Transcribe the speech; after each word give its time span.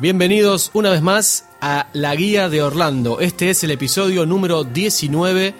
Bienvenidos 0.00 0.70
una 0.72 0.88
vez 0.88 1.02
más 1.02 1.44
a 1.60 1.88
La 1.92 2.14
Guía 2.14 2.48
de 2.48 2.62
Orlando. 2.62 3.20
Este 3.20 3.50
es 3.50 3.62
el 3.64 3.70
episodio 3.70 4.24
número 4.24 4.64
19 4.64 5.52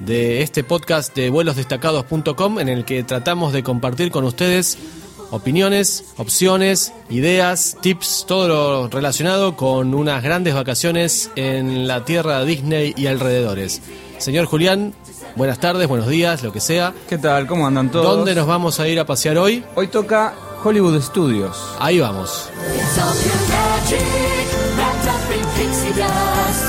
de 0.00 0.42
este 0.42 0.64
podcast 0.64 1.14
de 1.14 1.30
vuelosdestacados.com 1.30 2.58
en 2.58 2.68
el 2.68 2.84
que 2.84 3.04
tratamos 3.04 3.52
de 3.52 3.62
compartir 3.62 4.10
con 4.10 4.24
ustedes 4.24 4.76
opiniones, 5.30 6.04
opciones, 6.16 6.94
ideas, 7.10 7.76
tips, 7.80 8.24
todo 8.26 8.48
lo 8.48 8.88
relacionado 8.88 9.54
con 9.54 9.94
unas 9.94 10.20
grandes 10.20 10.54
vacaciones 10.54 11.30
en 11.36 11.86
la 11.86 12.04
tierra 12.04 12.40
de 12.40 12.46
Disney 12.46 12.92
y 12.96 13.06
alrededores. 13.06 13.82
Señor 14.18 14.46
Julián, 14.46 14.94
buenas 15.36 15.60
tardes, 15.60 15.86
buenos 15.86 16.08
días, 16.08 16.42
lo 16.42 16.52
que 16.52 16.60
sea. 16.60 16.92
¿Qué 17.08 17.18
tal? 17.18 17.46
¿Cómo 17.46 17.68
andan 17.68 17.92
todos? 17.92 18.16
¿Dónde 18.16 18.34
nos 18.34 18.48
vamos 18.48 18.80
a 18.80 18.88
ir 18.88 18.98
a 18.98 19.06
pasear 19.06 19.38
hoy? 19.38 19.62
Hoy 19.76 19.86
toca 19.86 20.34
Hollywood 20.64 21.00
Studios. 21.00 21.56
Ahí 21.78 22.00
vamos. 22.00 22.50
It's 23.88 23.92
all 23.92 24.00
pure 24.00 24.18
magic, 24.18 24.76
wrapped 24.76 25.06
up 25.06 25.30
in 25.30 25.46
pixie 25.54 25.92
dust. 25.96 26.64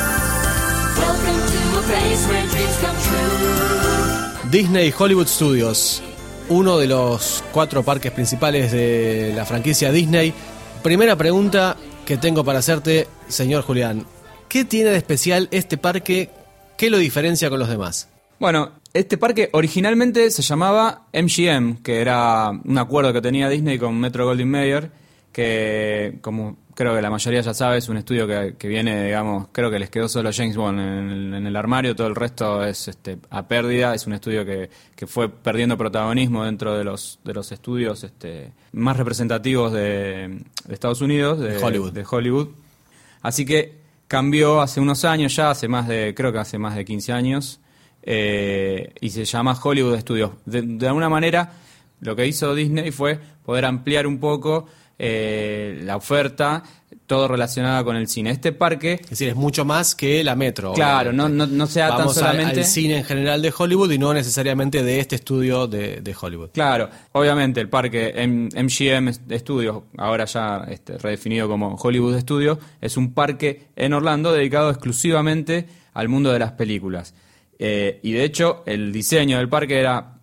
Welcome 1.00 1.40
to 1.48 1.80
a 1.80 1.82
place 1.82 2.28
where 2.28 2.48
dreams 2.48 2.78
come 2.80 2.98
true. 4.44 4.52
Disney 4.52 4.92
Hollywood 4.92 5.26
Studios, 5.26 6.04
uno 6.50 6.78
de 6.78 6.86
los 6.86 7.44
cuatro 7.52 7.82
parques 7.82 8.12
principales 8.12 8.72
de 8.72 9.34
la 9.36 9.46
franquicia 9.46 9.92
Disney. 9.92 10.32
Primera 10.84 11.16
pregunta 11.16 11.76
que 12.06 12.18
tengo 12.18 12.44
para 12.44 12.60
hacerte, 12.60 13.08
señor 13.28 13.64
Julián. 13.64 14.06
¿Qué 14.48 14.64
tiene 14.64 14.92
de 14.92 14.98
especial 14.98 15.48
este 15.50 15.80
parque? 15.80 16.30
¿Qué 16.78 16.92
lo 16.92 17.00
diferencia 17.00 17.50
con 17.50 17.58
los 17.58 17.68
demás? 17.70 18.10
Bueno, 18.40 18.74
este 18.94 19.18
parque 19.18 19.50
originalmente 19.54 20.30
se 20.30 20.44
llamaba 20.44 21.08
MGM, 21.14 21.82
que 21.82 22.00
era 22.00 22.52
un 22.52 22.78
acuerdo 22.78 23.12
que 23.12 23.22
tenía 23.22 23.50
Disney 23.50 23.80
con 23.80 24.00
Metro 24.00 24.26
Goldwyn 24.26 24.52
Mayer, 24.52 24.92
que 25.32 26.20
como 26.22 26.67
creo 26.78 26.94
que 26.94 27.02
la 27.02 27.10
mayoría 27.10 27.42
ya 27.42 27.56
sabe, 27.56 27.80
es 27.80 27.90
un 27.90 27.98
estudio 27.98 28.28
que, 28.28 28.54
que 28.56 28.68
viene, 28.68 29.06
digamos, 29.06 29.48
creo 29.52 29.72
que 29.72 29.80
les 29.80 29.90
quedó 29.90 30.08
solo 30.08 30.30
James 30.32 30.56
Bond 30.56 30.80
en 30.80 31.10
el, 31.10 31.34
en 31.34 31.48
el 31.48 31.56
armario, 31.56 31.96
todo 31.96 32.06
el 32.06 32.14
resto 32.14 32.64
es 32.64 32.88
este, 32.88 33.18
a 33.32 33.48
pérdida, 33.48 33.96
es 33.96 34.06
un 34.06 34.14
estudio 34.14 34.46
que, 34.46 34.70
que 34.96 35.08
fue 35.08 35.28
perdiendo 35.28 35.76
protagonismo 35.76 36.46
dentro 36.46 36.78
de 36.78 36.84
los, 36.84 37.20
de 37.24 37.34
los 37.34 37.52
estudios 37.52 38.04
este, 38.04 38.54
más 38.74 38.96
representativos 38.96 39.74
de, 39.74 40.40
de 40.66 40.74
Estados 40.74 41.02
Unidos, 41.02 41.40
de, 41.40 41.54
De 41.54 41.64
Hollywood. 41.64 41.94
de 41.94 42.06
Hollywood. 42.08 42.50
Así 43.24 43.44
que 43.44 43.80
cambió 44.08 44.62
hace 44.62 44.80
unos 44.80 45.04
años 45.04 45.36
ya, 45.36 45.50
hace 45.50 45.68
más 45.68 45.88
de, 45.88 46.14
creo 46.16 46.32
que 46.32 46.38
hace 46.38 46.60
más 46.60 46.76
de 46.76 46.86
15 46.86 47.12
años, 47.12 47.60
eh, 48.04 48.94
y 49.02 49.10
se 49.10 49.26
llama 49.26 49.60
Hollywood 49.60 49.98
Studios. 49.98 50.34
De, 50.46 50.62
de 50.62 50.88
alguna 50.88 51.10
manera, 51.10 51.54
lo 52.02 52.16
que 52.16 52.28
hizo 52.28 52.54
Disney 52.54 52.92
fue 52.92 53.20
poder 53.44 53.66
ampliar 53.66 54.06
un 54.06 54.20
poco 54.20 54.68
eh, 55.00 55.80
la 55.84 55.96
oferta, 55.96 56.64
todo 57.06 57.28
relacionado 57.28 57.86
con 57.86 57.96
el 57.96 58.08
cine. 58.08 58.32
Este 58.32 58.52
parque, 58.52 59.00
Es 59.04 59.10
decir, 59.12 59.30
es 59.30 59.36
mucho 59.36 59.64
más 59.64 59.96
que 59.96 60.24
la 60.24 60.36
Metro. 60.36 60.74
claro, 60.74 61.14
no, 61.14 61.30
no, 61.30 61.46
no 61.48 61.68
sea 61.68 61.90
tan 61.90 62.00
Vamos 62.00 62.18
al- 62.18 62.24
solamente... 62.32 62.60
al 62.62 62.66
cine 62.66 62.98
en 62.98 63.04
general 63.06 63.42
de 63.42 63.54
Hollywood 63.58 63.92
y 63.92 63.98
no 63.98 64.14
necesariamente 64.14 64.84
de 64.84 65.00
este 65.00 65.16
estudio 65.16 65.68
de, 65.68 66.02
de 66.02 66.16
Hollywood. 66.20 66.50
Claro, 66.54 66.90
obviamente 67.14 67.62
el 67.62 67.70
parque 67.70 68.14
M- 68.16 68.50
MGM 68.54 69.12
Studios, 69.38 69.84
ahora 69.98 70.26
ya 70.26 70.66
este, 70.70 70.98
redefinido 70.98 71.48
como 71.48 71.76
Hollywood 71.76 72.20
Studios, 72.20 72.58
es 72.82 72.98
un 72.98 73.14
parque 73.14 73.68
en 73.76 73.94
Orlando 73.94 74.34
dedicado 74.34 74.70
exclusivamente 74.70 75.66
al 75.94 76.10
mundo 76.10 76.32
de 76.34 76.40
las 76.40 76.52
películas. 76.54 77.14
Eh, 77.60 78.00
y 78.04 78.12
de 78.12 78.24
hecho, 78.24 78.62
el 78.68 78.92
diseño 78.92 79.38
del 79.38 79.50
parque 79.50 79.80
era 79.80 80.17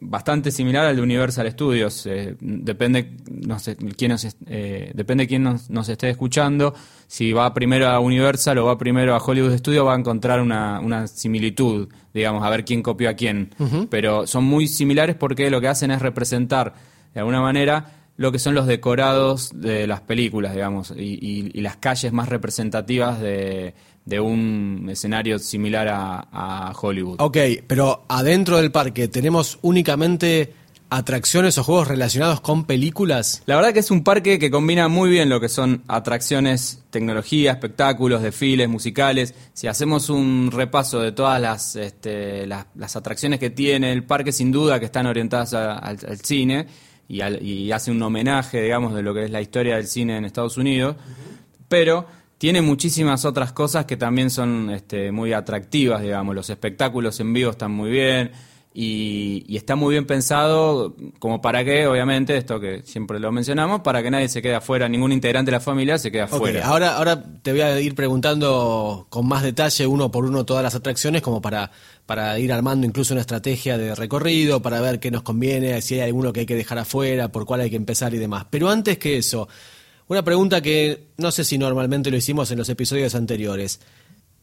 bastante 0.00 0.50
similar 0.50 0.86
al 0.86 0.96
de 0.96 1.02
Universal 1.02 1.50
Studios. 1.50 2.06
Eh, 2.06 2.36
depende, 2.40 3.16
no 3.30 3.58
sé, 3.58 3.76
quién 3.96 4.10
nos, 4.12 4.26
eh, 4.46 4.90
depende 4.94 5.26
quién 5.26 5.42
nos, 5.42 5.70
nos 5.70 5.88
esté 5.88 6.10
escuchando. 6.10 6.74
Si 7.06 7.32
va 7.32 7.52
primero 7.54 7.88
a 7.88 7.98
Universal 8.00 8.58
o 8.58 8.66
va 8.66 8.78
primero 8.78 9.14
a 9.14 9.18
Hollywood 9.18 9.56
Studios, 9.58 9.86
va 9.86 9.94
a 9.94 9.98
encontrar 9.98 10.40
una, 10.40 10.80
una 10.80 11.06
similitud, 11.06 11.88
digamos, 12.14 12.42
a 12.44 12.50
ver 12.50 12.64
quién 12.64 12.82
copió 12.82 13.08
a 13.10 13.14
quién. 13.14 13.50
Pero 13.88 14.26
son 14.26 14.44
muy 14.44 14.66
similares 14.68 15.16
porque 15.16 15.50
lo 15.50 15.60
que 15.60 15.68
hacen 15.68 15.90
es 15.90 16.00
representar, 16.02 16.74
de 17.14 17.20
alguna 17.20 17.40
manera, 17.40 17.96
lo 18.16 18.30
que 18.32 18.38
son 18.38 18.54
los 18.54 18.66
decorados 18.66 19.50
de 19.54 19.86
las 19.86 20.02
películas, 20.02 20.52
digamos, 20.52 20.92
y, 20.96 21.14
y- 21.20 21.50
y 21.54 21.60
las 21.62 21.76
calles 21.76 22.12
más 22.12 22.28
representativas 22.28 23.18
de, 23.20 23.72
de 24.10 24.20
un 24.20 24.88
escenario 24.90 25.38
similar 25.38 25.88
a, 25.88 26.28
a 26.32 26.72
Hollywood. 26.78 27.16
Ok, 27.20 27.38
pero 27.66 28.04
adentro 28.08 28.58
del 28.58 28.70
parque 28.72 29.08
tenemos 29.08 29.58
únicamente 29.62 30.52
atracciones 30.92 31.56
o 31.56 31.62
juegos 31.62 31.86
relacionados 31.86 32.40
con 32.40 32.64
películas. 32.64 33.44
La 33.46 33.54
verdad 33.54 33.72
que 33.72 33.78
es 33.78 33.92
un 33.92 34.02
parque 34.02 34.40
que 34.40 34.50
combina 34.50 34.88
muy 34.88 35.08
bien 35.08 35.28
lo 35.28 35.38
que 35.40 35.48
son 35.48 35.84
atracciones, 35.86 36.82
tecnología, 36.90 37.52
espectáculos, 37.52 38.22
desfiles, 38.22 38.68
musicales. 38.68 39.32
Si 39.54 39.68
hacemos 39.68 40.10
un 40.10 40.50
repaso 40.52 40.98
de 41.00 41.12
todas 41.12 41.40
las, 41.40 41.76
este, 41.76 42.44
las, 42.48 42.66
las 42.74 42.96
atracciones 42.96 43.38
que 43.38 43.50
tiene 43.50 43.92
el 43.92 44.02
parque, 44.02 44.32
sin 44.32 44.50
duda 44.50 44.80
que 44.80 44.86
están 44.86 45.06
orientadas 45.06 45.54
a- 45.54 45.78
al, 45.78 45.96
al 46.08 46.18
cine 46.22 46.66
y, 47.08 47.20
al- 47.20 47.40
y 47.40 47.70
hace 47.70 47.92
un 47.92 48.02
homenaje, 48.02 48.60
digamos, 48.60 48.92
de 48.92 49.02
lo 49.02 49.14
que 49.14 49.26
es 49.26 49.30
la 49.30 49.40
historia 49.40 49.76
del 49.76 49.86
cine 49.86 50.16
en 50.16 50.24
Estados 50.24 50.56
Unidos. 50.56 50.96
Pero 51.68 52.06
tiene 52.40 52.62
muchísimas 52.62 53.26
otras 53.26 53.52
cosas 53.52 53.84
que 53.84 53.98
también 53.98 54.30
son 54.30 54.70
este, 54.70 55.12
muy 55.12 55.34
atractivas, 55.34 56.00
digamos. 56.00 56.34
Los 56.34 56.48
espectáculos 56.48 57.20
en 57.20 57.34
vivo 57.34 57.50
están 57.50 57.70
muy 57.70 57.90
bien 57.90 58.30
y, 58.72 59.44
y 59.46 59.58
está 59.58 59.76
muy 59.76 59.92
bien 59.92 60.06
pensado 60.06 60.96
como 61.18 61.42
para 61.42 61.62
que, 61.66 61.86
obviamente, 61.86 62.38
esto 62.38 62.58
que 62.58 62.80
siempre 62.82 63.20
lo 63.20 63.30
mencionamos, 63.30 63.82
para 63.82 64.02
que 64.02 64.10
nadie 64.10 64.30
se 64.30 64.40
quede 64.40 64.54
afuera, 64.54 64.88
ningún 64.88 65.12
integrante 65.12 65.50
de 65.50 65.58
la 65.58 65.60
familia 65.60 65.98
se 65.98 66.10
quede 66.10 66.22
afuera. 66.22 66.66
ahora, 66.66 66.96
ahora 66.96 67.22
te 67.42 67.52
voy 67.52 67.60
a 67.60 67.78
ir 67.78 67.94
preguntando 67.94 69.06
con 69.10 69.28
más 69.28 69.42
detalle 69.42 69.86
uno 69.86 70.10
por 70.10 70.24
uno 70.24 70.46
todas 70.46 70.62
las 70.62 70.74
atracciones 70.74 71.20
como 71.20 71.42
para, 71.42 71.70
para 72.06 72.38
ir 72.38 72.54
armando 72.54 72.86
incluso 72.86 73.12
una 73.12 73.20
estrategia 73.20 73.76
de 73.76 73.94
recorrido, 73.94 74.62
para 74.62 74.80
ver 74.80 74.98
qué 74.98 75.10
nos 75.10 75.20
conviene, 75.20 75.82
si 75.82 75.96
hay 75.96 76.08
alguno 76.08 76.32
que 76.32 76.40
hay 76.40 76.46
que 76.46 76.56
dejar 76.56 76.78
afuera, 76.78 77.30
por 77.30 77.44
cuál 77.44 77.60
hay 77.60 77.68
que 77.68 77.76
empezar 77.76 78.14
y 78.14 78.16
demás. 78.16 78.46
Pero 78.48 78.70
antes 78.70 78.96
que 78.96 79.18
eso, 79.18 79.46
una 80.10 80.24
pregunta 80.24 80.60
que 80.60 81.12
no 81.18 81.30
sé 81.30 81.44
si 81.44 81.56
normalmente 81.56 82.10
lo 82.10 82.16
hicimos 82.16 82.50
en 82.50 82.58
los 82.58 82.68
episodios 82.68 83.14
anteriores. 83.14 83.80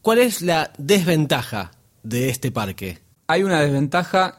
¿Cuál 0.00 0.18
es 0.18 0.40
la 0.40 0.72
desventaja 0.78 1.72
de 2.02 2.30
este 2.30 2.50
parque? 2.50 3.00
Hay 3.26 3.42
una 3.42 3.60
desventaja 3.60 4.38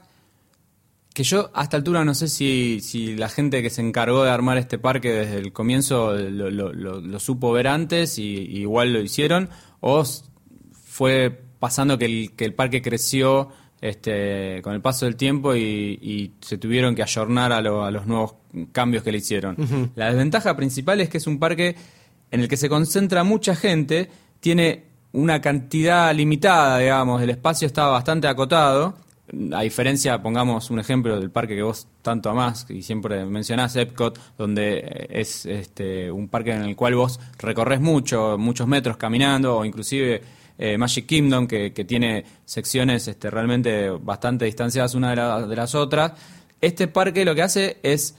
que 1.14 1.24
yo 1.24 1.52
hasta 1.54 1.78
altura 1.78 2.04
no 2.04 2.16
sé 2.16 2.30
si, 2.30 2.80
si 2.82 3.16
la 3.16 3.30
gente 3.30 3.62
que 3.62 3.70
se 3.70 3.82
encargó 3.82 4.24
de 4.24 4.32
armar 4.32 4.58
este 4.58 4.80
parque 4.80 5.12
desde 5.12 5.38
el 5.38 5.54
comienzo 5.54 6.16
lo, 6.16 7.20
supo 7.20 7.52
ver 7.52 7.68
antes 7.68 8.18
y, 8.18 8.24
igual 8.24 8.94
lo 8.94 9.00
hicieron, 9.00 9.50
o 9.82 10.04
fue 10.84 11.44
pasando 11.60 12.00
que 12.00 12.34
el 12.40 12.54
parque 12.56 12.82
creció 12.82 13.50
este, 13.82 14.62
con 14.62 14.74
el 14.74 14.82
paso 14.82 15.06
del 15.06 15.16
tiempo 15.16 15.56
y, 15.56 15.62
y 16.02 16.32
se 16.42 16.58
tuvieron 16.58 16.96
que 16.96 17.04
ayornar 17.04 17.52
a, 17.52 17.62
lo- 17.62 17.84
a 17.84 17.92
los 17.92 18.06
nuevos 18.06 18.36
cambios 18.72 19.04
que 19.04 19.12
le 19.12 19.20
hicieron. 19.20 19.56
La 19.96 20.08
desventaja 20.08 20.56
principal 20.56 21.02
es 21.02 21.10
que 21.10 21.18
es 21.18 21.28
un 21.28 21.40
parque 21.40 21.76
en 22.32 22.42
el 22.42 22.48
que 22.48 22.58
se 22.58 22.70
concentra 22.70 23.24
mucha 23.24 23.56
gente, 23.56 24.10
tiene 24.40 24.84
una 25.12 25.42
cantidad 25.42 26.14
limitada, 26.14 26.78
digamos, 26.80 27.22
el 27.22 27.30
espacio 27.32 27.66
está 27.66 27.88
bastante 27.88 28.28
acotado. 28.28 28.96
A 29.54 29.62
diferencia, 29.62 30.22
pongamos 30.24 30.72
un 30.72 30.80
ejemplo 30.80 31.20
del 31.20 31.30
parque 31.30 31.56
que 31.56 31.62
vos 31.62 31.88
tanto 32.02 32.32
amás 32.32 32.66
y 32.70 32.82
siempre 32.82 33.26
mencionás, 33.26 33.76
Epcot, 33.76 34.20
donde 34.38 35.08
es 35.10 35.46
este, 35.46 36.12
un 36.12 36.28
parque 36.30 36.52
en 36.52 36.64
el 36.64 36.76
cual 36.76 36.96
vos 36.96 37.20
recorres 37.38 37.80
mucho, 37.80 38.38
muchos 38.40 38.68
metros 38.68 38.98
caminando, 38.98 39.58
o 39.58 39.66
inclusive 39.66 40.22
eh, 40.60 40.78
Magic 40.78 41.08
Kingdom, 41.08 41.48
que, 41.48 41.74
que 41.74 41.86
tiene 41.86 42.24
secciones 42.46 43.08
este, 43.08 43.32
realmente 43.32 43.90
bastante 43.90 44.46
distanciadas 44.46 44.94
una 44.94 45.10
de, 45.12 45.16
la- 45.16 45.48
de 45.48 45.56
las 45.56 45.74
otras. 45.74 46.12
Este 46.62 46.88
parque 46.88 47.26
lo 47.26 47.34
que 47.34 47.42
hace 47.42 47.78
es 47.82 48.14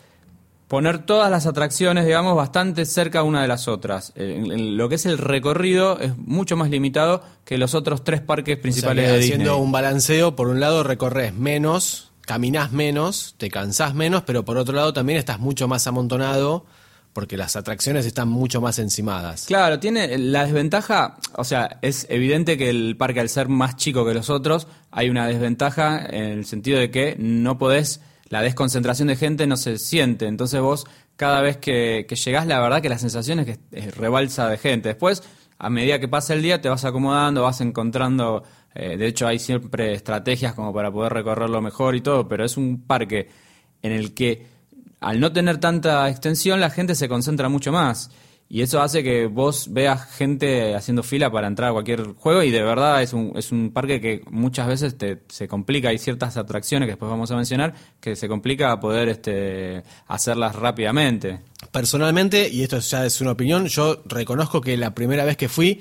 poner 0.66 1.04
todas 1.04 1.30
las 1.30 1.46
atracciones, 1.46 2.06
digamos, 2.06 2.36
bastante 2.36 2.86
cerca 2.86 3.22
una 3.24 3.42
de 3.42 3.48
las 3.48 3.66
otras. 3.68 4.12
En 4.14 4.76
lo 4.76 4.88
que 4.88 4.94
es 4.94 5.04
el 5.04 5.18
recorrido 5.18 5.98
es 6.00 6.16
mucho 6.16 6.56
más 6.56 6.70
limitado 6.70 7.22
que 7.44 7.58
los 7.58 7.74
otros 7.74 8.04
tres 8.04 8.20
parques 8.20 8.54
O 8.54 8.56
sea, 8.56 8.62
principales 8.62 9.10
haciendo 9.18 9.56
un 9.58 9.72
balanceo, 9.72 10.34
por 10.36 10.48
un 10.48 10.60
lado 10.60 10.82
recorres 10.84 11.34
menos, 11.34 12.12
caminás 12.22 12.70
menos, 12.72 13.34
te 13.36 13.50
cansás 13.50 13.94
menos, 13.94 14.22
pero 14.22 14.44
por 14.44 14.56
otro 14.56 14.74
lado 14.74 14.92
también 14.92 15.18
estás 15.18 15.40
mucho 15.40 15.66
más 15.66 15.86
amontonado 15.88 16.64
porque 17.12 17.36
las 17.36 17.56
atracciones 17.56 18.06
están 18.06 18.28
mucho 18.28 18.60
más 18.60 18.78
encimadas. 18.78 19.46
Claro, 19.46 19.80
tiene 19.80 20.16
la 20.18 20.44
desventaja, 20.44 21.16
o 21.36 21.44
sea, 21.44 21.78
es 21.82 22.06
evidente 22.08 22.56
que 22.56 22.70
el 22.70 22.96
parque 22.96 23.20
al 23.20 23.28
ser 23.28 23.48
más 23.48 23.76
chico 23.76 24.06
que 24.06 24.14
los 24.14 24.30
otros, 24.30 24.68
hay 24.90 25.10
una 25.10 25.26
desventaja 25.26 26.06
en 26.06 26.24
el 26.24 26.44
sentido 26.44 26.78
de 26.78 26.90
que 26.90 27.16
no 27.18 27.58
podés, 27.58 28.00
la 28.28 28.42
desconcentración 28.42 29.08
de 29.08 29.16
gente 29.16 29.46
no 29.46 29.56
se 29.56 29.78
siente, 29.78 30.26
entonces 30.26 30.60
vos 30.60 30.86
cada 31.16 31.40
vez 31.42 31.58
que, 31.58 32.06
que 32.08 32.16
llegás, 32.16 32.46
la 32.46 32.60
verdad 32.60 32.80
que 32.80 32.88
la 32.88 32.98
sensación 32.98 33.40
es 33.40 33.46
que 33.46 33.58
es 33.72 33.94
rebalsa 33.94 34.48
de 34.48 34.56
gente. 34.56 34.88
Después, 34.88 35.22
a 35.58 35.68
medida 35.68 35.98
que 35.98 36.08
pasa 36.08 36.32
el 36.32 36.40
día, 36.40 36.62
te 36.62 36.70
vas 36.70 36.86
acomodando, 36.86 37.42
vas 37.42 37.60
encontrando, 37.60 38.42
eh, 38.74 38.96
de 38.96 39.06
hecho 39.06 39.26
hay 39.26 39.38
siempre 39.38 39.92
estrategias 39.92 40.54
como 40.54 40.72
para 40.72 40.90
poder 40.90 41.12
recorrerlo 41.12 41.60
mejor 41.60 41.94
y 41.94 42.00
todo, 42.00 42.26
pero 42.26 42.46
es 42.46 42.56
un 42.56 42.86
parque 42.86 43.28
en 43.82 43.92
el 43.92 44.14
que 44.14 44.46
al 45.00 45.18
no 45.20 45.32
tener 45.32 45.58
tanta 45.58 46.08
extensión, 46.08 46.60
la 46.60 46.70
gente 46.70 46.94
se 46.94 47.08
concentra 47.08 47.48
mucho 47.48 47.72
más. 47.72 48.10
Y 48.52 48.62
eso 48.62 48.82
hace 48.82 49.04
que 49.04 49.26
vos 49.26 49.72
veas 49.72 50.10
gente 50.10 50.74
haciendo 50.74 51.04
fila 51.04 51.30
para 51.30 51.46
entrar 51.46 51.70
a 51.70 51.72
cualquier 51.72 52.14
juego 52.14 52.42
y 52.42 52.50
de 52.50 52.64
verdad 52.64 53.00
es 53.00 53.12
un, 53.12 53.32
es 53.36 53.52
un 53.52 53.70
parque 53.70 54.00
que 54.00 54.22
muchas 54.28 54.66
veces 54.66 54.98
te, 54.98 55.22
se 55.28 55.46
complica. 55.46 55.90
Hay 55.90 55.98
ciertas 55.98 56.36
atracciones 56.36 56.88
que 56.88 56.92
después 56.92 57.08
vamos 57.08 57.30
a 57.30 57.36
mencionar 57.36 57.74
que 58.00 58.16
se 58.16 58.26
complica 58.26 58.80
poder 58.80 59.08
este, 59.08 59.84
hacerlas 60.08 60.56
rápidamente. 60.56 61.38
Personalmente, 61.70 62.48
y 62.48 62.64
esto 62.64 62.80
ya 62.80 63.06
es 63.06 63.20
una 63.20 63.30
opinión, 63.30 63.66
yo 63.68 64.02
reconozco 64.04 64.60
que 64.60 64.76
la 64.76 64.96
primera 64.96 65.24
vez 65.24 65.36
que 65.36 65.48
fui, 65.48 65.80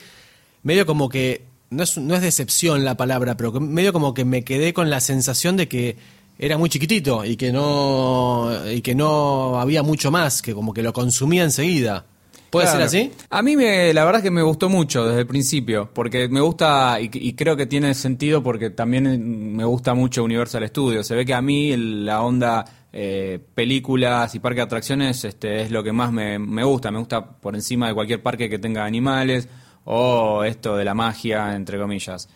medio 0.62 0.86
como 0.86 1.10
que, 1.10 1.48
no 1.72 1.82
es, 1.82 1.98
no 1.98 2.14
es 2.14 2.22
decepción 2.22 2.86
la 2.86 2.96
palabra, 2.96 3.36
pero 3.36 3.52
medio 3.54 3.94
como 3.94 4.14
que 4.14 4.26
me 4.26 4.44
quedé 4.44 4.76
con 4.76 4.92
la 4.92 5.00
sensación 5.00 5.58
de 5.58 5.68
que 5.68 5.98
era 6.40 6.58
muy 6.58 6.70
chiquitito 6.70 7.24
y 7.26 7.36
que 7.36 7.52
no, 7.52 8.50
y 8.72 8.82
que 8.82 8.96
no 8.96 9.60
había 9.60 9.84
mucho 9.84 10.10
más, 10.10 10.42
que 10.42 10.54
como 10.56 10.74
que 10.74 10.82
lo 10.82 10.94
consumía 10.94 11.44
enseguida. 11.44 12.06
¿Puede 12.50 12.66
Claro. 12.66 12.80
ser 12.80 12.88
así? 12.88 13.12
A 13.30 13.44
mí 13.44 13.56
me, 13.56 13.94
la 13.94 14.04
verdad 14.06 14.22
es 14.22 14.24
que 14.24 14.32
me 14.32 14.42
gustó 14.42 14.70
mucho 14.70 15.06
desde 15.06 15.20
el 15.22 15.28
principio, 15.28 15.92
porque 15.94 16.28
me 16.30 16.40
gusta 16.42 16.98
y, 17.00 17.10
y 17.14 17.34
creo 17.34 17.56
que 17.56 17.68
tiene 17.68 17.94
sentido 17.94 18.42
porque 18.42 18.72
también 18.72 19.56
me 19.56 19.64
gusta 19.66 19.94
mucho 19.94 20.24
Universal 20.24 20.68
Studios. 20.68 21.06
Se 21.06 21.14
ve 21.14 21.26
que 21.26 21.36
a 21.36 21.42
mí 21.44 21.76
la 21.78 22.24
onda 22.24 22.66
eh, 22.92 23.38
películas 23.54 24.34
y 24.34 24.40
parque 24.40 24.62
de 24.62 24.64
atracciones 24.64 25.24
este, 25.26 25.62
es 25.62 25.70
lo 25.70 25.84
que 25.84 25.92
más 25.92 26.12
me, 26.12 26.40
me 26.40 26.64
gusta. 26.64 26.90
Me 26.90 26.98
gusta 26.98 27.24
por 27.24 27.54
encima 27.54 27.88
de 27.90 27.94
cualquier 27.94 28.24
parque 28.24 28.50
que 28.50 28.58
tenga 28.58 28.84
animales 28.84 29.48
o 29.86 30.44
esto 30.44 30.76
de 30.76 30.86
la 30.86 30.96
magia, 30.96 31.56
entre 31.56 31.78
comillas. 31.78 32.30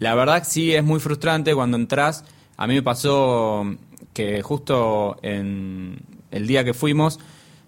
La 0.00 0.16
verdad 0.16 0.42
sí 0.44 0.74
es 0.74 0.82
muy 0.82 0.98
frustrante 0.98 1.54
cuando 1.54 1.76
entras. 1.76 2.24
A 2.56 2.66
mí 2.66 2.74
me 2.74 2.82
pasó 2.82 3.64
que 4.12 4.42
justo 4.42 5.16
en 5.22 5.98
el 6.30 6.46
día 6.46 6.64
que 6.64 6.74
fuimos, 6.74 7.18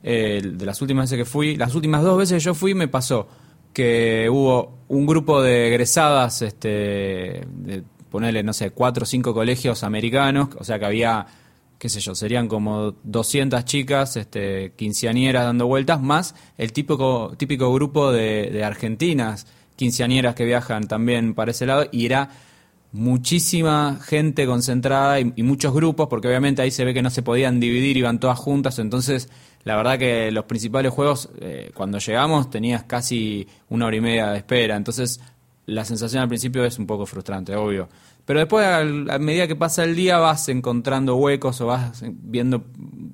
eh, 0.03 0.41
de 0.45 0.67
las 0.67 0.81
últimas 0.81 1.11
veces 1.11 1.25
que 1.25 1.31
fui, 1.31 1.57
las 1.57 1.75
últimas 1.75 2.03
dos 2.03 2.19
veces 2.19 2.43
que 2.43 2.45
yo 2.45 2.55
fui 2.55 2.75
me 2.75 2.89
pasó 2.89 3.29
que 3.77 4.27
hubo 4.31 4.79
un 4.89 5.05
grupo 5.05 5.43
de 5.43 5.69
egresadas, 5.69 6.41
este, 6.41 7.47
de 7.47 7.83
ponerle, 8.11 8.43
no 8.43 8.55
sé, 8.55 8.71
cuatro 8.71 9.03
o 9.03 9.07
cinco 9.07 9.35
colegios 9.35 9.85
americanos, 9.85 10.49
o 10.59 10.65
sea 10.65 10.79
que 10.79 10.87
había, 10.87 11.27
qué 11.79 11.91
sé 11.91 12.01
yo, 12.01 12.15
serían 12.15 12.49
como 12.49 12.95
200 13.03 13.67
chicas, 13.67 14.17
este, 14.17 14.73
quinceañeras 14.77 15.45
dando 15.45 15.67
vueltas, 15.67 16.01
más 16.01 16.35
el 16.57 16.73
típico, 16.73 17.35
típico 17.37 17.71
grupo 17.71 18.13
de, 18.13 18.65
argentinas 18.65 19.47
quinceañeras 19.77 20.35
que 20.35 20.47
viajan 20.47 20.89
también 20.89 21.35
para 21.35 21.51
ese 21.51 21.67
lado, 21.67 21.87
y 21.93 22.07
era 22.07 22.31
muchísima 22.97 24.01
gente 24.03 24.47
concentrada 24.47 25.21
y, 25.21 25.43
muchos 25.43 25.73
grupos, 25.75 26.09
porque 26.09 26.29
obviamente 26.29 26.63
ahí 26.63 26.71
se 26.71 26.85
ve 26.85 26.95
que 26.95 27.03
no 27.03 27.11
se 27.11 27.23
podían 27.23 27.61
dividir, 27.61 27.97
iban 27.97 28.19
todas 28.19 28.39
juntas, 28.39 28.79
entonces 28.79 29.29
la 29.65 29.77
verdad 29.77 29.99
que 29.99 30.31
los 30.33 30.45
principales 30.47 30.93
juegos, 30.93 31.29
eh, 31.41 31.71
cuando 31.75 31.99
llegamos 31.99 32.51
tenías 32.51 32.85
casi 32.85 33.47
una 33.69 33.87
hora 33.87 33.97
y 33.97 34.01
media 34.01 34.31
de 34.31 34.39
espera, 34.39 34.77
entonces 34.77 35.21
la 35.67 35.85
sensación 35.85 36.23
al 36.23 36.29
principio 36.29 36.65
es 36.65 36.79
un 36.79 36.87
poco 36.87 37.07
frustrante, 37.07 37.55
obvio. 37.55 37.89
Pero 38.25 38.41
después, 38.41 38.67
a 38.67 39.19
medida 39.19 39.47
que 39.47 39.55
pasa 39.55 39.85
el 39.85 39.95
día, 39.95 40.19
vas 40.19 40.49
encontrando 40.49 41.17
huecos 41.17 41.61
o 41.61 41.67
vas 41.67 42.03
viendo 42.09 42.65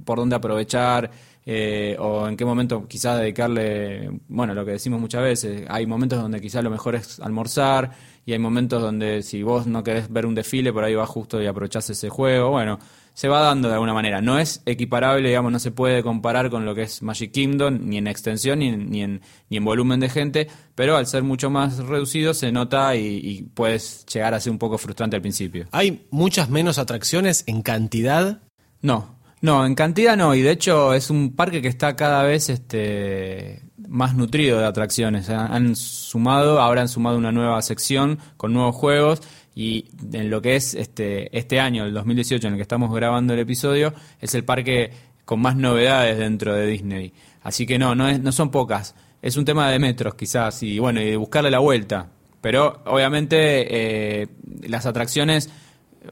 por 0.04 0.18
dónde 0.18 0.36
aprovechar 0.36 1.10
eh, 1.44 1.96
o 1.98 2.28
en 2.28 2.36
qué 2.36 2.44
momento 2.44 2.86
quizás 2.86 3.18
dedicarle, 3.18 4.10
bueno, 4.28 4.54
lo 4.54 4.64
que 4.64 4.72
decimos 4.72 5.00
muchas 5.00 5.22
veces, 5.22 5.64
hay 5.68 5.86
momentos 5.86 6.20
donde 6.20 6.40
quizás 6.40 6.62
lo 6.62 6.70
mejor 6.70 6.94
es 6.94 7.18
almorzar 7.20 7.90
y 8.24 8.32
hay 8.32 8.38
momentos 8.38 8.80
donde 8.80 9.22
si 9.22 9.42
vos 9.42 9.66
no 9.66 9.82
querés 9.82 10.12
ver 10.12 10.26
un 10.26 10.34
desfile, 10.34 10.72
por 10.72 10.84
ahí 10.84 10.94
vas 10.94 11.08
justo 11.08 11.42
y 11.42 11.46
aprovechás 11.46 11.90
ese 11.90 12.08
juego, 12.08 12.50
bueno, 12.50 12.78
se 13.14 13.28
va 13.28 13.40
dando 13.40 13.68
de 13.68 13.74
alguna 13.74 13.94
manera. 13.94 14.20
No 14.20 14.38
es 14.38 14.62
equiparable, 14.64 15.28
digamos, 15.28 15.52
no 15.52 15.58
se 15.58 15.70
puede 15.70 16.02
comparar 16.02 16.48
con 16.48 16.64
lo 16.64 16.74
que 16.74 16.82
es 16.82 17.02
Magic 17.02 17.32
Kingdom, 17.32 17.78
ni 17.82 17.98
en 17.98 18.06
extensión, 18.06 18.60
ni 18.60 18.68
en, 18.68 18.90
ni 18.90 19.02
en, 19.02 19.20
ni 19.50 19.56
en 19.56 19.64
volumen 19.64 20.00
de 20.00 20.08
gente, 20.08 20.48
pero 20.74 20.96
al 20.96 21.06
ser 21.06 21.22
mucho 21.22 21.50
más 21.50 21.78
reducido 21.78 22.32
se 22.32 22.52
nota 22.52 22.94
y, 22.96 23.18
y 23.22 23.42
puedes 23.42 24.06
llegar 24.06 24.34
a 24.34 24.40
ser 24.40 24.52
un 24.52 24.58
poco 24.58 24.78
frustrante 24.78 25.16
al 25.16 25.22
principio. 25.22 25.66
Hay 25.72 26.06
muchas 26.10 26.48
menos 26.48 26.78
atracciones 26.78 27.44
en 27.46 27.62
cantidad. 27.62 28.42
No, 28.80 29.18
no, 29.42 29.66
en 29.66 29.74
cantidad 29.74 30.16
no, 30.16 30.36
y 30.36 30.42
de 30.42 30.52
hecho 30.52 30.94
es 30.94 31.10
un 31.10 31.34
parque 31.34 31.60
que 31.60 31.68
está 31.68 31.96
cada 31.96 32.22
vez 32.22 32.48
este, 32.48 33.62
más 33.92 34.14
nutrido 34.16 34.58
de 34.58 34.64
atracciones. 34.64 35.28
Han, 35.28 35.76
sumado, 35.76 36.60
ahora 36.60 36.80
han 36.80 36.88
sumado 36.88 37.18
una 37.18 37.30
nueva 37.30 37.60
sección 37.60 38.18
con 38.38 38.54
nuevos 38.54 38.74
juegos 38.74 39.20
y 39.54 39.90
en 40.12 40.30
lo 40.30 40.40
que 40.40 40.56
es 40.56 40.74
este, 40.74 41.36
este 41.36 41.60
año, 41.60 41.84
el 41.84 41.92
2018, 41.92 42.46
en 42.46 42.54
el 42.54 42.58
que 42.58 42.62
estamos 42.62 42.92
grabando 42.94 43.34
el 43.34 43.40
episodio, 43.40 43.92
es 44.18 44.34
el 44.34 44.44
parque 44.44 44.90
con 45.26 45.40
más 45.40 45.56
novedades 45.56 46.18
dentro 46.18 46.54
de 46.54 46.66
Disney. 46.66 47.12
Así 47.42 47.66
que 47.66 47.78
no, 47.78 47.94
no, 47.94 48.08
es, 48.08 48.18
no 48.18 48.32
son 48.32 48.50
pocas. 48.50 48.94
Es 49.20 49.36
un 49.36 49.44
tema 49.44 49.70
de 49.70 49.78
metros 49.78 50.14
quizás 50.14 50.62
y 50.62 50.78
bueno, 50.78 51.02
y 51.02 51.10
de 51.10 51.16
buscarle 51.16 51.50
la 51.50 51.58
vuelta. 51.58 52.08
Pero 52.40 52.82
obviamente 52.86 54.22
eh, 54.22 54.28
las 54.62 54.86
atracciones 54.86 55.50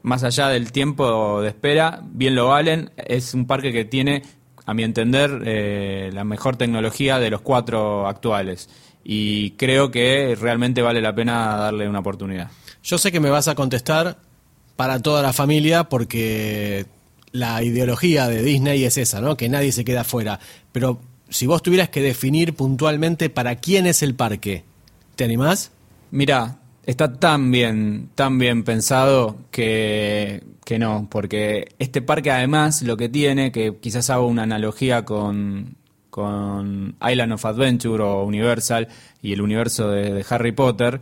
más 0.03 0.23
allá 0.23 0.49
del 0.49 0.71
tiempo 0.71 1.41
de 1.41 1.49
espera, 1.49 2.01
bien 2.03 2.35
lo 2.35 2.49
valen. 2.49 2.91
Es 2.95 3.33
un 3.33 3.47
parque 3.47 3.73
que 3.73 3.85
tiene, 3.85 4.21
a 4.71 4.73
mi 4.73 4.83
entender, 4.83 5.41
eh, 5.45 6.11
la 6.13 6.23
mejor 6.23 6.55
tecnología 6.55 7.19
de 7.19 7.29
los 7.29 7.41
cuatro 7.41 8.07
actuales. 8.07 8.69
Y 9.03 9.51
creo 9.51 9.91
que 9.91 10.37
realmente 10.39 10.81
vale 10.81 11.01
la 11.01 11.13
pena 11.13 11.57
darle 11.57 11.89
una 11.89 11.99
oportunidad. 11.99 12.49
Yo 12.81 12.97
sé 12.97 13.11
que 13.11 13.19
me 13.19 13.29
vas 13.29 13.49
a 13.49 13.55
contestar 13.55 14.17
para 14.77 14.99
toda 15.01 15.21
la 15.21 15.33
familia 15.33 15.89
porque 15.89 16.85
la 17.33 17.61
ideología 17.63 18.29
de 18.29 18.43
Disney 18.43 18.85
es 18.85 18.97
esa, 18.97 19.19
¿no? 19.19 19.35
Que 19.35 19.49
nadie 19.49 19.73
se 19.73 19.83
queda 19.83 20.05
fuera. 20.05 20.39
Pero 20.71 21.01
si 21.27 21.47
vos 21.47 21.61
tuvieras 21.61 21.89
que 21.89 22.01
definir 22.01 22.55
puntualmente 22.55 23.29
para 23.29 23.57
quién 23.57 23.85
es 23.87 24.01
el 24.01 24.15
parque, 24.15 24.63
¿te 25.17 25.25
animás? 25.25 25.71
Mira, 26.11 26.59
está 26.85 27.11
tan 27.11 27.51
bien, 27.51 28.09
tan 28.15 28.39
bien 28.39 28.63
pensado 28.63 29.35
que, 29.51 30.43
que 30.63 30.79
no, 30.79 31.07
porque 31.09 31.69
este 31.79 32.01
parque 32.01 32.31
además 32.31 32.81
lo 32.83 32.97
que 32.97 33.09
tiene, 33.09 33.51
que 33.51 33.77
quizás 33.77 34.09
hago 34.09 34.27
una 34.27 34.43
analogía 34.43 35.03
con, 35.05 35.75
con 36.09 36.95
Island 37.01 37.33
of 37.33 37.45
Adventure 37.45 38.03
o 38.03 38.23
Universal 38.23 38.87
y 39.21 39.33
el 39.33 39.41
universo 39.41 39.89
de, 39.89 40.23
Harry 40.29 40.51
Potter, 40.51 41.01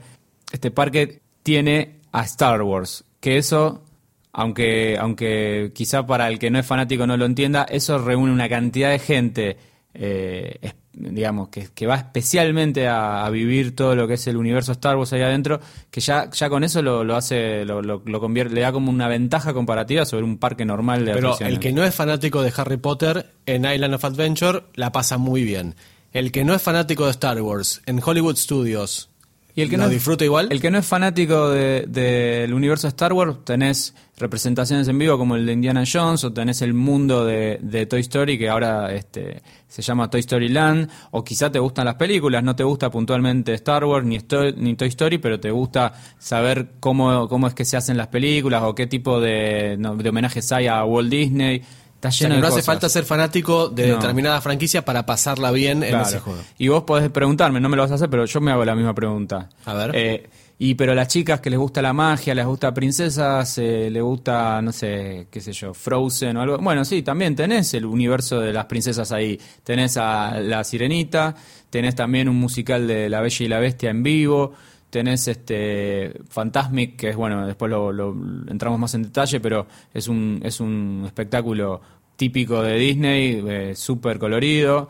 este 0.51 0.71
parque 0.71 1.21
tiene 1.43 1.99
a 2.11 2.23
Star 2.23 2.61
Wars, 2.61 3.03
que 3.19 3.37
eso, 3.37 3.83
aunque, 4.31 4.97
aunque 4.97 5.71
quizá 5.75 6.05
para 6.05 6.27
el 6.27 6.39
que 6.39 6.49
no 6.49 6.59
es 6.59 6.65
fanático 6.65 7.05
no 7.05 7.17
lo 7.17 7.25
entienda, 7.25 7.63
eso 7.63 7.97
reúne 7.99 8.31
una 8.31 8.49
cantidad 8.49 8.89
de 8.91 8.99
gente 8.99 9.57
eh, 9.93 10.73
digamos, 10.99 11.49
que, 11.49 11.69
que 11.73 11.87
va 11.87 11.95
especialmente 11.95 12.87
a, 12.87 13.25
a 13.25 13.29
vivir 13.29 13.75
todo 13.75 13.95
lo 13.95 14.07
que 14.07 14.15
es 14.15 14.27
el 14.27 14.37
universo 14.37 14.73
Star 14.73 14.97
Wars 14.97 15.13
ahí 15.13 15.21
adentro, 15.21 15.59
que 15.89 16.01
ya, 16.01 16.29
ya 16.29 16.49
con 16.49 16.63
eso 16.63 16.81
lo, 16.81 17.03
lo 17.03 17.15
hace, 17.15 17.63
lo, 17.65 17.81
lo- 17.81 18.01
lo 18.05 18.19
convierte, 18.19 18.53
le 18.53 18.61
da 18.61 18.71
como 18.71 18.91
una 18.91 19.07
ventaja 19.07 19.53
comparativa 19.53 20.05
sobre 20.05 20.23
un 20.25 20.37
parque 20.37 20.65
normal 20.65 21.05
de 21.05 21.13
Pero 21.13 21.37
el 21.39 21.59
que 21.59 21.71
no 21.71 21.83
es 21.83 21.95
fanático 21.95 22.41
de 22.43 22.53
Harry 22.55 22.77
Potter 22.77 23.31
en 23.45 23.65
Island 23.65 23.93
of 23.95 24.03
Adventure 24.05 24.63
la 24.75 24.91
pasa 24.91 25.17
muy 25.17 25.43
bien. 25.43 25.75
El 26.11 26.31
que 26.31 26.43
no 26.43 26.53
es 26.53 26.61
fanático 26.61 27.05
de 27.05 27.11
Star 27.11 27.41
Wars 27.41 27.81
en 27.85 28.01
Hollywood 28.03 28.35
Studios 28.35 29.09
Y 29.55 29.61
el 29.61 29.69
que 29.69 29.77
lo 29.77 29.83
no, 29.83 29.89
disfruta 29.89 30.25
igual. 30.25 30.47
El 30.51 30.59
que 30.61 30.71
no 30.71 30.77
es 30.79 30.85
fanático 30.85 31.49
de- 31.49 31.85
del 31.87 32.53
universo 32.53 32.87
Star 32.87 33.13
Wars, 33.13 33.35
tenés 33.45 33.93
representaciones 34.19 34.87
en 34.87 34.99
vivo 34.99 35.17
como 35.17 35.35
el 35.35 35.45
de 35.45 35.53
Indiana 35.53 35.83
Jones, 35.91 36.23
o 36.25 36.33
tenés 36.33 36.61
el 36.61 36.73
mundo 36.73 37.25
de, 37.25 37.59
de 37.61 37.85
Toy 37.85 38.01
Story, 38.01 38.37
que 38.37 38.49
ahora 38.49 38.93
este, 38.93 39.41
se 39.67 39.81
llama 39.81 40.09
Toy 40.09 40.19
Story 40.19 40.49
Land, 40.49 40.89
o 41.11 41.23
quizá 41.23 41.51
te 41.51 41.57
gustan 41.59 41.85
las 41.85 41.95
películas, 41.95 42.43
no 42.43 42.55
te 42.55 42.63
gusta 42.63 42.89
puntualmente 42.91 43.53
Star 43.55 43.85
Wars 43.85 44.05
ni, 44.05 44.17
Sto- 44.19 44.51
ni 44.55 44.75
Toy 44.75 44.89
Story, 44.89 45.17
pero 45.17 45.39
te 45.39 45.49
gusta 45.51 45.93
saber 46.19 46.71
cómo, 46.79 47.27
cómo 47.29 47.47
es 47.47 47.53
que 47.53 47.65
se 47.65 47.77
hacen 47.77 47.97
las 47.97 48.07
películas, 48.07 48.61
o 48.63 48.75
qué 48.75 48.87
tipo 48.87 49.19
de, 49.19 49.75
no, 49.79 49.95
de 49.95 50.09
homenajes 50.09 50.51
hay 50.51 50.67
a 50.67 50.83
Walt 50.83 51.09
Disney. 51.09 51.61
Está 51.95 52.07
O 52.07 52.11
sea, 52.13 52.27
lleno 52.29 52.35
de 52.35 52.41
no 52.41 52.47
hace 52.47 52.61
falta 52.61 52.87
ser 52.87 53.03
fanático 53.03 53.67
de 53.67 53.87
No. 53.89 53.95
determinada 53.95 54.39
franquicia 54.39 54.85
para 54.85 55.05
pasarla 55.05 55.51
bien 55.51 55.83
en 55.83 55.89
Claro. 55.89 56.05
ese 56.07 56.19
juego. 56.19 56.39
Y 56.57 56.69
vos 56.69 56.83
podés 56.83 57.09
preguntarme, 57.09 57.59
no 57.59 57.67
me 57.67 57.75
lo 57.75 57.81
vas 57.83 57.91
a 57.91 57.95
hacer, 57.95 58.09
pero 58.09 58.23
yo 58.25 58.39
me 58.39 58.51
hago 58.51 58.63
la 58.63 58.73
misma 58.73 58.93
pregunta. 58.95 59.49
A 59.65 59.73
ver. 59.73 59.91
Eh, 59.93 60.29
y 60.61 60.75
pero 60.75 60.93
las 60.93 61.07
chicas 61.07 61.39
que 61.39 61.49
les 61.49 61.57
gusta 61.57 61.81
la 61.81 61.93
magia, 61.93 62.35
les 62.35 62.45
gusta 62.45 62.73
princesas, 62.73 63.57
eh, 63.59 63.89
les 63.89 64.03
gusta, 64.03 64.61
no 64.61 64.73
sé, 64.73 65.27
qué 65.31 65.39
sé 65.39 65.53
yo, 65.53 65.73
Frozen 65.73 66.35
o 66.37 66.41
algo. 66.41 66.57
Bueno, 66.57 66.83
sí, 66.83 67.01
también 67.01 67.33
tenés 67.35 67.73
el 67.73 67.85
universo 67.85 68.41
de 68.41 68.51
las 68.51 68.65
princesas 68.65 69.11
ahí. 69.13 69.39
Tenés 69.63 69.95
a 69.97 70.39
la 70.41 70.63
Sirenita, 70.65 71.33
tenés 71.69 71.95
también 71.95 72.27
un 72.27 72.35
musical 72.35 72.87
de 72.87 73.09
La 73.09 73.21
Bella 73.21 73.45
y 73.45 73.47
la 73.47 73.59
Bestia 73.59 73.89
en 73.89 74.03
vivo. 74.03 74.53
Tenés 74.89 75.27
este 75.29 76.13
Fantasmic, 76.29 76.97
que 76.97 77.09
es 77.09 77.15
bueno, 77.15 77.45
después 77.47 77.69
lo, 77.71 77.91
lo- 77.93 78.11
entramos 78.49 78.79
más 78.79 78.93
en 78.95 79.03
detalle, 79.03 79.39
pero 79.39 79.67
es 79.93 80.07
un, 80.07 80.41
es 80.43 80.59
un 80.59 81.03
espectáculo 81.05 81.79
típico 82.15 82.61
de 82.63 82.75
Disney, 82.77 83.43
eh, 83.47 83.75
súper 83.75 84.19
colorido. 84.19 84.89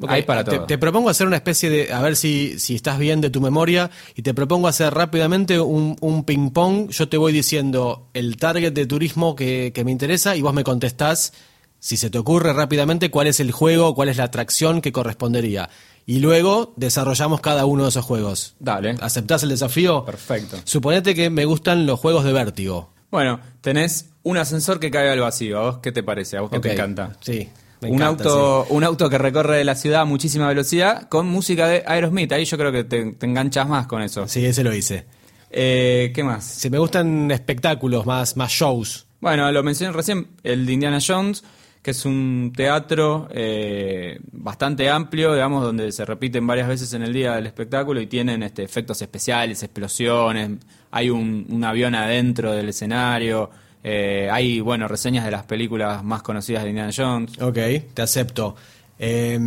Ok, 0.00 0.10
Hay 0.10 0.22
para 0.24 0.44
te, 0.44 0.56
todo. 0.56 0.66
te 0.66 0.76
propongo 0.78 1.08
hacer 1.08 1.26
una 1.26 1.36
especie 1.36 1.70
de, 1.70 1.92
a 1.92 2.00
ver 2.02 2.16
si, 2.16 2.58
si 2.58 2.74
estás 2.74 2.98
bien 2.98 3.20
de 3.20 3.30
tu 3.30 3.40
memoria, 3.40 3.90
y 4.14 4.22
te 4.22 4.34
propongo 4.34 4.68
hacer 4.68 4.92
rápidamente 4.92 5.58
un, 5.58 5.96
un 6.00 6.24
ping-pong. 6.24 6.90
Yo 6.90 7.08
te 7.08 7.16
voy 7.16 7.32
diciendo 7.32 8.08
el 8.12 8.36
target 8.36 8.72
de 8.72 8.86
turismo 8.86 9.34
que, 9.34 9.72
que 9.74 9.84
me 9.84 9.90
interesa 9.92 10.36
y 10.36 10.42
vos 10.42 10.52
me 10.52 10.64
contestás 10.64 11.32
si 11.78 11.96
se 11.96 12.10
te 12.10 12.18
ocurre 12.18 12.52
rápidamente 12.52 13.10
cuál 13.10 13.26
es 13.28 13.40
el 13.40 13.52
juego, 13.52 13.94
cuál 13.94 14.08
es 14.08 14.16
la 14.16 14.24
atracción 14.24 14.80
que 14.80 14.92
correspondería. 14.92 15.70
Y 16.04 16.20
luego 16.20 16.72
desarrollamos 16.76 17.40
cada 17.40 17.64
uno 17.64 17.84
de 17.84 17.88
esos 17.88 18.04
juegos. 18.04 18.54
Dale. 18.60 18.96
¿Aceptás 19.00 19.42
el 19.42 19.48
desafío? 19.48 20.04
Perfecto. 20.04 20.56
Suponete 20.64 21.14
que 21.14 21.30
me 21.30 21.44
gustan 21.44 21.84
los 21.86 21.98
juegos 21.98 22.24
de 22.24 22.32
vértigo. 22.32 22.90
Bueno, 23.10 23.40
tenés 23.60 24.10
un 24.22 24.36
ascensor 24.36 24.78
que 24.78 24.90
cae 24.90 25.10
al 25.10 25.20
vacío. 25.20 25.58
¿A 25.58 25.62
vos 25.62 25.78
qué 25.78 25.90
te 25.92 26.02
parece? 26.02 26.36
¿A 26.36 26.42
vos 26.42 26.50
qué 26.50 26.60
te 26.60 26.72
encanta? 26.72 27.16
Sí. 27.20 27.48
Me 27.80 27.88
un, 27.88 27.94
encanta, 27.96 28.24
auto, 28.24 28.66
un 28.70 28.84
auto 28.84 29.10
que 29.10 29.18
recorre 29.18 29.64
la 29.64 29.74
ciudad 29.74 30.02
a 30.02 30.04
muchísima 30.04 30.48
velocidad 30.48 31.08
con 31.08 31.26
música 31.26 31.68
de 31.68 31.82
Aerosmith. 31.86 32.32
Ahí 32.32 32.44
yo 32.44 32.56
creo 32.56 32.72
que 32.72 32.84
te, 32.84 33.12
te 33.12 33.26
enganchas 33.26 33.68
más 33.68 33.86
con 33.86 34.02
eso. 34.02 34.26
Sí, 34.28 34.40
Sí, 34.40 34.46
ese 34.46 34.62
lo 34.62 34.74
hice. 34.74 35.06
Eh, 35.50 36.12
¿Qué 36.14 36.22
más? 36.22 36.44
Si 36.44 36.68
me 36.68 36.78
gustan 36.78 37.30
espectáculos, 37.30 38.04
más, 38.04 38.36
más 38.36 38.52
shows. 38.52 39.06
Bueno, 39.20 39.50
lo 39.50 39.62
mencioné 39.62 39.92
recién, 39.92 40.28
el 40.42 40.66
de 40.66 40.72
Indiana 40.74 40.98
Jones, 41.04 41.42
que 41.82 41.92
es 41.92 42.04
un 42.04 42.52
teatro 42.54 43.28
eh, 43.30 44.18
bastante 44.32 44.90
amplio, 44.90 45.32
digamos, 45.32 45.62
donde 45.62 45.90
se 45.92 46.04
repiten 46.04 46.46
varias 46.46 46.68
veces 46.68 46.92
en 46.92 47.02
el 47.02 47.12
día 47.12 47.36
del 47.36 47.46
espectáculo 47.46 48.00
y 48.00 48.06
tienen 48.06 48.42
este, 48.42 48.62
efectos 48.62 49.00
especiales, 49.00 49.62
explosiones, 49.62 50.50
hay 50.90 51.10
un, 51.10 51.46
un 51.48 51.64
avión 51.64 51.94
adentro 51.94 52.52
del 52.52 52.68
escenario, 52.68 53.50
eh, 53.88 54.28
hay, 54.32 54.58
bueno, 54.60 54.88
reseñas 54.88 55.24
de 55.24 55.30
las 55.30 55.44
películas 55.44 56.02
más 56.02 56.20
conocidas 56.22 56.64
de 56.64 56.70
Indiana 56.70 56.90
Jones. 56.94 57.40
Ok, 57.40 57.58
te 57.94 58.02
acepto. 58.02 58.56
Eh, 58.98 59.38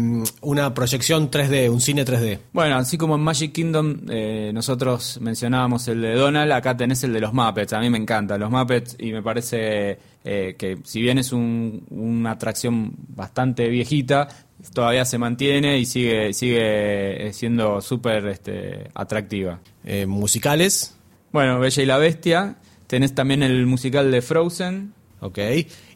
una 0.41 0.74
proyección 0.74 1.29
3D, 1.29 1.69
un 1.69 1.81
cine 1.81 2.05
3D. 2.05 2.39
Bueno, 2.53 2.77
así 2.77 2.98
como 2.98 3.15
en 3.15 3.22
Magic 3.22 3.51
Kingdom 3.51 4.01
eh, 4.10 4.51
nosotros 4.53 5.17
mencionábamos 5.22 5.88
el 5.89 6.01
de 6.01 6.13
Donald, 6.13 6.51
acá 6.53 6.77
tenés 6.77 7.03
el 7.03 7.12
de 7.12 7.19
los 7.19 7.34
Muppets. 7.34 7.74
A 7.74 7.79
mí 7.79 7.89
me 7.89 7.98
encanta 7.98 8.38
los 8.38 8.50
Muppets 8.51 8.96
y 9.00 9.12
me 9.12 9.22
parece 9.24 9.98
eh, 10.24 10.55
que 10.58 10.77
si 10.84 11.01
bien 11.01 11.17
es 11.17 11.34
un- 11.34 11.84
una 11.89 12.31
atracción 12.31 12.93
bastante 13.10 13.67
viejita, 13.69 14.27
todavía 14.74 15.03
se 15.03 15.17
mantiene 15.17 15.79
y 15.79 15.86
sigue 15.86 16.31
sigue 16.34 17.31
siendo 17.34 17.81
súper 17.81 18.27
este, 18.27 18.89
atractiva. 18.93 19.60
Musicales. 20.08 20.96
Bueno, 21.31 21.60
Bella 21.60 21.84
y 21.84 21.86
la 21.86 21.98
Bestia. 21.98 22.55
Tenés 22.89 23.13
también 23.13 23.43
el 23.43 23.65
musical 23.67 24.10
de 24.12 24.22
Frozen. 24.22 24.93
Ok. 25.22 25.38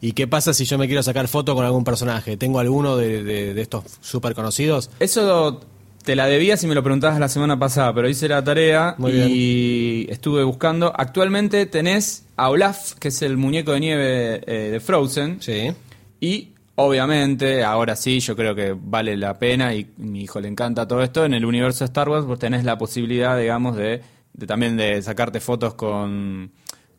¿Y 0.01 0.11
qué 0.11 0.27
pasa 0.27 0.53
si 0.53 0.65
yo 0.65 0.77
me 0.77 0.85
quiero 0.85 1.01
sacar 1.01 1.27
foto 1.27 1.55
con 1.55 1.65
algún 1.65 1.83
personaje? 1.83 2.37
¿Tengo 2.37 2.59
alguno 2.59 2.95
de, 2.97 3.23
de- 3.23 3.53
de 3.55 3.61
estos 3.61 3.83
súper 3.99 4.35
conocidos? 4.35 4.91
Eso 4.99 5.61
te 6.03 6.15
la 6.15 6.27
debía 6.27 6.55
si 6.57 6.67
me 6.67 6.75
lo 6.75 6.83
preguntabas 6.83 7.19
la 7.19 7.29
semana 7.29 7.57
pasada, 7.57 7.93
pero 7.95 8.09
hice 8.09 8.27
la 8.27 8.43
tarea 8.43 8.93
Muy 8.97 9.11
y 9.13 10.07
estuve 10.11 10.43
buscando. 10.43 10.91
Actualmente 10.95 11.65
tenés 11.65 12.25
a 12.35 12.49
Olaf, 12.49 12.93
que 12.99 13.07
es 13.07 13.21
el 13.21 13.37
muñeco 13.37 13.71
de 13.71 13.79
nieve 13.79 14.41
eh, 14.45 14.69
de 14.71 14.79
Frozen, 14.79 15.37
Sí. 15.41 15.71
y 16.19 16.49
obviamente, 16.75 17.63
ahora 17.63 17.95
sí, 17.95 18.19
yo 18.19 18.35
creo 18.35 18.53
que 18.53 18.75
vale 18.77 19.15
la 19.17 19.39
pena 19.39 19.73
y 19.73 19.87
mi 19.97 20.23
hijo 20.23 20.39
le 20.41 20.47
encanta 20.49 20.87
todo 20.87 21.01
esto. 21.01 21.23
En 21.25 21.33
el 21.33 21.45
universo 21.45 21.79
de 21.79 21.85
Star 21.85 22.09
Wars 22.09 22.25
vos 22.25 22.37
tenés 22.39 22.65
la 22.65 22.77
posibilidad, 22.77 23.37
digamos, 23.39 23.75
de, 23.77 24.01
de 24.33 24.47
también 24.47 24.75
de 24.77 25.01
sacarte 25.01 25.39
fotos 25.39 25.75
con, 25.75 26.51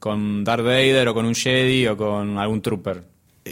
con 0.05 0.45
Darth 0.45 0.65
Vader 0.65 1.09
o 1.09 1.15
con 1.15 1.25
un 1.25 1.35
Jedi 1.35 1.87
o 1.87 1.97
con 1.97 2.37
algún 2.37 2.61
trooper. 2.61 3.05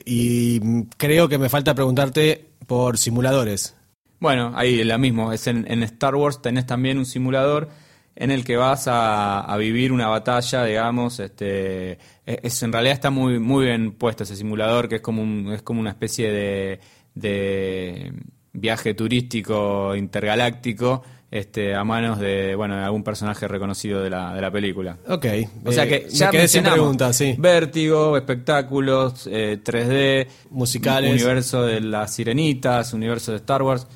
Y 0.04 0.60
creo 0.98 1.28
que 1.30 1.38
me 1.38 1.48
falta 1.48 1.74
preguntarte 1.74 2.44
por 2.66 2.98
simuladores. 2.98 3.74
Bueno, 4.20 4.52
ahí 4.54 4.84
la 4.84 4.98
mismo. 4.98 5.32
Es 5.32 5.46
en, 5.46 5.64
en 5.70 5.82
Star 5.82 6.14
Wars 6.14 6.42
tenés 6.42 6.66
también 6.66 6.98
un 6.98 7.06
simulador 7.06 7.68
en 8.14 8.30
el 8.30 8.44
que 8.44 8.56
vas 8.56 8.86
a, 8.86 9.40
a 9.40 9.56
vivir 9.56 9.92
una 9.92 10.08
batalla, 10.08 10.64
digamos. 10.64 11.20
Este, 11.20 11.92
es, 12.26 12.38
es- 12.42 12.62
en 12.62 12.72
realidad 12.72 12.94
está 12.94 13.10
muy 13.10 13.38
muy 13.38 13.64
bien 13.66 13.92
puesto 13.92 14.24
ese 14.24 14.36
simulador, 14.36 14.88
que 14.90 14.96
es 14.96 15.00
como 15.02 15.22
un- 15.22 15.52
es 15.52 15.62
como 15.62 15.80
una 15.80 15.90
especie 15.90 16.30
de, 16.30 16.80
de 17.14 18.12
viaje 18.52 18.94
turístico 18.94 19.96
intergaláctico. 19.96 21.02
Este, 21.32 21.74
a 21.74 21.82
manos 21.82 22.18
de 22.18 22.54
bueno 22.54 22.76
de 22.76 22.84
algún 22.84 23.02
personaje 23.02 23.48
reconocido 23.48 24.02
de 24.02 24.10
la, 24.10 24.34
de 24.34 24.40
la 24.42 24.50
película. 24.50 24.98
Ok. 25.08 25.24
O 25.64 25.72
sea 25.72 25.84
eh, 25.84 25.88
que 25.88 26.04
me 26.04 26.10
ya 26.12 26.28
quedé 26.30 26.46
sin 26.46 26.62
preguntas, 26.62 27.16
sí. 27.16 27.34
Vértigo, 27.38 28.18
espectáculos, 28.18 29.26
eh, 29.32 29.58
3D, 29.64 30.26
Musicales. 30.50 31.10
universo 31.10 31.62
de 31.62 31.80
las 31.80 32.12
sirenitas, 32.14 32.92
universo 32.92 33.30
de 33.32 33.38
Star 33.38 33.62
Wars. 33.62 33.86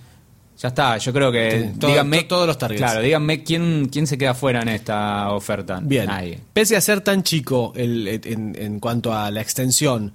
Ya 0.59 0.69
está, 0.69 0.97
yo 0.97 1.13
creo 1.13 1.31
que 1.31 1.69
Sí, 1.75 1.79
todo- 1.79 1.91
díganme 1.91 2.23
to- 2.23 2.29
todos 2.29 2.47
los 2.47 2.57
targets. 2.57 2.81
Claro, 2.81 3.03
díganme 3.03 3.43
quién 3.45 3.91
quién 3.93 4.07
se 4.07 4.17
queda 4.17 4.33
fuera 4.33 4.63
en 4.63 4.69
esta 4.71 5.31
oferta. 5.33 5.79
Bien. 5.83 6.07
Nadie. 6.07 6.41
Pese 6.55 6.75
a 6.75 6.81
ser 6.81 7.03
tan 7.03 7.23
chico 7.23 7.75
el- 7.77 8.09
en, 8.25 8.57
en 8.59 8.81
cuanto 8.81 9.13
a 9.13 9.31
la 9.31 9.43
extensión, 9.43 10.15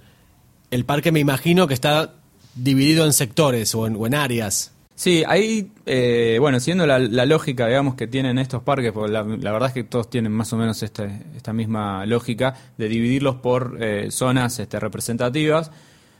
el 0.72 0.86
parque 0.86 1.12
me 1.12 1.20
imagino 1.20 1.68
que 1.68 1.76
está 1.76 2.16
dividido 2.56 3.06
en 3.06 3.14
sectores 3.14 3.76
o 3.76 3.86
en, 3.86 3.96
o 3.96 4.08
en 4.08 4.16
áreas. 4.16 4.72
Sí, 5.02 5.24
ahí, 5.28 5.72
eh, 5.88 6.38
bueno, 6.40 6.60
siguiendo 6.60 6.86
la, 6.86 7.00
la 7.00 7.26
lógica, 7.26 7.66
digamos, 7.66 7.96
que 7.96 8.06
tienen 8.06 8.38
estos 8.38 8.62
parques, 8.62 8.92
porque 8.92 9.12
la, 9.12 9.24
verdad 9.24 9.70
es 9.70 9.74
que 9.74 9.84
todos 9.84 10.12
tienen 10.12 10.32
más 10.32 10.54
o 10.54 10.58
menos 10.58 10.84
este- 10.84 11.24
esta 11.36 11.54
misma 11.54 12.06
lógica 12.06 12.54
de 12.78 12.88
dividirlos 12.88 13.38
por 13.38 13.80
eh, 13.82 14.12
zonas 14.12 14.60
este, 14.60 14.80
representativas, 14.80 15.72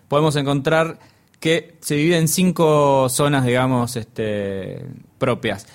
podemos 0.08 0.36
encontrar 0.36 0.98
que 1.40 1.76
se 1.82 1.94
divide 1.94 2.18
en 2.18 2.28
cinco 2.28 3.08
zonas, 3.08 3.46
digamos, 3.46 3.96
este, 3.98 4.84
propias. 5.20 5.68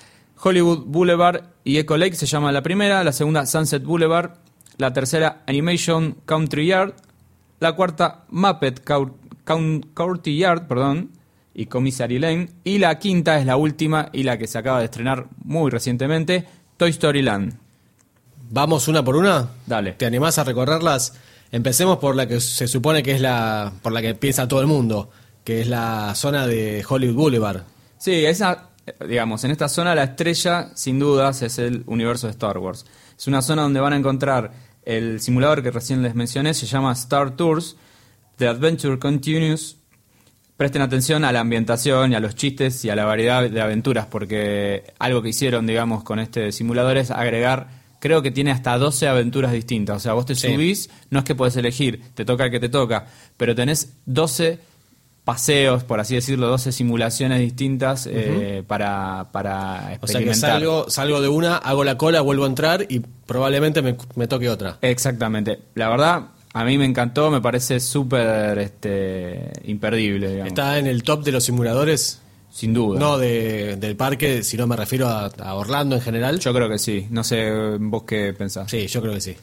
Hollywood 0.43 0.83
Boulevard 0.87 1.43
y 1.63 1.77
Echo 1.77 1.95
Lake 1.95 2.17
se 2.17 2.25
llama 2.25 2.51
la 2.51 2.61
primera, 2.61 3.05
la 3.05 3.13
segunda 3.13 3.45
Sunset 3.45 3.85
Boulevard, 3.85 4.31
la 4.77 4.91
tercera 4.91 5.43
Animation 5.47 6.17
Country 6.25 6.67
Yard, 6.67 6.93
la 7.61 7.71
cuarta 7.71 8.25
Muppet 8.31 8.83
Cour- 8.83 9.13
Coun- 9.45 9.93
Courty 9.93 10.35
Yard, 10.39 10.67
perdón, 10.67 11.11
y 11.57 11.65
Commissary 11.65 12.19
Lane, 12.19 12.49
y 12.63 12.77
la 12.77 12.99
quinta 12.99 13.39
es 13.39 13.45
la 13.47 13.57
última 13.57 14.09
y 14.13 14.21
la 14.21 14.37
que 14.37 14.45
se 14.45 14.59
acaba 14.59 14.77
de 14.77 14.85
estrenar 14.85 15.25
muy 15.43 15.71
recientemente, 15.71 16.45
Toy 16.77 16.91
Story 16.91 17.23
Land. 17.23 17.57
¿Vamos 18.51 18.87
una 18.87 19.03
por 19.03 19.15
una? 19.15 19.49
Dale. 19.65 19.93
¿Te 19.93 20.05
animás 20.05 20.37
a 20.37 20.43
recorrerlas? 20.43 21.15
Empecemos 21.51 21.97
por 21.97 22.15
la 22.15 22.27
que 22.27 22.39
se 22.41 22.67
supone 22.67 23.01
que 23.01 23.13
es 23.13 23.21
la 23.21 23.73
por 23.81 23.91
la 23.91 24.03
que 24.03 24.13
piensa 24.13 24.47
todo 24.47 24.61
el 24.61 24.67
mundo, 24.67 25.09
que 25.43 25.61
es 25.61 25.67
la 25.67 26.13
zona 26.13 26.45
de 26.45 26.85
Hollywood 26.87 27.15
Boulevard. 27.15 27.63
Sí, 27.97 28.23
esa, 28.23 28.69
digamos, 29.07 29.43
en 29.43 29.49
esta 29.49 29.67
zona 29.67 29.95
la 29.95 30.03
estrella, 30.03 30.69
sin 30.75 30.99
dudas, 30.99 31.41
es 31.41 31.57
el 31.57 31.81
universo 31.87 32.27
de 32.27 32.31
Star 32.33 32.59
Wars. 32.59 32.85
Es 33.17 33.25
una 33.25 33.41
zona 33.41 33.63
donde 33.63 33.79
van 33.79 33.93
a 33.93 33.97
encontrar 33.97 34.51
el 34.85 35.19
simulador 35.21 35.63
que 35.63 35.71
recién 35.71 36.03
les 36.03 36.13
mencioné, 36.13 36.53
se 36.53 36.67
llama 36.67 36.93
Star 36.93 37.35
Tours, 37.35 37.77
The 38.35 38.47
Adventure 38.47 38.99
Continues. 38.99 39.77
Presten 40.57 40.81
atención 40.81 41.23
a 41.23 41.31
la 41.31 41.39
ambientación 41.41 42.11
y 42.11 42.15
a 42.15 42.19
los 42.19 42.35
chistes 42.35 42.83
y 42.83 42.89
a 42.89 42.95
la 42.95 43.05
variedad 43.05 43.47
de 43.47 43.61
aventuras, 43.61 44.07
porque 44.07 44.83
algo 44.97 45.21
que 45.21 45.29
hicieron, 45.29 45.67
digamos, 45.67 46.03
con 46.03 46.17
este 46.19 46.51
simulador 46.51 46.97
es 46.97 47.11
agregar, 47.11 47.67
creo 47.99 48.23
que 48.23 48.31
tiene 48.31 48.49
hasta 48.51 48.75
12 48.77 49.07
aventuras 49.07 49.51
distintas. 49.51 49.97
O 49.97 49.99
sea, 49.99 50.13
vos 50.13 50.25
te 50.25 50.33
Sí. 50.35 50.51
subís, 50.53 50.89
no 51.11 51.19
es 51.19 51.25
que 51.25 51.35
podés 51.35 51.55
elegir, 51.57 52.01
te 52.15 52.25
toca 52.25 52.45
el 52.45 52.51
que 52.51 52.59
te 52.59 52.69
toca, 52.69 53.05
pero 53.37 53.53
tenés 53.53 53.93
12 54.07 54.59
paseos, 55.23 55.83
por 55.83 55.99
así 55.99 56.15
decirlo, 56.15 56.47
12 56.47 56.71
simulaciones 56.71 57.39
distintas 57.41 58.07
eh, 58.09 58.63
para, 58.65 59.27
para 59.33 59.97
O 60.01 60.07
sea 60.07 60.19
que 60.21 60.29
experimentar. 60.29 60.51
salgo, 60.53 60.89
salgo 60.89 61.21
de 61.21 61.27
una, 61.27 61.57
hago 61.57 61.83
la 61.83 61.97
cola, 61.97 62.21
vuelvo 62.21 62.45
a 62.45 62.47
entrar 62.47 62.85
y 62.87 63.01
probablemente 63.27 63.81
me, 63.81 63.95
me 64.15 64.27
toque 64.27 64.49
otra. 64.49 64.77
Exactamente. 64.81 65.59
La 65.75 65.89
verdad, 65.89 66.21
a 66.59 66.65
mí 66.65 66.77
me 66.77 66.85
encantó, 66.85 67.29
me 67.31 67.41
parece 67.41 67.79
súper 67.79 68.57
este, 68.59 69.51
imperdible, 69.65 70.29
digamos. 70.29 70.47
Está 70.47 70.77
en 70.79 70.87
el 70.87 71.03
top 71.03 71.23
de 71.23 71.31
los 71.31 71.43
simuladores, 71.43 72.21
Sin 72.51 72.73
duda. 72.73 72.99
no 72.99 73.17
de- 73.17 73.75
del 73.77 73.95
parque, 73.95 74.43
sino 74.43 74.65
me 74.67 74.75
refiero 74.75 75.07
a, 75.07 75.25
a 75.27 75.53
Orlando 75.55 75.95
en 75.95 76.01
general. 76.01 76.39
Yo 76.39 76.53
creo 76.53 76.69
que 76.69 76.77
sí. 76.79 77.07
No 77.09 77.23
sé 77.23 77.51
vos 77.79 78.03
qué 78.03 78.33
pensás. 78.33 78.69
Sí, 78.71 78.87
yo 78.87 79.01
creo 79.01 79.13
que 79.13 79.21
sí. 79.21 79.35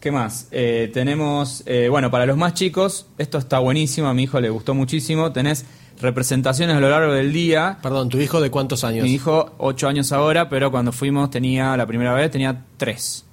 ¿Qué 0.00 0.10
más? 0.10 0.48
Eh, 0.50 0.90
tenemos, 0.94 1.62
eh, 1.66 1.88
bueno, 1.90 2.10
para 2.10 2.24
los 2.24 2.36
más 2.36 2.54
chicos, 2.54 3.06
esto 3.18 3.36
está 3.36 3.58
buenísimo, 3.58 4.08
a 4.08 4.14
mi 4.14 4.22
hijo 4.22 4.40
le 4.40 4.48
gustó 4.48 4.74
muchísimo. 4.74 5.30
Tenés 5.30 5.66
representaciones 6.00 6.74
a 6.76 6.80
lo 6.80 6.88
largo 6.88 7.12
del 7.12 7.32
día. 7.34 7.76
Perdón, 7.82 8.08
¿tu 8.08 8.18
hijo 8.18 8.40
de 8.40 8.50
cuántos 8.50 8.82
años? 8.84 9.04
Mi 9.04 9.12
hijo, 9.12 9.52
8 9.58 9.88
años 9.88 10.10
ahora, 10.12 10.48
pero 10.48 10.70
cuando 10.70 10.92
fuimos 10.92 11.30
tenía, 11.30 11.76
la 11.76 11.86
primera 11.86 12.14
vez, 12.14 12.30
tenía 12.30 12.64
3. 12.78 13.24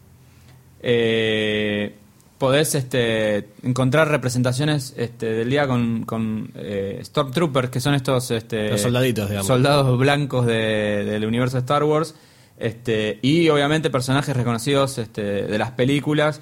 Podés 2.38 2.76
este, 2.76 3.50
encontrar 3.64 4.10
representaciones 4.10 4.94
este, 4.98 5.26
del 5.34 5.50
día 5.50 5.68
con, 5.68 6.04
con 6.06 6.52
eh, 6.56 7.00
Stormtroopers, 7.04 7.70
que 7.70 7.80
son 7.80 7.94
estos 7.96 8.32
este, 8.32 8.70
Los 8.72 8.82
soldaditos, 8.82 9.30
digamos. 9.30 9.48
soldados 9.48 9.98
blancos 9.98 10.46
de- 10.46 11.04
del 11.06 11.26
universo 11.26 11.58
de 11.58 11.62
Star 11.62 11.84
Wars. 11.84 12.16
Este, 12.60 13.20
y 13.22 13.50
obviamente 13.50 13.90
personajes 13.90 14.36
reconocidos 14.36 14.98
este, 14.98 15.22
de 15.22 15.58
las 15.58 15.72
películas. 15.72 16.42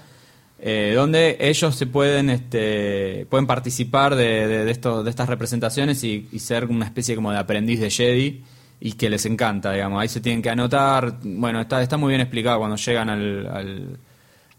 eh, 0.59 0.93
donde 0.95 1.35
ellos 1.41 1.75
se 1.75 1.85
pueden 1.85 2.29
este, 2.29 3.27
pueden 3.29 3.45
participar 3.45 4.15
de, 4.15 4.47
de, 4.47 4.65
de 4.65 4.71
esto- 4.71 5.03
de 5.03 5.09
estas 5.09 5.27
representaciones 5.27 6.01
y, 6.05 6.27
y 6.31 6.39
ser 6.39 6.65
una 6.65 6.85
especie 6.85 7.13
como 7.15 7.31
de 7.31 7.37
aprendiz 7.37 7.81
de 7.81 7.89
Jedi 7.91 8.43
y 8.79 8.93
que 8.93 9.09
les 9.09 9.25
encanta, 9.25 9.73
digamos. 9.73 10.01
Ahí 10.01 10.07
se 10.07 10.21
tienen 10.21 10.41
que 10.41 10.49
anotar. 10.49 11.19
Bueno, 11.23 11.59
está, 11.59 11.81
está 11.81 11.97
muy 11.97 12.09
bien 12.09 12.21
explicado 12.21 12.59
cuando 12.59 12.77
llegan 12.77 13.09
al, 13.09 13.47
al, 13.47 13.97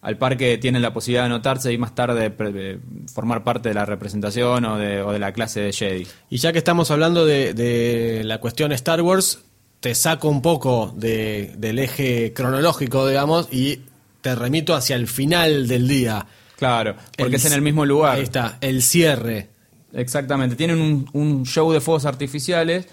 al 0.06 0.18
parque 0.18 0.56
tienen 0.58 0.82
la 0.82 0.92
posibilidad 0.94 1.22
de 1.22 1.26
anotarse 1.26 1.72
y 1.72 1.78
más 1.78 1.92
tarde 1.96 2.30
pre- 2.30 2.52
eh, 2.54 2.78
formar 3.12 3.42
parte 3.42 3.70
de 3.70 3.75
la 3.75 3.84
representación 3.84 4.64
o 4.64 4.78
de, 4.78 5.02
o 5.02 5.10
de 5.10 5.18
la 5.18 5.32
clase 5.32 5.60
de 5.60 5.72
Jedi. 5.72 6.06
Y 6.30 6.36
ya 6.36 6.52
que 6.52 6.58
estamos 6.58 6.92
hablando 6.92 7.26
de, 7.26 7.54
de 7.54 8.22
la 8.22 8.38
cuestión 8.38 8.70
Star 8.70 9.02
Wars, 9.02 9.40
te 9.80 9.96
saco 9.96 10.28
un 10.28 10.42
poco 10.42 10.94
de- 10.96 11.54
del 11.58 11.80
eje 11.80 12.32
cronológico, 12.32 13.08
digamos, 13.08 13.48
y 13.52 13.80
te 14.20 14.36
remito 14.36 14.75
hacia 14.76 14.94
el 14.94 15.08
final 15.08 15.66
del 15.66 15.88
día. 15.88 16.25
Claro, 16.56 16.94
porque 17.18 17.34
El- 17.34 17.40
es 17.40 17.44
en 17.46 17.54
el 17.54 17.62
mismo 17.62 17.84
lugar. 17.84 18.16
Ahí 18.16 18.22
está, 18.22 18.58
el 18.60 18.82
cierre. 18.82 19.48
Exactamente, 19.92 20.54
tienen 20.54 20.78
un, 20.80 21.08
un 21.14 21.44
show 21.46 21.72
de 21.72 21.80
fuegos 21.80 22.04
artificiales 22.04 22.86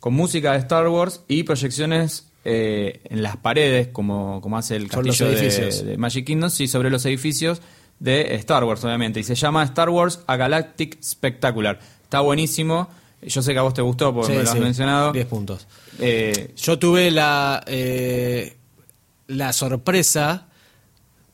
con 0.00 0.14
música 0.14 0.52
de 0.52 0.58
Star 0.58 0.88
Wars 0.88 1.22
y 1.28 1.44
proyecciones 1.44 2.26
eh, 2.48 3.00
en 3.10 3.24
las 3.24 3.36
paredes, 3.36 3.88
como, 3.88 4.40
como 4.40 4.56
hace 4.56 4.76
el 4.76 4.88
castillo 4.88 5.28
de, 5.28 5.82
de 5.84 5.98
Magic 5.98 6.24
Kingdom, 6.24 6.48
y 6.56 6.68
sobre 6.68 6.90
los 6.90 7.04
edificios 7.04 7.60
de 7.98 8.36
Star 8.36 8.62
Wars, 8.62 8.84
obviamente. 8.84 9.18
Y 9.18 9.24
se 9.24 9.34
llama 9.34 9.64
Star 9.64 9.88
Wars 9.90 10.20
A 10.28 10.36
Galactic 10.36 11.02
Spectacular. 11.02 11.80
Está 12.04 12.20
buenísimo. 12.20 12.88
Yo 13.20 13.42
sé 13.42 13.52
que 13.52 13.58
a 13.58 13.62
vos 13.62 13.74
te 13.74 13.82
gustó 13.82 14.14
porque 14.14 14.32
Sí, 14.32 14.38
me 14.38 14.44
lo 14.44 14.48
has 14.50 14.54
sí, 14.56 14.60
mencionado. 14.62 15.12
10 15.12 15.26
puntos. 15.26 15.66
Eh, 15.98 16.52
Yo 16.56 16.78
tuve 16.78 17.10
la, 17.10 17.64
eh, 17.66 18.56
la 19.26 19.52
sorpresa 19.52 20.46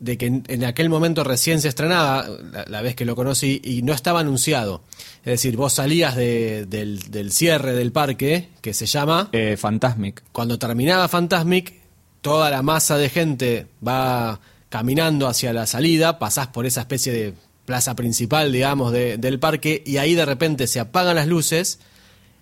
de 0.03 0.19
que 0.19 0.27
en, 0.27 0.45
en 0.49 0.65
aquel 0.65 0.89
momento 0.89 1.23
recién 1.25 1.61
se 1.61 1.69
estrenaba, 1.69 2.27
la, 2.53 2.65
la 2.69 2.83
vez 2.83 2.95
que 2.97 3.05
lo 3.05 3.15
conocí, 3.15 3.61
y 3.65 3.83
no 3.83 3.93
estaba 3.93 4.21
anunciado. 4.21 4.83
Es 5.25 5.33
decir, 5.33 5.57
vos 5.57 5.73
salías 5.75 6.17
de- 6.17 6.67
del, 6.67 7.11
del 7.11 7.31
cierre 7.33 7.73
del 7.75 7.93
parque, 7.93 8.49
que 8.61 8.75
se 8.75 8.87
llama, 8.87 9.29
eh, 9.33 9.57
Fantasmic. 9.57 10.23
cuando 10.33 10.59
terminaba 10.59 11.07
Fantasmic, 11.09 11.75
toda 12.21 12.51
la 12.51 12.63
masa 12.63 12.97
de 12.99 13.09
gente 13.09 13.67
va 13.87 14.41
caminando 14.69 15.29
hacia 15.29 15.53
la 15.53 15.67
salida, 15.67 16.19
pasás 16.19 16.49
por 16.49 16.67
esa 16.67 16.81
especie 16.81 17.13
de 17.13 17.35
plaza 17.65 17.95
principal, 17.95 18.51
digamos, 18.51 18.91
de- 18.93 19.19
del 19.19 19.39
parque, 19.39 19.83
y 19.87 19.99
ahí 19.99 20.15
de 20.17 20.25
repente 20.27 20.67
se 20.67 20.81
apagan 20.81 21.15
las 21.15 21.29
luces 21.29 21.79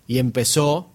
y 0.07 0.17
empezó 0.17 0.89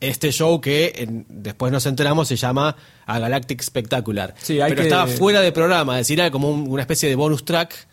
este 0.00 0.32
show 0.32 0.60
que 0.60 0.92
en- 0.96 1.26
después 1.28 1.70
nos 1.72 1.84
enteramos 1.86 2.28
se 2.28 2.36
llama 2.36 2.74
A 3.06 3.18
Galactic 3.18 3.62
Spectacular. 3.62 4.34
Sí, 4.40 4.60
hay 4.60 4.70
Pero 4.70 4.82
que- 4.82 4.88
estaba 4.88 5.06
fuera 5.06 5.40
de 5.40 5.52
programa, 5.52 5.94
es 6.00 6.06
decir, 6.06 6.18
era 6.20 6.30
como 6.30 6.50
un- 6.50 6.68
una 6.70 6.82
especie 6.82 7.08
de 7.08 7.14
bonus 7.16 7.44
track. 7.44 7.88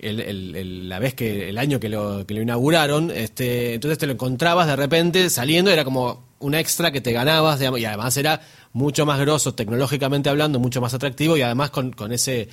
el- 0.00 0.20
el- 0.20 0.56
el- 0.56 0.88
la 0.90 0.98
vez 0.98 1.14
que 1.14 1.48
el 1.48 1.56
año 1.56 1.80
que 1.80 1.88
lo, 1.88 2.26
que 2.26 2.34
lo 2.34 2.42
inauguraron, 2.42 3.10
este, 3.10 3.74
entonces 3.74 3.96
te 3.96 4.06
lo 4.06 4.12
encontrabas 4.12 4.66
de 4.66 4.76
repente 4.76 5.30
saliendo, 5.30 5.70
era 5.70 5.82
como 5.84 6.26
un 6.40 6.54
extra 6.54 6.90
que 6.90 7.00
te 7.00 7.12
ganabas, 7.12 7.58
digamos, 7.60 7.80
y 7.80 7.86
además 7.86 8.14
era 8.18 8.42
mucho 8.74 9.06
más 9.06 9.18
grosso 9.20 9.54
tecnológicamente 9.54 10.28
hablando, 10.28 10.58
mucho 10.58 10.82
más 10.82 10.92
atractivo 10.92 11.38
y 11.38 11.42
además 11.42 11.70
con, 11.70 11.92
con 11.92 12.12
ese 12.12 12.48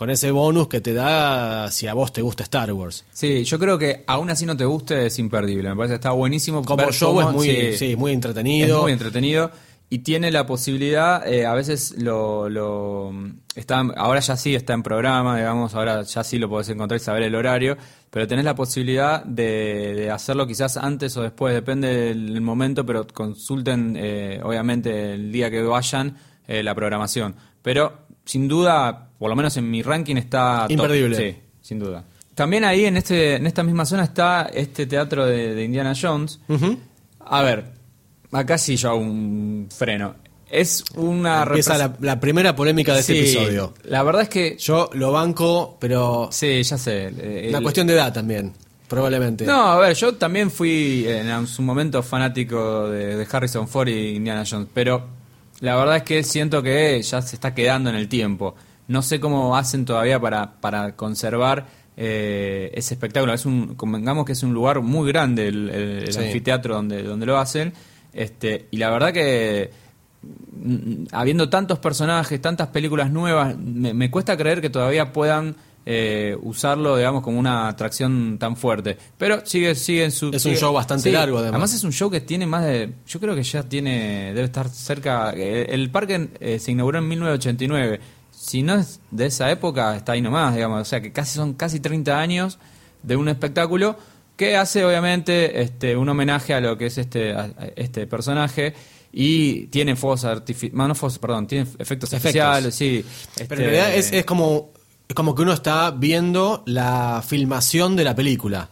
con 0.00 0.08
ese 0.08 0.30
bonus 0.30 0.66
que 0.66 0.80
te 0.80 0.94
da 0.94 1.70
si 1.70 1.86
a 1.86 1.92
vos 1.92 2.10
te 2.10 2.22
gusta 2.22 2.42
Star 2.42 2.72
Wars. 2.72 3.04
Sí, 3.12 3.44
yo 3.44 3.58
creo 3.58 3.76
que 3.76 4.02
aún 4.06 4.30
así 4.30 4.46
no 4.46 4.56
te 4.56 4.64
guste, 4.64 5.04
es 5.04 5.18
imperdible. 5.18 5.68
Me 5.68 5.76
parece 5.76 5.92
que 5.92 5.96
está 5.96 6.12
buenísimo. 6.12 6.64
Como 6.64 6.78
ver 6.86 6.94
show 6.94 7.14
cómo- 7.14 7.28
es 7.28 7.36
muy, 7.36 7.46
sí. 7.46 7.76
sí, 7.76 7.96
muy 7.96 8.12
entretenido. 8.12 8.76
Es 8.78 8.82
muy 8.82 8.92
entretenido 8.92 9.50
y 9.90 9.98
tiene 9.98 10.30
la 10.30 10.46
posibilidad, 10.46 11.28
eh, 11.30 11.44
a 11.44 11.52
veces 11.52 11.96
lo, 11.98 12.48
lo 12.48 13.12
está, 13.54 13.80
ahora 13.94 14.20
ya 14.20 14.38
sí 14.38 14.54
está 14.54 14.72
en 14.72 14.82
programa, 14.82 15.36
digamos, 15.36 15.74
ahora 15.74 16.00
ya 16.02 16.24
sí 16.24 16.38
lo 16.38 16.48
podés 16.48 16.70
encontrar 16.70 16.98
y 16.98 17.04
saber 17.04 17.24
el 17.24 17.34
horario, 17.34 17.76
pero 18.10 18.26
tenés 18.26 18.46
la 18.46 18.54
posibilidad 18.54 19.22
de, 19.22 19.92
de 19.96 20.10
hacerlo 20.10 20.46
quizás 20.46 20.78
antes 20.78 21.14
o 21.18 21.22
después, 21.22 21.52
depende 21.52 21.88
del 22.14 22.40
momento, 22.40 22.86
pero 22.86 23.06
consulten, 23.06 23.96
eh, 24.00 24.40
obviamente, 24.42 25.12
el 25.12 25.30
día 25.30 25.50
que 25.50 25.60
vayan 25.60 26.16
eh, 26.48 26.62
la 26.62 26.74
programación. 26.74 27.36
Pero 27.62 28.06
sin 28.24 28.48
duda, 28.48 29.08
por 29.18 29.28
lo 29.30 29.36
menos 29.36 29.56
en 29.56 29.70
mi 29.70 29.82
ranking 29.82 30.16
está 30.16 30.62
top. 30.62 30.70
Imperdible. 30.72 31.16
Sí, 31.16 31.36
sin 31.60 31.78
duda. 31.78 32.04
También 32.34 32.64
ahí 32.64 32.86
en 32.86 32.96
este 32.96 33.34
en 33.36 33.46
esta 33.46 33.62
misma 33.62 33.84
zona 33.84 34.04
está 34.04 34.50
este 34.52 34.86
teatro 34.86 35.26
de, 35.26 35.54
de 35.54 35.64
Indiana 35.64 35.92
Jones. 36.00 36.40
A 37.20 37.42
ver, 37.42 37.64
acá 38.32 38.56
sí 38.58 38.76
yo 38.76 38.90
hago 38.90 39.00
un 39.00 39.68
freno. 39.74 40.14
Es 40.50 40.82
una 40.96 41.42
Empieza 41.44 41.78
la, 41.78 41.94
la 42.00 42.18
primera 42.18 42.56
polémica 42.56 42.92
de 42.94 43.00
este 43.00 43.12
Sí, 43.12 43.18
episodio. 43.20 43.72
La 43.84 44.02
verdad 44.02 44.22
es 44.22 44.28
que 44.28 44.56
Yo 44.58 44.90
lo 44.94 45.12
banco, 45.12 45.76
pero 45.78 46.28
sí, 46.32 46.62
ya 46.64 46.76
sé. 46.76 47.12
eh, 47.16 47.46
una 47.50 47.58
el- 47.58 47.62
cuestión 47.62 47.86
de 47.86 47.92
edad 47.94 48.12
también, 48.12 48.52
probablemente. 48.88 49.44
No, 49.46 49.66
a 49.66 49.78
ver, 49.78 49.94
yo 49.94 50.14
también 50.16 50.50
fui 50.50 51.04
en 51.06 51.46
su 51.46 51.62
momento 51.62 52.02
fanático 52.02 52.88
de, 52.88 53.16
de 53.16 53.26
Harrison 53.30 53.68
Ford 53.68 53.88
y 53.88 54.16
Indiana 54.16 54.42
Jones, 54.48 54.66
pero 54.74 55.06
la 55.60 55.76
verdad 55.76 55.96
es 55.96 56.02
que 56.04 56.22
siento 56.22 56.62
que 56.62 57.00
ya 57.02 57.22
se 57.22 57.36
está 57.36 57.54
quedando 57.54 57.90
en 57.90 57.96
el 57.96 58.08
tiempo. 58.08 58.54
No 58.88 59.02
sé 59.02 59.20
cómo 59.20 59.56
hacen 59.56 59.84
todavía 59.84 60.18
para, 60.20 60.52
para 60.60 60.96
conservar 60.96 61.66
eh, 61.96 62.70
ese 62.74 62.94
espectáculo. 62.94 63.32
Es 63.34 63.46
un, 63.46 63.74
convengamos 63.74 64.24
que 64.24 64.32
es 64.32 64.42
un 64.42 64.52
lugar 64.54 64.80
muy 64.80 65.06
grande 65.08 65.48
el, 65.48 65.68
el- 65.70 65.98
el 66.04 66.12
Sí. 66.12 66.18
anfiteatro 66.18 66.74
donde, 66.74 67.02
donde 67.02 67.26
lo 67.26 67.38
hacen. 67.38 67.72
Este, 68.12 68.66
y 68.70 68.78
la 68.78 68.90
verdad 68.90 69.12
que 69.12 69.70
mm, 70.22 71.04
habiendo 71.12 71.48
tantos 71.48 71.78
personajes, 71.78 72.40
tantas 72.40 72.68
películas 72.68 73.10
nuevas, 73.10 73.56
me, 73.58 73.94
me 73.94 74.10
cuesta 74.10 74.36
creer 74.36 74.60
que 74.60 74.70
todavía 74.70 75.12
puedan 75.12 75.56
eh, 75.86 76.36
usarlo, 76.42 76.96
digamos, 76.96 77.22
como 77.22 77.38
una 77.38 77.68
atracción 77.68 78.36
tan 78.38 78.56
fuerte. 78.56 78.96
Pero 79.18 79.44
sigue, 79.44 79.74
sigue 79.74 80.04
en 80.04 80.12
su. 80.12 80.30
Es 80.30 80.44
un 80.44 80.54
show 80.54 80.72
bastante 80.72 81.10
largo, 81.10 81.38
además. 81.38 81.72
es 81.74 81.84
un 81.84 81.92
show 81.92 82.10
que 82.10 82.20
tiene 82.20 82.46
más 82.46 82.64
de. 82.64 82.92
Yo 83.06 83.20
creo 83.20 83.34
que 83.34 83.42
ya 83.42 83.62
tiene. 83.62 84.32
Debe 84.34 84.44
estar 84.44 84.68
cerca. 84.68 85.32
eh, 85.36 85.66
El 85.70 85.90
parque 85.90 86.28
eh, 86.40 86.58
se 86.58 86.72
inauguró 86.72 86.98
en 86.98 87.08
1989. 87.08 88.00
Si 88.30 88.62
no 88.62 88.74
es 88.76 89.00
de 89.10 89.26
esa 89.26 89.50
época, 89.50 89.96
está 89.96 90.12
ahí 90.12 90.22
nomás, 90.22 90.54
digamos. 90.54 90.80
O 90.82 90.84
sea 90.84 91.00
que 91.00 91.12
casi 91.12 91.34
son 91.36 91.54
casi 91.54 91.80
30 91.80 92.18
años 92.18 92.58
de 93.02 93.16
un 93.16 93.28
espectáculo 93.28 93.96
que 94.36 94.56
hace 94.56 94.84
obviamente 94.84 95.60
este 95.62 95.96
un 95.96 96.08
homenaje 96.08 96.54
a 96.54 96.60
lo 96.60 96.78
que 96.78 96.86
es 96.86 96.96
este 96.98 97.32
a- 97.34 97.50
a 97.58 97.66
este 97.76 98.06
personaje 98.06 98.72
y 99.12 99.66
tiene 99.66 99.96
fuegos 99.96 100.24
artificiales, 100.24 100.88
no 100.88 100.94
fuegos, 100.94 101.18
perdón, 101.18 101.46
tiene 101.46 101.64
efectos, 101.64 101.80
Efectos. 101.80 102.14
especiales, 102.14 102.74
sí. 102.74 103.04
Pero 103.36 103.42
este, 103.42 103.54
en 103.54 103.60
realidad 103.60 103.94
es, 103.94 104.12
es 104.12 104.24
como 104.24 104.70
es 105.10 105.14
como 105.14 105.34
que 105.34 105.42
uno 105.42 105.52
está 105.52 105.90
viendo 105.90 106.62
la 106.66 107.20
filmación 107.26 107.96
de 107.96 108.04
la 108.04 108.14
película. 108.14 108.68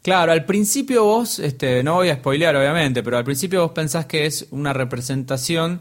Claro, 0.00 0.30
al 0.30 0.44
principio 0.44 1.02
vos, 1.02 1.40
este, 1.40 1.82
no 1.82 1.94
voy 1.94 2.08
a 2.08 2.14
spoilear 2.14 2.54
obviamente, 2.54 3.02
pero 3.02 3.18
al 3.18 3.24
principio 3.24 3.62
vos 3.62 3.72
pensás 3.72 4.06
que 4.06 4.24
es 4.24 4.46
una 4.52 4.72
representación 4.72 5.80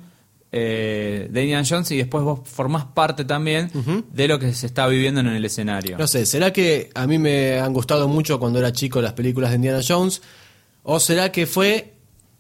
eh, 0.51 1.27
de 1.29 1.43
Indiana 1.43 1.63
Jones 1.69 1.91
y 1.91 1.97
después 1.97 2.23
vos 2.23 2.39
formás 2.45 2.85
parte 2.85 3.25
también 3.25 3.69
de 4.11 4.27
lo 4.27 4.39
que 4.39 4.51
se 4.55 4.65
está 4.65 4.87
viviendo 4.87 5.19
en 5.19 5.27
el 5.27 5.45
escenario. 5.45 5.99
No 5.99 6.07
sé, 6.07 6.25
¿será 6.25 6.51
que 6.51 6.89
a 6.95 7.05
mí 7.05 7.19
me 7.19 7.59
han 7.59 7.71
gustado 7.71 8.07
mucho 8.07 8.39
cuando 8.39 8.57
era 8.57 8.71
chico 8.71 9.03
las 9.03 9.13
películas 9.13 9.51
de 9.51 9.57
Indiana 9.57 9.81
Jones? 9.87 10.23
¿O 10.81 10.99
será 10.99 11.31
que 11.31 11.45
fue 11.45 11.93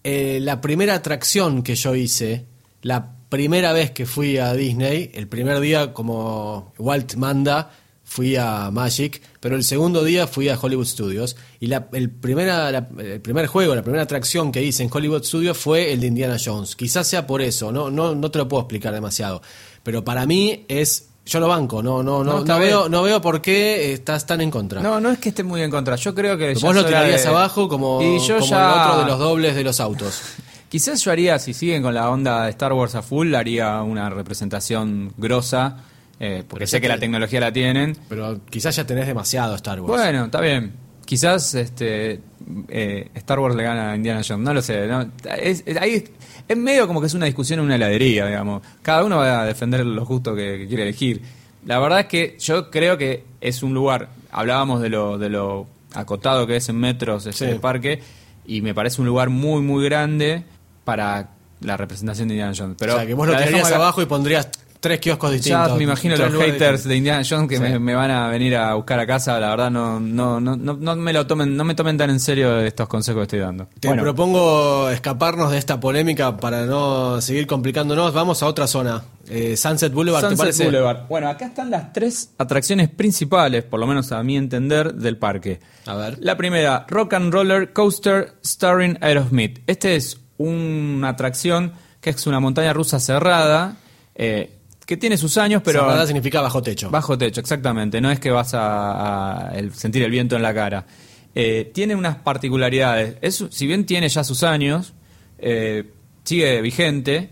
eh, 0.03 0.39
la 0.41 0.61
primera 0.61 0.95
atracción 0.95 1.61
que 1.61 1.75
yo 1.75 1.93
hice, 1.93 2.47
la 2.81 3.17
primera 3.31 3.71
vez 3.73 3.91
que 3.91 4.05
fui 4.05 4.37
a 4.37 4.53
Disney, 4.53 5.09
el 5.15 5.27
primer 5.27 5.59
día 5.61 5.93
como 5.93 6.73
Walt 6.77 7.15
manda, 7.15 7.71
fui 8.03 8.35
a 8.35 8.69
Magic, 8.71 9.21
pero 9.39 9.55
el 9.55 9.63
segundo 9.63 10.03
día 10.03 10.27
fui 10.27 10.49
a 10.49 10.59
Hollywood 10.61 10.85
Studios 10.85 11.37
y 11.61 11.67
la, 11.67 11.87
el, 11.93 12.09
primera, 12.09 12.69
la- 12.69 12.89
el 12.99 13.21
primer 13.21 13.47
juego, 13.47 13.73
la 13.73 13.83
primera 13.83 14.03
atracción 14.03 14.51
que 14.51 14.61
hice 14.61 14.83
en 14.83 14.89
Hollywood 14.91 15.23
Studios 15.23 15.57
fue 15.57 15.93
el 15.93 16.01
de 16.01 16.07
Indiana 16.07 16.35
Jones. 16.43 16.75
Quizás 16.75 17.07
sea 17.07 17.25
por 17.25 17.41
eso, 17.41 17.71
no, 17.71 17.89
no, 17.89 18.13
no 18.13 18.29
te 18.29 18.37
lo 18.37 18.49
puedo 18.49 18.63
explicar 18.63 18.93
demasiado, 18.93 19.41
pero 19.81 20.03
para 20.03 20.25
mí 20.25 20.65
es... 20.67 21.07
Yo 21.23 21.39
lo 21.39 21.47
banco, 21.47 21.81
no, 21.83 22.01
no, 22.03 22.23
No, 22.23 22.43
no, 22.43 22.59
veo, 22.59 22.89
no 22.89 23.03
veo 23.03 23.21
por 23.21 23.41
qué 23.41 23.93
estás 23.93 24.25
tan 24.25 24.41
en 24.41 24.49
contra. 24.51 24.81
No, 24.81 24.99
no 24.99 25.11
es 25.11 25.19
que 25.19 25.29
esté 25.29 25.43
muy 25.43 25.61
en 25.61 25.69
contra. 25.69 25.95
Yo 25.95 26.15
creo 26.15 26.35
que. 26.35 26.55
ya 26.55 26.67
Vos 26.67 26.75
lo 26.75 26.83
tirarías 26.83 27.21
de- 27.21 27.29
abajo 27.29 27.69
como, 27.69 28.01
Y 28.01 28.19
yo 28.27 28.39
como 28.39 28.49
ya- 28.49 28.73
el 28.73 28.79
otro 28.89 28.99
de 29.03 29.05
los 29.11 29.19
dobles 29.19 29.55
de 29.55 29.63
los 29.63 29.79
autos. 29.79 30.19
Quizás 30.71 31.03
yo 31.03 31.11
haría, 31.11 31.37
si 31.37 31.53
siguen 31.53 31.81
con 31.83 31.93
la 31.93 32.09
onda 32.09 32.45
de 32.45 32.51
Star 32.51 32.71
Wars 32.71 32.95
a 32.95 33.01
full, 33.01 33.35
haría 33.35 33.81
una 33.81 34.09
representación 34.09 35.11
grosa, 35.17 35.79
eh, 36.17 36.45
porque 36.47 36.65
sé 36.65 36.79
que 36.79 36.87
la 36.87 36.97
tecnología 36.97 37.41
la 37.41 37.51
tienen. 37.51 37.97
Pero 38.07 38.39
quizás 38.49 38.77
ya 38.77 38.87
tenés 38.87 39.05
demasiado 39.05 39.53
Star 39.55 39.81
Wars. 39.81 40.01
Bueno, 40.01 40.25
está 40.25 40.39
bien. 40.39 40.71
Quizás 41.05 41.55
este 41.55 42.21
eh, 42.69 43.09
Star 43.15 43.39
Wars 43.39 43.53
le 43.55 43.63
gana 43.63 43.91
a 43.91 43.95
Indiana 43.97 44.21
Jones, 44.25 44.45
no 44.45 44.53
lo 44.53 44.61
sé. 44.61 44.87
¿no? 44.87 45.01
Es, 45.37 45.61
es- 45.65 45.75
ahí 45.77 46.05
es 46.47 46.57
medio 46.57 46.87
como 46.87 47.01
que 47.01 47.07
es 47.07 47.13
una 47.15 47.25
discusión 47.25 47.59
en 47.59 47.65
una 47.65 47.75
heladería, 47.75 48.25
digamos. 48.27 48.61
Cada 48.81 49.03
uno 49.03 49.17
va 49.17 49.41
a 49.41 49.45
defender 49.45 49.85
los 49.85 50.07
gustos 50.07 50.37
que, 50.37 50.57
que 50.59 50.67
quiere 50.67 50.83
elegir. 50.83 51.21
La 51.65 51.79
verdad 51.79 51.99
es 51.99 52.05
que 52.05 52.37
yo 52.39 52.71
creo 52.71 52.97
que 52.97 53.25
es 53.41 53.61
un 53.61 53.73
lugar, 53.73 54.07
hablábamos 54.31 54.81
de 54.81 54.87
lo, 54.89 55.17
de 55.17 55.27
lo 55.29 55.67
acotado 55.93 56.47
que 56.47 56.55
es 56.55 56.69
en 56.69 56.77
metros 56.77 57.25
este 57.25 57.51
Sí. 57.53 57.59
parque, 57.59 57.99
y 58.45 58.61
me 58.61 58.73
parece 58.73 59.01
un 59.01 59.07
lugar 59.07 59.29
muy, 59.29 59.61
muy 59.61 59.83
grande 59.83 60.43
para 60.83 61.29
la 61.61 61.77
representación 61.77 62.27
de 62.27 62.35
Indiana 62.35 62.53
Jones. 62.57 62.75
Pero 62.79 62.93
o 62.93 62.97
sea, 62.97 63.05
que 63.05 63.13
vos 63.13 63.27
lo 63.27 63.35
tirarías 63.37 63.67
acá. 63.67 63.75
abajo 63.75 64.01
y 64.01 64.05
pondrías 64.05 64.49
tres 64.79 64.99
kioscos 64.99 65.31
distintos. 65.31 65.67
Ya 65.69 65.75
me 65.75 65.83
imagino 65.83 66.15
los 66.15 66.33
haters 66.43 66.85
de 66.85 66.95
Indiana 66.95 67.21
Jones 67.27 67.47
que 67.47 67.57
Sí. 67.57 67.61
me, 67.61 67.77
me 67.77 67.93
van 67.93 68.09
a 68.09 68.29
venir 68.29 68.55
a 68.55 68.73
buscar 68.73 68.99
a 68.99 69.05
casa. 69.05 69.39
La 69.39 69.51
verdad, 69.51 69.69
no, 69.69 69.99
no, 69.99 70.39
no, 70.41 70.55
no, 70.57 70.73
no 70.73 70.95
me 70.95 71.13
lo 71.13 71.27
tomen, 71.27 71.55
no 71.55 71.63
me 71.63 71.75
tomen 71.75 71.99
tan 71.99 72.09
en 72.09 72.19
serio 72.19 72.59
estos 72.61 72.87
consejos 72.87 73.19
que 73.19 73.23
estoy 73.25 73.39
dando. 73.41 73.67
Te 73.79 73.89
Bueno, 73.89 74.01
propongo 74.01 74.89
escaparnos 74.89 75.51
de 75.51 75.59
esta 75.59 75.79
polémica 75.79 76.35
para 76.35 76.65
no 76.65 77.21
seguir 77.21 77.45
complicándonos. 77.45 78.11
Vamos 78.11 78.41
a 78.41 78.47
otra 78.47 78.65
zona. 78.65 79.03
Eh, 79.29 79.55
Sunset 79.55 79.93
Boulevard, 79.93 80.21
¿te 80.23 80.27
Sunset 80.29 80.39
parece? 80.45 80.63
Boulevard. 80.63 81.07
Bueno, 81.07 81.29
acá 81.29 81.45
están 81.45 81.69
las 81.69 81.93
tres 81.93 82.31
atracciones 82.39 82.89
principales, 82.89 83.63
por 83.63 83.79
lo 83.79 83.85
menos 83.85 84.11
a 84.11 84.23
mi 84.23 84.35
entender, 84.35 84.95
del 84.95 85.15
parque. 85.17 85.59
A 85.85 85.93
ver. 85.93 86.17
La 86.21 86.35
primera, 86.37 86.87
Rock 86.89 87.13
and 87.13 87.31
Roller 87.31 87.71
Coaster 87.71 88.33
Starring 88.43 88.97
Aerosmith. 88.99 89.59
Este 89.67 89.95
es 89.95 90.17
una 90.41 91.09
atracción 91.09 91.73
que 91.99 92.09
es 92.11 92.27
una 92.27 92.39
montaña 92.39 92.73
rusa 92.73 92.99
cerrada, 92.99 93.77
eh, 94.15 94.49
que 94.85 94.97
tiene 94.97 95.17
sus 95.17 95.37
años, 95.37 95.61
pero 95.63 95.81
Cerrada 95.81 96.05
significa 96.05 96.41
bajo 96.41 96.61
techo. 96.61 96.89
bajo 96.89 97.17
techo, 97.17 97.39
exactamente. 97.39 98.01
No 98.01 98.11
es 98.11 98.19
que 98.19 98.31
vas 98.31 98.53
a, 98.53 99.49
a 99.49 99.55
el- 99.55 99.73
sentir 99.73 100.01
el 100.03 100.11
viento 100.11 100.35
en 100.35 100.41
la 100.41 100.53
cara. 100.53 100.85
Eh, 101.33 101.71
tiene 101.73 101.95
unas 101.95 102.17
particularidades. 102.17 103.15
Es, 103.21 103.45
si 103.51 103.67
bien 103.67 103.85
tiene 103.85 104.09
ya 104.09 104.23
sus 104.23 104.43
años, 104.43 104.93
eh, 105.37 105.91
sigue 106.23 106.61
vigente. 106.61 107.29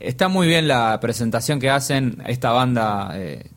Está 0.00 0.28
muy 0.28 0.46
bien 0.46 0.68
la 0.68 0.98
presentación 1.00 1.58
que 1.60 1.68
hacen 1.68 2.22
esta 2.26 2.50
banda 2.52 3.14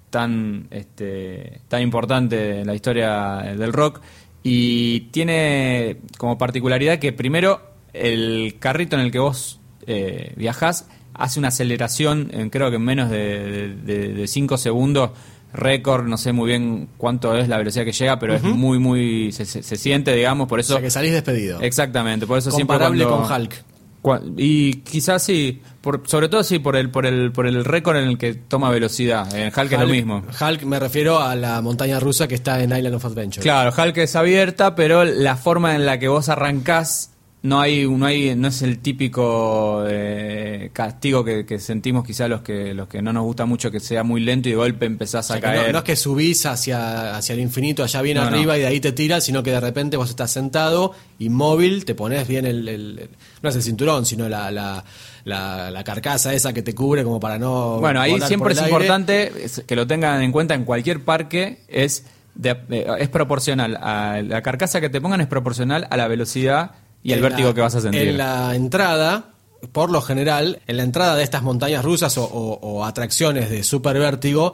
tan, 0.09 0.67
este, 0.71 1.61
tan 1.67 1.81
importante 1.81 2.61
en 2.61 2.67
la 2.67 2.75
historia 2.75 3.37
del 3.57 3.71
rock. 3.71 4.01
Y 4.43 5.01
tiene 5.11 5.97
como 6.17 6.37
particularidad 6.37 6.97
que 6.99 7.13
primero 7.13 7.61
el 7.93 8.55
carrito 8.59 8.95
en 8.95 9.01
el 9.03 9.11
que 9.11 9.19
vos 9.19 9.59
eh, 9.87 10.33
viajás 10.35 10.87
hace 11.13 11.39
una 11.39 11.49
aceleración 11.49 12.29
en 12.33 12.49
creo 12.49 12.69
que 12.69 12.77
en 12.77 12.83
menos 12.83 13.09
de 13.09 14.23
5 14.27 14.57
segundos. 14.57 15.11
Récord, 15.51 16.05
no 16.05 16.15
sé 16.17 16.31
muy 16.31 16.47
bien 16.47 16.89
cuánto 16.97 17.35
es 17.35 17.47
la 17.49 17.57
velocidad 17.57 17.83
que 17.83 17.91
llega, 17.91 18.19
pero 18.19 18.35
es 18.35 18.43
muy, 18.43 18.77
muy. 18.77 19.31
Se, 19.31 19.45
se- 19.45 19.63
se 19.63 19.77
siente, 19.77 20.13
digamos, 20.15 20.47
por 20.47 20.59
o 20.59 20.61
eso. 20.61 20.73
sea 20.73 20.81
que 20.83 20.91
salís 20.91 21.11
despedido. 21.11 21.59
Exactamente, 21.61 22.27
por 22.27 22.37
eso 22.37 22.51
siempre 22.51 22.75
Comparable 22.75 23.03
cuando- 23.05 23.27
con 23.27 23.41
Hulk. 23.41 24.35
y 24.37 24.73
quizás 24.81 25.23
sí, 25.23 25.59
por, 25.81 26.03
sobre 26.07 26.29
todo 26.29 26.43
sí 26.43 26.59
por 26.59 26.75
el 26.75 26.91
por 26.91 27.07
el 27.07 27.31
por 27.31 27.47
el 27.47 27.65
récord 27.65 27.97
en 27.97 28.07
el 28.09 28.19
que 28.19 28.35
toma 28.35 28.69
velocidad. 28.69 29.33
En 29.35 29.47
Hulk, 29.47 29.71
es 29.71 29.79
lo 29.79 29.87
mismo. 29.87 30.21
Hulk 30.39 30.61
me 30.65 30.77
refiero 30.79 31.19
a 31.19 31.35
la 31.35 31.63
montaña 31.63 31.99
rusa 31.99 32.27
que 32.27 32.35
está 32.35 32.61
en 32.61 32.71
Island 32.71 32.93
of 32.93 33.05
Adventure. 33.05 33.41
Claro, 33.41 33.73
Hulk 33.75 33.97
es 33.97 34.15
abierta, 34.15 34.75
pero 34.75 35.03
la 35.03 35.35
forma 35.35 35.73
en 35.75 35.83
la 35.87 35.97
que 35.97 36.09
vos 36.09 36.29
arrancás 36.29 37.08
no 37.41 37.61
hay 37.61 37.87
no 37.87 38.05
hay 38.05 38.35
no 38.35 38.49
es 38.49 38.61
el 38.63 38.79
típico 38.79 39.85
eh, 39.87 40.71
castigo 40.73 41.23
que, 41.23 41.45
que 41.45 41.57
sentimos 41.59 42.03
quizás 42.05 42.29
los 42.29 42.41
que 42.41 42.73
los 42.73 42.89
que 42.89 43.01
no 43.01 43.13
nos 43.13 43.23
gusta 43.23 43.45
mucho 43.45 43.71
que 43.71 43.79
sea 43.79 44.03
muy 44.03 44.19
lento 44.19 44.49
y 44.49 44.51
de 44.51 44.57
golpe 44.57 44.85
empezás 44.85 45.29
O 45.29 45.33
a 45.33 45.37
sea 45.37 45.41
que 45.41 45.55
no, 45.55 45.61
caer. 45.61 45.71
no 45.71 45.77
es 45.79 45.83
que 45.85 45.95
subís 45.95 46.45
hacia, 46.45 47.15
hacia 47.15 47.33
el 47.33 47.39
infinito, 47.39 47.81
allá 47.83 48.01
bien 48.01 48.17
No, 48.17 48.23
arriba 48.23 48.53
no. 48.53 48.57
y 48.57 48.61
de 48.61 48.67
ahí 48.67 48.79
te 48.81 48.91
tiras, 48.91 49.23
sino 49.23 49.41
que 49.41 49.51
de 49.51 49.59
repente 49.61 49.95
vos 49.95 50.09
estás 50.09 50.31
sentado, 50.31 50.93
inmóvil, 51.19 51.85
te 51.85 51.95
pones 51.95 52.27
bien 52.27 52.45
el, 52.45 52.67
el- 52.67 52.99
el- 52.99 53.09
no 53.41 53.49
es 53.49 53.55
el 53.55 53.63
cinturón, 53.63 54.05
sino 54.05 54.27
la, 54.27 54.51
la, 54.51 54.83
la- 55.23 55.71
la 55.71 55.83
carcasa 55.85 56.33
esa 56.33 56.51
que 56.51 56.61
te 56.61 56.75
cubre 56.75 57.03
como 57.05 57.21
para 57.21 57.39
no... 57.39 57.79
Bueno, 57.79 58.01
ahí 58.01 58.19
siempre 58.21 58.51
es 58.53 58.59
aire. 58.59 58.69
importante 58.71 59.31
que 59.65 59.75
lo 59.77 59.87
tengan 59.87 60.21
en 60.21 60.33
cuenta 60.33 60.55
en 60.55 60.65
cualquier 60.65 61.05
parque, 61.05 61.59
es, 61.69 62.05
de- 62.35 62.57
eh, 62.69 62.85
es 62.99 63.07
proporcional, 63.07 63.77
a 63.81 64.21
la 64.21 64.41
carcasa 64.41 64.81
que 64.81 64.89
te 64.89 64.99
pongan 64.99 65.21
es 65.21 65.27
proporcional 65.27 65.87
a 65.89 65.95
la 65.95 66.07
velocidad 66.09 66.71
y 67.03 67.11
el 67.13 67.19
En 67.19 67.23
vértigo 67.23 67.49
la- 67.49 67.53
que 67.55 67.61
vas 67.61 67.75
a 67.75 67.81
sentir. 67.81 68.01
En 68.09 68.17
la 68.17 68.55
entrada, 68.55 69.31
por 69.71 69.89
lo 69.91 70.01
general, 70.01 70.61
en 70.67 70.77
la 70.77 70.83
entrada 70.83 71.15
de 71.15 71.23
estas 71.23 71.43
montañas 71.43 71.83
rusas 71.83 72.17
o, 72.17 72.23
o- 72.25 72.59
o 72.61 72.85
atracciones 72.85 73.49
de 73.49 73.63
super 73.63 73.97
vértigo, 73.99 74.53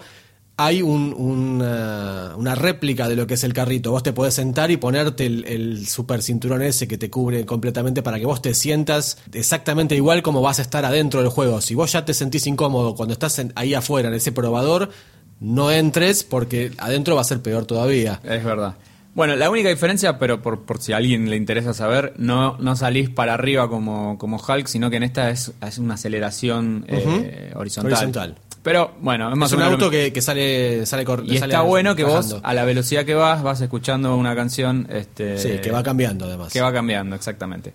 hay 0.58 0.82
un- 0.82 1.14
una, 1.14 2.34
una 2.38 2.56
réplica 2.56 3.10
de 3.10 3.16
lo 3.18 3.28
que 3.28 3.34
es 3.34 3.44
el 3.44 3.52
carrito. 3.54 3.92
Vos 3.92 4.04
te 4.04 4.14
podés 4.14 4.36
sentar 4.36 4.72
y 4.72 4.78
ponerte 4.78 5.26
el, 5.26 5.44
el 5.46 5.86
super 5.88 6.22
cinturón 6.22 6.62
ese 6.62 6.88
que 6.88 6.98
te 6.98 7.10
cubre 7.10 7.46
completamente 7.46 8.02
para 8.02 8.20
que 8.20 8.26
vos 8.26 8.42
te 8.42 8.54
sientas 8.54 9.18
exactamente 9.34 9.96
igual 9.96 10.22
como 10.22 10.42
vas 10.42 10.60
a 10.60 10.62
estar 10.62 10.86
adentro 10.86 11.20
del 11.22 11.30
juego. 11.30 11.60
Si 11.62 11.76
vos 11.76 11.92
ya 11.92 12.06
te 12.06 12.14
sentís 12.14 12.48
incómodo 12.48 12.96
cuando 12.96 13.12
estás 13.14 13.38
en- 13.40 13.52
ahí 13.56 13.74
afuera 13.74 14.08
en 14.08 14.14
ese 14.16 14.32
probador, 14.32 14.92
no 15.42 15.72
entres 15.72 16.24
porque 16.24 16.72
adentro 16.78 17.16
va 17.16 17.22
a 17.22 17.26
ser 17.26 17.42
peor 17.42 17.66
todavía. 17.66 18.22
Es 18.24 18.44
verdad. 18.44 18.76
Bueno, 19.16 19.38
la 19.38 19.50
única 19.50 19.70
diferencia, 19.70 20.20
pero 20.20 20.42
por, 20.42 20.64
por 20.64 20.82
si 20.82 20.92
a 20.92 20.98
alguien 20.98 21.30
le 21.30 21.38
interesa 21.38 21.74
saber, 21.74 22.14
no, 22.18 22.58
no 22.60 22.76
salís 22.76 23.10
para 23.10 23.34
arriba 23.34 23.70
como, 23.70 24.18
como 24.18 24.38
Hulk, 24.38 24.68
sino 24.68 24.90
que 24.90 24.98
en 24.98 25.04
esta 25.04 25.30
es, 25.30 25.54
es 25.66 25.78
una 25.78 25.94
aceleración 25.94 26.84
eh, 26.90 27.54
horizontal. 27.56 27.94
Horizontal. 27.94 28.36
Pero 28.62 28.94
bueno, 29.00 29.30
es 29.32 29.38
más 29.38 29.52
Es 29.52 29.58
un 29.58 29.64
auto 29.64 29.90
que, 29.90 30.12
que 30.12 30.22
sale, 30.22 30.86
sale 30.86 31.04
Y 31.04 31.38
sale 31.38 31.54
está 31.54 31.62
bueno 31.62 31.96
que 31.96 32.04
bajando. 32.04 32.36
vos, 32.36 32.42
a 32.44 32.54
la 32.54 32.66
velocidad 32.66 33.06
que 33.06 33.14
vas, 33.14 33.42
vas 33.42 33.62
escuchando 33.62 34.18
una 34.18 34.36
canción. 34.36 34.88
Este, 34.90 35.38
Sí, 35.38 35.60
que 35.62 35.72
va 35.72 35.82
cambiando 35.82 36.26
además. 36.26 36.52
Que 36.52 36.60
va 36.60 36.74
cambiando, 36.74 37.16
exactamente. 37.16 37.74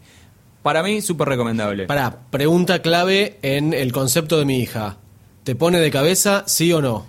Para 0.62 0.82
mí, 0.82 1.00
súper 1.00 1.28
recomendable. 1.28 1.86
Pará, 1.86 2.18
pregunta 2.30 2.82
clave 2.82 3.38
en 3.40 3.72
el 3.72 3.92
concepto 3.92 4.38
de 4.38 4.44
mi 4.44 4.58
hija. 4.58 4.98
¿Te 5.44 5.54
pone 5.54 5.80
de 5.80 5.90
cabeza, 5.90 6.44
sí 6.46 6.70
o 6.72 6.82
no? 6.82 7.06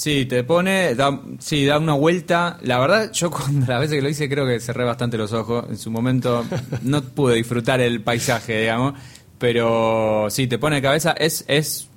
Sí, 0.00 0.24
te 0.24 0.44
pone, 0.44 0.94
da, 0.94 1.20
sí, 1.40 1.66
da 1.66 1.78
una 1.78 1.92
vuelta. 1.92 2.56
La 2.62 2.78
verdad, 2.78 3.12
yo 3.12 3.30
cuando 3.30 3.66
las 3.66 3.80
veces 3.80 3.96
que 3.96 4.02
lo 4.02 4.08
hice 4.08 4.30
creo 4.30 4.46
que 4.46 4.58
cerré 4.58 4.82
bastante 4.84 5.18
los 5.18 5.34
ojos. 5.34 5.66
En 5.68 5.76
su 5.76 5.90
momento 5.90 6.42
no 6.82 7.02
pude 7.02 7.34
disfrutar 7.34 7.82
el 7.82 8.00
paisaje, 8.00 8.62
digamos. 8.62 8.94
Pero 9.38 10.28
sí, 10.30 10.46
te 10.46 10.56
pone 10.56 10.76
de 10.76 10.82
cabeza. 10.82 11.10
Es, 11.10 11.44
es 11.48 11.90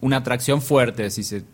una 0.00 0.16
atracción 0.16 0.60
fuerte, 0.60 1.10
si 1.10 1.22
se, 1.22 1.44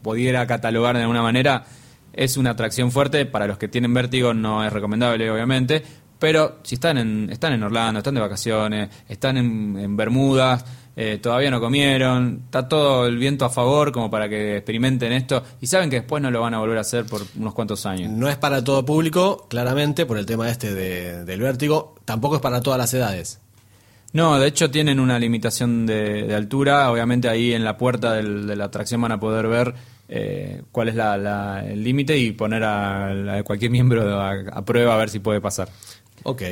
pudiera 0.00 0.46
catalogar 0.46 0.96
de 0.96 1.02
alguna 1.02 1.20
manera. 1.20 1.66
Es 2.14 2.38
una 2.38 2.52
atracción 2.52 2.90
fuerte. 2.90 3.26
Para 3.26 3.46
los 3.46 3.58
que 3.58 3.68
tienen 3.68 3.92
vértigo 3.92 4.32
no 4.32 4.64
es 4.64 4.72
recomendable, 4.72 5.30
obviamente. 5.30 5.82
Pero 6.18 6.60
si 6.62 6.76
están 6.76 6.96
en, 6.96 7.28
están 7.28 7.52
en 7.52 7.62
Orlando, 7.62 7.98
están 7.98 8.14
de 8.14 8.22
vacaciones, 8.22 8.88
están 9.06 9.36
en, 9.36 9.76
en 9.78 9.96
Bermudas, 9.98 10.64
eh, 11.02 11.16
todavía 11.16 11.50
no 11.50 11.60
comieron, 11.60 12.42
está 12.44 12.68
todo 12.68 13.06
el 13.06 13.16
viento 13.16 13.46
a 13.46 13.48
favor 13.50 13.90
como 13.90 14.10
para 14.10 14.28
que 14.28 14.56
experimenten 14.58 15.12
esto 15.12 15.42
y 15.58 15.66
saben 15.66 15.88
que 15.88 15.96
después 15.96 16.22
no 16.22 16.30
lo 16.30 16.42
van 16.42 16.52
a 16.52 16.58
volver 16.58 16.76
a 16.76 16.82
hacer 16.82 17.06
por 17.06 17.22
unos 17.38 17.54
cuantos 17.54 17.86
años. 17.86 18.10
No 18.12 18.28
es 18.28 18.36
para 18.36 18.62
todo 18.62 18.84
público, 18.84 19.46
claramente, 19.48 20.04
por 20.04 20.18
el 20.18 20.26
tema 20.26 20.50
este 20.50 20.74
de- 20.74 21.24
del 21.24 21.40
vértigo. 21.40 21.94
Tampoco 22.04 22.34
es 22.36 22.42
para 22.42 22.60
todas 22.60 22.78
las 22.78 22.92
edades. 22.92 23.40
No, 24.12 24.38
de 24.38 24.48
hecho 24.48 24.70
tienen 24.70 25.00
una 25.00 25.18
limitación 25.18 25.86
de, 25.86 26.24
de 26.24 26.34
altura. 26.34 26.90
Obviamente 26.90 27.28
ahí 27.30 27.54
en 27.54 27.64
la 27.64 27.78
puerta 27.78 28.12
del- 28.12 28.46
de 28.46 28.56
la 28.56 28.64
atracción 28.64 29.00
van 29.00 29.12
a 29.12 29.20
poder 29.20 29.46
ver 29.48 29.74
eh, 30.12 30.62
cuál 30.72 30.88
es 30.88 30.96
la- 30.96 31.16
la- 31.16 31.64
el 31.66 31.82
límite 31.82 32.18
y 32.18 32.32
poner 32.32 32.62
a, 32.64 33.36
a 33.38 33.42
cualquier 33.44 33.70
miembro 33.70 34.20
a, 34.20 34.32
a 34.32 34.64
prueba 34.64 34.94
a 34.94 34.98
ver 34.98 35.08
si 35.08 35.20
puede 35.20 35.40
pasar. 35.40 35.68
Ok. 36.24 36.42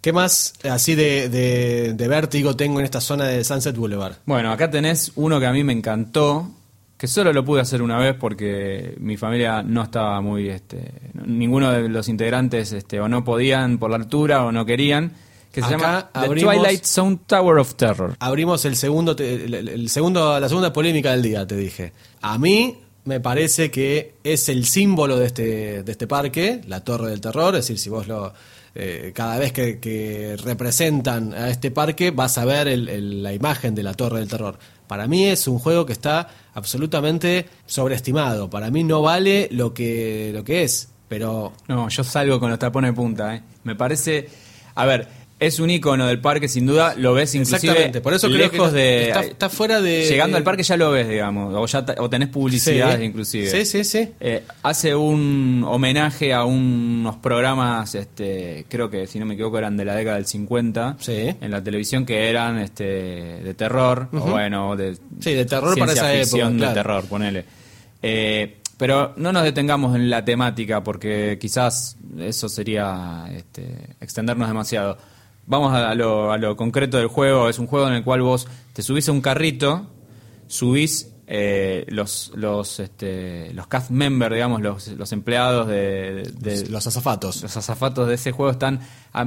¿Qué 0.00 0.12
más 0.12 0.54
así 0.68 0.94
de, 0.94 1.28
de- 1.28 1.92
de 1.94 2.08
vértigo 2.08 2.56
tengo 2.56 2.78
en 2.78 2.84
esta 2.84 3.00
zona 3.00 3.26
de 3.26 3.44
Sunset 3.44 3.76
Boulevard? 3.76 4.14
Bueno, 4.24 4.50
acá 4.50 4.70
tenés 4.70 5.12
uno 5.16 5.38
que 5.38 5.46
a 5.46 5.52
mí 5.52 5.62
me 5.62 5.72
encantó, 5.74 6.48
que 6.96 7.06
solo 7.06 7.32
lo 7.32 7.44
pude 7.44 7.60
hacer 7.60 7.82
una 7.82 7.98
vez 7.98 8.14
porque 8.18 8.94
mi 8.98 9.16
familia 9.18 9.62
no 9.62 9.82
estaba 9.82 10.20
muy, 10.22 10.48
este, 10.48 10.90
ninguno 11.26 11.70
de 11.72 11.88
los 11.88 12.08
integrantes 12.08 12.72
este, 12.72 12.98
o 13.00 13.08
no 13.08 13.24
podían 13.24 13.78
por 13.78 13.90
la 13.90 13.96
altura 13.96 14.44
o 14.44 14.52
no 14.52 14.64
querían, 14.64 15.12
que 15.52 15.60
se 15.60 15.66
Acá 15.66 15.76
llama 15.76 16.10
The 16.12 16.18
abrimos- 16.20 16.54
Twilight 16.54 16.84
Zone 16.84 17.18
Tower 17.26 17.58
of 17.58 17.74
Terror. 17.74 18.16
Abrimos 18.20 18.64
el 18.64 18.76
segundo, 18.76 19.14
el 19.18 19.90
segundo, 19.90 20.38
la 20.40 20.48
segunda 20.48 20.72
polémica 20.72 21.10
del 21.10 21.22
día, 21.22 21.46
te 21.46 21.56
dije. 21.56 21.92
A 22.22 22.38
mí 22.38 22.78
me 23.04 23.20
parece 23.20 23.70
que 23.70 24.14
es 24.24 24.48
el 24.48 24.64
símbolo 24.64 25.18
de 25.18 25.26
este, 25.26 25.82
de 25.82 25.92
este 25.92 26.06
parque, 26.06 26.60
la 26.68 26.84
Torre 26.84 27.10
del 27.10 27.20
Terror. 27.20 27.54
Es 27.56 27.62
decir, 27.66 27.78
si 27.78 27.90
vos 27.90 28.06
lo 28.06 28.32
eh, 28.74 29.12
cada 29.14 29.38
vez 29.38 29.52
que, 29.52 29.78
que 29.80 30.36
representan 30.42 31.34
a 31.34 31.50
este 31.50 31.70
parque, 31.70 32.10
vas 32.10 32.38
a 32.38 32.44
ver 32.44 32.68
el- 32.68 33.22
la 33.22 33.32
imagen 33.32 33.74
de 33.74 33.82
la 33.82 33.94
Torre 33.94 34.20
del 34.20 34.28
Terror. 34.28 34.58
Para 34.86 35.06
mí 35.06 35.26
es 35.26 35.46
un 35.48 35.58
juego 35.58 35.86
que 35.86 35.92
está 35.92 36.28
absolutamente 36.54 37.46
sobreestimado. 37.66 38.50
Para 38.50 38.70
mí 38.70 38.84
no 38.84 39.02
vale 39.02 39.48
lo 39.52 39.72
que, 39.74 40.30
lo 40.34 40.44
que 40.44 40.62
es. 40.64 40.88
Pero 41.08 41.52
No, 41.68 41.88
yo 41.88 42.04
salgo 42.04 42.38
con 42.38 42.50
los 42.50 42.58
tapones 42.58 42.90
de 42.90 42.94
punta. 42.94 43.34
¿eh? 43.34 43.42
Me 43.64 43.74
parece, 43.74 44.28
a 44.76 44.86
ver, 44.86 45.08
es 45.40 45.58
un 45.58 45.70
icono 45.70 46.06
del 46.06 46.20
parque 46.20 46.48
sin 46.48 46.66
duda, 46.66 46.94
lo 46.96 47.14
ves 47.14 47.34
inclusive 47.34 47.56
Exactamente, 47.56 48.00
por 48.02 48.12
eso 48.12 48.28
creo 48.28 48.38
lejos 48.50 48.70
que 48.70 48.76
de... 48.76 49.08
está- 49.08 49.24
está 49.24 49.48
fuera 49.48 49.80
de- 49.80 50.06
Llegando 50.06 50.34
de- 50.34 50.38
al 50.38 50.44
parque 50.44 50.62
ya 50.62 50.76
lo 50.76 50.90
ves, 50.90 51.08
digamos, 51.08 51.54
o, 51.54 51.66
ya 51.66 51.84
o 51.98 52.10
tenés 52.10 52.28
publicidades 52.28 52.98
Sí. 52.98 53.04
inclusive. 53.04 53.46
Sí, 53.50 53.64
sí, 53.64 53.84
sí. 53.84 54.08
Eh, 54.20 54.42
hace 54.62 54.94
un 54.94 55.64
homenaje 55.66 56.34
a 56.34 56.44
unos 56.44 57.16
programas, 57.16 57.94
este, 57.94 58.66
creo 58.68 58.90
que 58.90 59.06
si 59.06 59.18
no 59.18 59.24
me 59.24 59.32
equivoco 59.34 59.56
eran 59.58 59.76
de 59.78 59.84
la 59.86 59.94
década 59.94 60.16
del 60.16 60.26
50, 60.26 60.96
Sí. 61.00 61.34
en 61.40 61.50
la 61.50 61.64
televisión 61.64 62.04
que 62.04 62.28
eran 62.28 62.58
este, 62.58 62.84
de 62.84 63.54
terror, 63.54 64.08
o 64.12 64.18
bueno, 64.20 64.76
de, 64.76 64.96
Sí, 65.20 65.32
de 65.32 65.46
terror 65.46 65.78
para 65.78 65.92
esa 65.94 66.08
ficción 66.10 66.40
época, 66.40 66.52
de 66.52 66.58
claro. 66.58 66.74
terror, 66.74 67.04
ponele. 67.08 67.44
Eh, 68.02 68.56
pero 68.76 69.12
no 69.16 69.32
nos 69.32 69.42
detengamos 69.44 69.94
en 69.94 70.08
la 70.08 70.24
temática 70.24 70.82
porque 70.82 71.36
quizás 71.40 71.96
eso 72.18 72.48
sería 72.48 73.24
este, 73.34 73.66
extendernos 74.00 74.48
demasiado. 74.48 74.96
Vamos 75.50 75.74
a 75.74 75.94
lo, 75.94 76.32
a 76.32 76.38
lo 76.38 76.56
concreto 76.56 76.96
del 76.96 77.08
juego. 77.08 77.48
Es 77.48 77.58
un 77.58 77.66
juego 77.66 77.88
en 77.88 77.94
el 77.94 78.04
cual 78.04 78.22
vos 78.22 78.46
te 78.72 78.82
subís 78.82 79.08
a 79.08 79.12
un 79.12 79.20
carrito, 79.20 79.86
subís 80.46 81.12
eh, 81.32 81.84
los 81.88 82.32
los 82.34 82.80
este, 82.80 83.52
los 83.54 83.66
cast 83.68 83.90
members, 83.90 84.34
digamos, 84.34 84.60
los, 84.62 84.88
los 84.88 85.12
empleados 85.12 85.68
de, 85.68 86.22
de- 86.38 86.68
Los 86.68 86.86
azafatos. 86.88 87.42
los 87.42 87.56
azafatos 87.56 88.08
de 88.08 88.14
ese 88.14 88.32
juego 88.32 88.50
están 88.50 88.80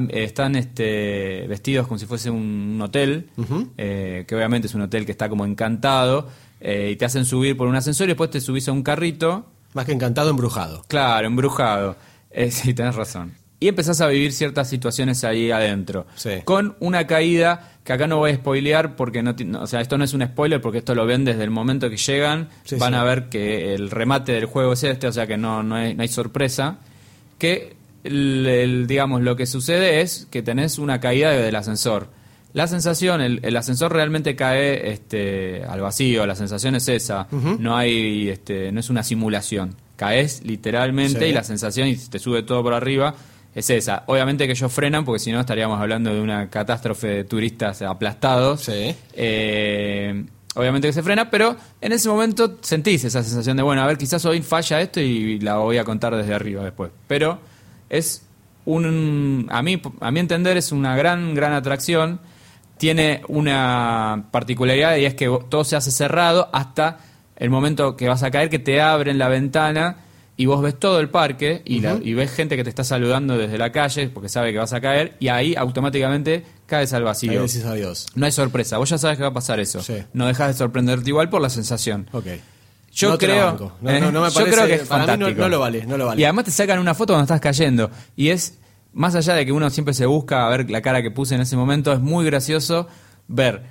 están 0.09 0.55
este, 0.55 1.45
vestidos 1.47 1.87
como 1.87 1.97
si 1.99 2.05
fuese 2.05 2.29
un, 2.29 2.73
un 2.75 2.81
hotel, 2.81 3.29
eh, 3.77 4.25
que 4.27 4.35
obviamente 4.35 4.67
es 4.67 4.73
un 4.75 4.81
hotel 4.81 5.05
que 5.05 5.11
está 5.13 5.29
como 5.29 5.45
encantado, 5.45 6.27
eh, 6.59 6.89
y 6.91 6.95
te 6.97 7.05
hacen 7.05 7.23
subir 7.25 7.55
por 7.55 7.67
un 7.67 7.75
ascensor 7.75 8.05
y 8.05 8.09
después 8.09 8.29
te 8.29 8.41
subís 8.41 8.67
a 8.67 8.71
un 8.73 8.83
carrito 8.83 9.45
Más 9.73 9.85
que 9.85 9.91
encantado, 9.93 10.29
embrujado. 10.29 10.83
Claro, 10.87 11.27
embrujado. 11.27 11.95
Eh, 12.31 12.51
sí, 12.51 12.73
tenés 12.73 12.95
razón. 12.95 13.33
Y 13.63 13.69
empezás 13.69 14.01
a 14.01 14.07
vivir 14.07 14.33
ciertas 14.33 14.69
situaciones 14.69 15.23
ahí 15.23 15.49
adentro. 15.51 16.05
Sí. 16.15 16.31
Con 16.43 16.75
una 16.81 17.07
caída 17.07 17.71
que 17.85 17.93
acá 17.93 18.07
no 18.07 18.17
voy 18.17 18.31
a 18.31 18.35
spoilear 18.35 18.95
porque 18.97 19.23
no, 19.23 19.33
no- 19.45 19.61
o 19.61 19.67
sea, 19.67 19.79
esto 19.79 19.97
no 19.97 20.03
es 20.03 20.13
un 20.13 20.21
spoiler 20.25 20.59
porque 20.59 20.79
esto 20.79 20.93
lo 20.95 21.05
ven 21.05 21.23
desde 21.23 21.43
el 21.45 21.49
momento 21.49 21.89
que 21.89 21.95
llegan. 21.95 22.49
Sí, 22.65 22.75
van 22.75 22.91
sí. 22.93 22.99
a 22.99 23.03
ver 23.03 23.29
que 23.29 23.73
el 23.73 23.89
remate 23.89 24.33
del 24.33 24.45
juego 24.47 24.73
es 24.73 24.83
este, 24.83 25.07
o 25.07 25.13
sea 25.13 25.27
que 25.27 25.37
no, 25.37 25.63
no, 25.63 25.75
hay, 25.75 25.95
no 25.95 26.01
hay 26.01 26.09
sorpresa. 26.09 26.79
Que, 27.37 27.75
el- 28.03 28.45
el- 28.47 28.87
digamos, 28.87 29.21
lo 29.21 29.35
que 29.37 29.45
sucede 29.45 30.01
es 30.01 30.27
que 30.29 30.41
tenés 30.41 30.77
una 30.77 30.99
caída 30.99 31.31
del 31.31 31.55
ascensor. 31.55 32.09
La 32.51 32.67
sensación, 32.67 33.21
el, 33.21 33.39
el 33.43 33.55
ascensor 33.57 33.93
realmente 33.93 34.35
cae 34.35 34.91
este, 34.91 35.63
al 35.63 35.79
vacío, 35.81 36.25
la 36.27 36.35
sensación 36.35 36.75
es 36.75 36.87
esa. 36.89 37.27
No 37.31 37.75
hay, 37.77 38.29
este, 38.29 38.71
no 38.73 38.79
es 38.81 38.89
una 38.89 39.03
simulación. 39.03 39.75
Caes 39.95 40.41
literalmente 40.43 41.27
y 41.29 41.33
la 41.33 41.43
sensación 41.43 41.87
y 41.87 41.95
te 41.95 42.19
sube 42.19 42.43
todo 42.43 42.61
por 42.61 42.73
arriba 42.73 43.15
es 43.55 43.69
esa. 43.69 44.03
Obviamente 44.07 44.45
que 44.45 44.53
ellos 44.53 44.71
frenan 44.71 45.05
porque 45.05 45.19
si 45.19 45.31
no 45.31 45.39
estaríamos 45.39 45.79
hablando 45.79 46.13
de 46.13 46.21
una 46.21 46.49
catástrofe 46.49 47.07
de 47.07 47.23
turistas 47.23 47.81
aplastados. 47.81 48.61
Sí. 48.61 48.95
Eh, 49.13 50.25
obviamente 50.55 50.87
que 50.87 50.93
se 50.93 51.03
frena, 51.03 51.29
pero 51.29 51.55
en 51.81 51.91
ese 51.91 52.09
momento 52.09 52.57
sentís 52.61 53.03
esa 53.03 53.23
sensación 53.23 53.57
de, 53.57 53.63
bueno, 53.63 53.81
a 53.81 53.87
ver, 53.87 53.97
quizás 53.97 54.25
hoy 54.25 54.41
falla 54.41 54.81
esto 54.81 54.99
y 54.99 55.39
la 55.39 55.57
voy 55.57 55.77
a 55.77 55.83
contar 55.83 56.15
desde 56.15 56.33
arriba 56.33 56.63
después. 56.63 56.91
Pero 57.07 57.39
es 57.89 58.23
un, 58.65 59.47
a 59.51 59.61
mí, 59.61 59.81
a 59.99 60.11
mi 60.11 60.19
entender, 60.19 60.57
es 60.57 60.71
una 60.71 60.95
gran, 60.95 61.35
gran 61.35 61.53
atracción. 61.53 62.19
Tiene 62.77 63.21
una 63.27 64.25
particularidad 64.31 64.97
y 64.97 65.05
es 65.05 65.13
que 65.13 65.25
todo 65.47 65.63
se 65.63 65.75
hace 65.75 65.91
cerrado 65.91 66.49
hasta 66.51 66.99
el 67.35 67.49
momento 67.49 67.95
que 67.95 68.07
vas 68.07 68.23
a 68.23 68.31
caer, 68.31 68.49
que 68.49 68.59
te 68.59 68.81
abren 68.81 69.17
la 69.17 69.27
ventana 69.27 69.97
y 70.35 70.45
vos 70.47 70.61
ves 70.61 70.77
todo 70.79 70.99
el 70.99 71.09
parque 71.09 71.61
y, 71.65 71.79
la- 71.81 71.99
y 72.01 72.13
ves 72.13 72.31
gente 72.31 72.55
que 72.55 72.63
te 72.63 72.69
está 72.69 72.83
saludando 72.83 73.37
desde 73.37 73.57
la 73.57 73.71
calle 73.71 74.09
porque 74.09 74.29
sabe 74.29 74.51
que 74.51 74.57
vas 74.57 74.73
a 74.73 74.81
caer 74.81 75.15
y 75.19 75.27
ahí 75.27 75.55
automáticamente 75.55 76.43
caes 76.65 76.91
al 76.93 77.01
Ahí 77.01 77.05
vacío. 77.05 77.41
decís 77.41 77.63
adiós. 77.65 78.07
No 78.15 78.25
hay 78.25 78.31
sorpresa, 78.31 78.77
vos 78.77 78.89
ya 78.89 78.97
sabes 78.97 79.17
que 79.17 79.23
va 79.23 79.29
a 79.29 79.33
pasar 79.33 79.59
eso. 79.59 79.81
Sí. 79.81 79.97
No 80.13 80.25
dejas 80.27 80.47
de 80.47 80.53
sorprenderte 80.55 81.09
igual 81.09 81.29
por 81.29 81.41
la 81.41 81.49
sensación. 81.49 82.09
Ok. 82.11 82.25
Yo 82.91 83.09
No 83.11 83.17
creo. 83.17 83.73
No, 83.81 83.89
¿eh? 83.89 83.99
no, 83.99 84.11
no 84.11 84.21
me 84.21 84.29
yo 84.29 84.33
parece- 84.35 84.51
creo 84.55 84.67
que 84.67 84.73
es 84.75 84.81
para 84.87 85.17
mí 85.17 85.33
no 85.35 85.49
lo 85.49 85.59
vale, 85.59 85.85
no 85.85 85.97
lo 85.97 86.05
vale. 86.07 86.21
Y 86.21 86.25
además 86.25 86.45
te 86.45 86.51
sacan 86.51 86.79
una 86.79 86.93
foto 86.93 87.13
cuando 87.13 87.23
estás 87.23 87.41
cayendo 87.41 87.89
y 88.15 88.29
es 88.29 88.59
más 88.93 89.15
allá 89.15 89.33
de 89.33 89.45
que 89.45 89.51
uno 89.51 89.69
siempre 89.71 89.93
se 89.95 90.05
busca 90.05 90.45
a 90.45 90.49
ver 90.49 90.69
la 90.69 90.81
cara 90.81 91.01
que 91.01 91.09
puse 91.09 91.33
en 91.35 91.41
ese 91.41 91.55
momento, 91.55 91.91
es 91.91 91.99
muy 91.99 92.23
gracioso 92.25 92.87
ver 93.27 93.63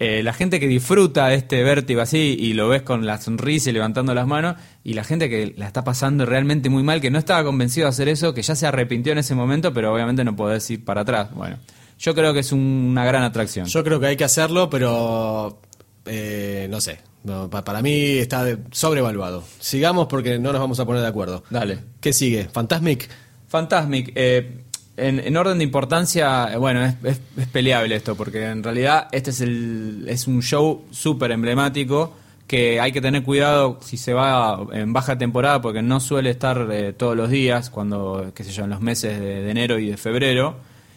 eh, 0.00 0.22
la 0.24 0.32
gente 0.32 0.58
que 0.58 0.66
disfruta 0.66 1.32
este 1.32 1.62
vértigo 1.62 2.00
así 2.00 2.34
y 2.40 2.54
lo 2.54 2.68
ves 2.68 2.82
con 2.82 3.06
la 3.06 3.20
sonrisa 3.20 3.70
y 3.70 3.72
levantando 3.74 4.14
las 4.14 4.26
manos 4.26 4.56
y 4.82 4.94
la 4.94 5.04
gente 5.04 5.28
que 5.30 5.54
la 5.56 5.66
está 5.66 5.84
pasando 5.84 6.26
realmente 6.26 6.68
muy 6.70 6.82
mal, 6.82 7.00
que 7.00 7.10
no 7.10 7.18
estaba 7.18 7.44
convencido 7.44 7.84
de 7.84 7.90
hacer 7.90 8.08
eso, 8.08 8.34
que 8.34 8.42
ya 8.42 8.56
se 8.56 8.66
arrepintió 8.66 9.12
en 9.12 9.18
ese 9.18 9.34
momento, 9.34 9.72
pero 9.72 9.92
obviamente 9.94 10.24
no 10.24 10.34
podés 10.34 10.68
ir 10.70 10.84
para 10.84 11.02
atrás. 11.02 11.32
Bueno, 11.34 11.58
yo 11.98 12.14
creo 12.14 12.32
que 12.34 12.40
es 12.40 12.50
un- 12.50 12.88
una 12.90 13.04
gran 13.04 13.22
atracción. 13.22 13.66
Yo 13.66 13.84
creo 13.84 14.00
que 14.00 14.06
hay 14.06 14.16
que 14.16 14.24
hacerlo, 14.24 14.68
pero 14.70 15.60
eh, 16.06 16.66
no 16.70 16.80
sé. 16.80 16.98
No, 17.22 17.50
pa- 17.50 17.62
para 17.62 17.82
mí 17.82 17.92
está 18.18 18.46
sobrevaluado. 18.70 19.44
Sigamos 19.58 20.06
porque 20.06 20.38
no 20.38 20.50
nos 20.52 20.60
vamos 20.62 20.80
a 20.80 20.86
poner 20.86 21.02
de 21.02 21.08
acuerdo. 21.08 21.44
Dale. 21.50 21.78
¿Qué 22.00 22.14
sigue? 22.14 22.48
¿Fantasmic? 22.50 23.06
Fantasmic, 23.48 24.12
eh, 24.14 24.64
en, 25.08 25.20
en 25.20 25.36
orden 25.36 25.58
de 25.58 25.64
importancia, 25.64 26.52
eh, 26.52 26.56
bueno, 26.56 26.84
es, 26.84 26.94
es- 27.04 27.20
es 27.36 27.46
peleable 27.48 27.96
esto, 27.96 28.14
porque 28.16 28.44
en 28.46 28.62
realidad 28.62 29.08
este 29.12 29.30
es, 29.30 29.40
el, 29.40 30.04
es 30.08 30.26
un 30.26 30.42
show 30.42 30.84
súper 30.90 31.30
emblemático 31.32 32.14
que 32.46 32.80
hay 32.80 32.90
que 32.92 33.00
tener 33.00 33.22
cuidado 33.22 33.78
si 33.82 33.96
se 33.96 34.12
va 34.12 34.58
en 34.72 34.92
baja 34.92 35.16
temporada, 35.16 35.60
porque 35.62 35.82
no 35.82 36.00
suele 36.00 36.30
estar 36.30 36.68
eh, 36.72 36.92
todos 36.92 37.16
los 37.16 37.30
días, 37.30 37.70
cuando, 37.70 38.32
qué 38.34 38.42
sé 38.44 38.50
yo, 38.52 38.64
en 38.64 38.70
los 38.70 38.80
meses 38.80 39.20
de, 39.20 39.42
de 39.42 39.50
enero 39.50 39.78
y 39.78 39.88
de 39.90 39.96
febrero. 39.96 40.56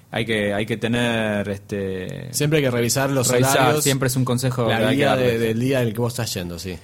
Hay 0.09 0.25
que, 0.25 0.53
hay 0.53 0.65
que 0.67 0.77
tener, 0.77 1.49
este, 1.49 2.27
Siempre 2.31 2.57
hay 2.59 2.63
que 2.65 2.69
revisar 2.71 3.09
los 3.09 3.29
revisar, 3.29 3.57
horarios. 3.61 3.83
siempre 3.83 4.07
es 4.07 4.15
un 4.15 4.25
consejo 4.25 4.67
la 4.67 4.93
guía 4.93 5.15
de- 5.15 5.39
del 5.39 5.59
día 5.59 5.81
en 5.81 5.87
el 5.87 5.93
que 5.93 5.99
vos 6.01 6.13
estás 6.13 6.31
yendo, 6.33 6.59
sí. 6.59 6.75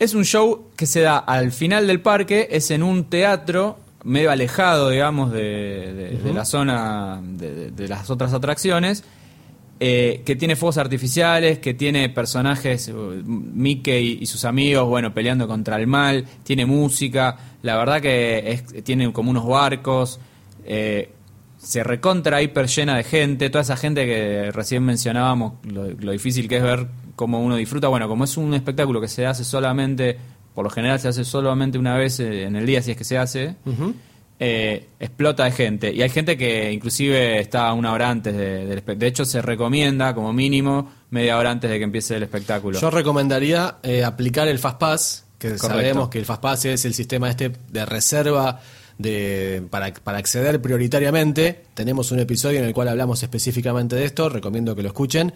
Es 0.00 0.12
un 0.14 0.24
show 0.24 0.70
que 0.76 0.86
se 0.86 1.00
da 1.00 1.18
al 1.18 1.52
final 1.52 1.86
del 1.86 2.00
parque, 2.00 2.48
es 2.50 2.72
en 2.72 2.82
un 2.82 3.04
teatro 3.04 3.78
medio 4.04 4.30
alejado, 4.30 4.90
digamos, 4.90 5.32
de, 5.32 5.92
de- 5.94 6.18
de 6.18 6.32
la 6.32 6.44
zona 6.44 7.20
de, 7.22 7.54
de- 7.54 7.70
de 7.70 7.88
las 7.88 8.10
otras 8.10 8.32
atracciones, 8.32 9.02
eh, 9.80 10.22
que 10.24 10.36
tiene 10.36 10.54
fuegos 10.56 10.78
artificiales, 10.78 11.58
que 11.58 11.74
tiene 11.74 12.08
personajes, 12.08 12.88
eh, 12.88 12.92
Mickey 13.24 14.18
y 14.20 14.26
sus 14.26 14.44
amigos, 14.44 14.86
bueno, 14.88 15.12
peleando 15.12 15.48
contra 15.48 15.76
el 15.76 15.86
mal, 15.86 16.24
tiene 16.44 16.64
música, 16.66 17.36
la 17.62 17.76
verdad 17.76 18.00
que 18.00 18.50
es- 18.52 18.84
tiene 18.84 19.12
como 19.12 19.30
unos 19.30 19.46
barcos, 19.46 20.20
eh, 20.64 21.10
se 21.58 21.82
recontra 21.82 22.42
hiper 22.42 22.66
llena 22.68 22.96
de 22.96 23.04
gente, 23.04 23.48
toda 23.50 23.62
esa 23.62 23.76
gente 23.76 24.04
que 24.04 24.50
recién 24.52 24.82
mencionábamos, 24.84 25.54
lo, 25.64 25.88
lo 25.90 26.12
difícil 26.12 26.46
que 26.46 26.58
es 26.58 26.62
ver 26.62 26.86
cómo 27.16 27.42
uno 27.42 27.56
disfruta. 27.56 27.88
Bueno, 27.88 28.06
como 28.06 28.24
es 28.24 28.36
un 28.36 28.52
espectáculo 28.54 29.00
que 29.00 29.08
se 29.08 29.24
hace 29.26 29.44
solamente, 29.44 30.18
por 30.54 30.64
lo 30.64 30.70
general 30.70 31.00
se 31.00 31.08
hace 31.08 31.24
solamente 31.24 31.78
una 31.78 31.96
vez 31.96 32.20
eh, 32.20 32.44
en 32.44 32.56
el 32.56 32.64
día, 32.66 32.80
si 32.82 32.92
es 32.92 32.96
que 32.96 33.04
se 33.04 33.18
hace, 33.18 33.56
eh, 34.40 34.86
explota 34.98 35.44
de 35.44 35.52
gente. 35.52 35.92
Y 35.92 36.02
hay 36.02 36.08
gente 36.10 36.36
que 36.36 36.72
inclusive 36.72 37.40
está 37.40 37.72
una 37.72 37.92
hora 37.92 38.10
antes 38.10 38.34
de- 38.36 38.66
del 38.66 38.78
espectáculo. 38.78 38.98
De 39.00 39.06
hecho, 39.06 39.24
se 39.24 39.40
recomienda 39.42 40.14
como 40.14 40.32
mínimo 40.32 40.92
media 41.10 41.38
hora 41.38 41.50
antes 41.50 41.70
de 41.70 41.78
que 41.78 41.84
empiece 41.84 42.16
el 42.16 42.24
espectáculo. 42.24 42.78
Yo 42.80 42.90
recomendaría 42.90 43.76
eh, 43.82 44.02
aplicar 44.04 44.48
el 44.48 44.58
Fastpass, 44.58 45.24
que 45.38 45.48
Correcto. 45.56 45.68
sabemos 45.68 46.08
que 46.08 46.18
el 46.18 46.24
Fastpass 46.24 46.64
es 46.66 46.84
el 46.84 46.94
sistema 46.94 47.30
este 47.30 47.52
de 47.70 47.86
reserva 47.86 48.60
de, 48.98 49.62
para, 49.70 49.92
para 49.92 50.18
acceder 50.18 50.60
prioritariamente. 50.60 51.64
Tenemos 51.74 52.10
un 52.12 52.18
episodio 52.20 52.58
en 52.60 52.64
el 52.64 52.74
cual 52.74 52.88
hablamos 52.88 53.22
específicamente 53.22 53.94
de 53.96 54.04
esto, 54.04 54.28
recomiendo 54.28 54.74
que 54.74 54.82
lo 54.82 54.88
escuchen. 54.88 55.32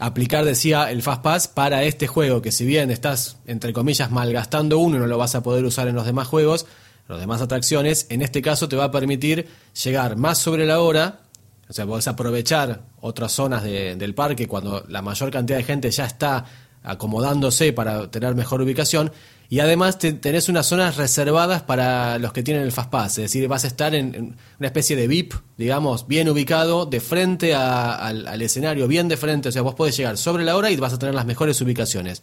Aplicar, 0.00 0.44
decía, 0.44 0.90
el 0.90 1.02
Fastpass 1.02 1.46
para 1.46 1.84
este 1.84 2.08
juego, 2.08 2.42
que 2.42 2.50
si 2.50 2.66
bien 2.66 2.90
estás, 2.90 3.36
entre 3.46 3.72
comillas, 3.72 4.10
malgastando 4.10 4.78
uno 4.78 4.96
y 4.96 4.98
no 4.98 5.06
lo 5.06 5.18
vas 5.18 5.36
a 5.36 5.42
poder 5.42 5.64
usar 5.64 5.86
en 5.86 5.94
los 5.94 6.04
demás 6.04 6.26
juegos, 6.26 6.66
en 7.08 7.12
las 7.14 7.20
demás 7.20 7.40
atracciones, 7.42 8.06
en 8.08 8.20
este 8.20 8.42
caso 8.42 8.68
te 8.68 8.74
va 8.74 8.84
a 8.84 8.90
permitir 8.90 9.46
llegar 9.84 10.16
más 10.16 10.38
sobre 10.38 10.66
la 10.66 10.80
hora, 10.80 11.20
o 11.68 11.72
sea, 11.72 11.86
podés 11.86 12.08
aprovechar 12.08 12.82
otras 13.00 13.32
zonas 13.32 13.62
de- 13.62 13.94
del 13.94 14.14
parque 14.14 14.48
cuando 14.48 14.84
la 14.88 15.00
mayor 15.00 15.30
cantidad 15.30 15.58
de 15.58 15.64
gente 15.64 15.90
ya 15.92 16.06
está 16.06 16.44
acomodándose 16.82 17.72
para 17.72 18.10
tener 18.10 18.34
mejor 18.34 18.60
ubicación. 18.62 19.12
Y 19.50 19.60
además 19.60 19.98
te- 19.98 20.12
tenés 20.14 20.48
unas 20.48 20.66
zonas 20.66 20.96
reservadas 20.96 21.62
para 21.62 22.18
los 22.18 22.32
que 22.32 22.42
tienen 22.42 22.62
el 22.62 22.72
Fastpass. 22.72 23.18
Es 23.18 23.24
decir, 23.24 23.46
vas 23.46 23.64
a 23.64 23.66
estar 23.68 23.94
en, 23.94 24.36
una 24.58 24.66
especie 24.66 24.96
de 24.96 25.06
VIP, 25.06 25.34
digamos, 25.56 26.08
bien 26.08 26.28
ubicado, 26.28 26.86
de 26.86 27.00
frente 27.00 27.54
al 27.54 28.40
escenario, 28.42 28.88
bien 28.88 29.06
de 29.08 29.16
frente. 29.16 29.50
O 29.50 29.52
sea, 29.52 29.62
vos 29.62 29.74
podés 29.74 29.96
llegar 29.96 30.16
sobre 30.16 30.44
la 30.44 30.56
hora 30.56 30.70
y 30.70 30.76
vas 30.76 30.92
a 30.92 30.98
tener 30.98 31.14
las 31.14 31.26
mejores 31.26 31.60
ubicaciones. 31.60 32.22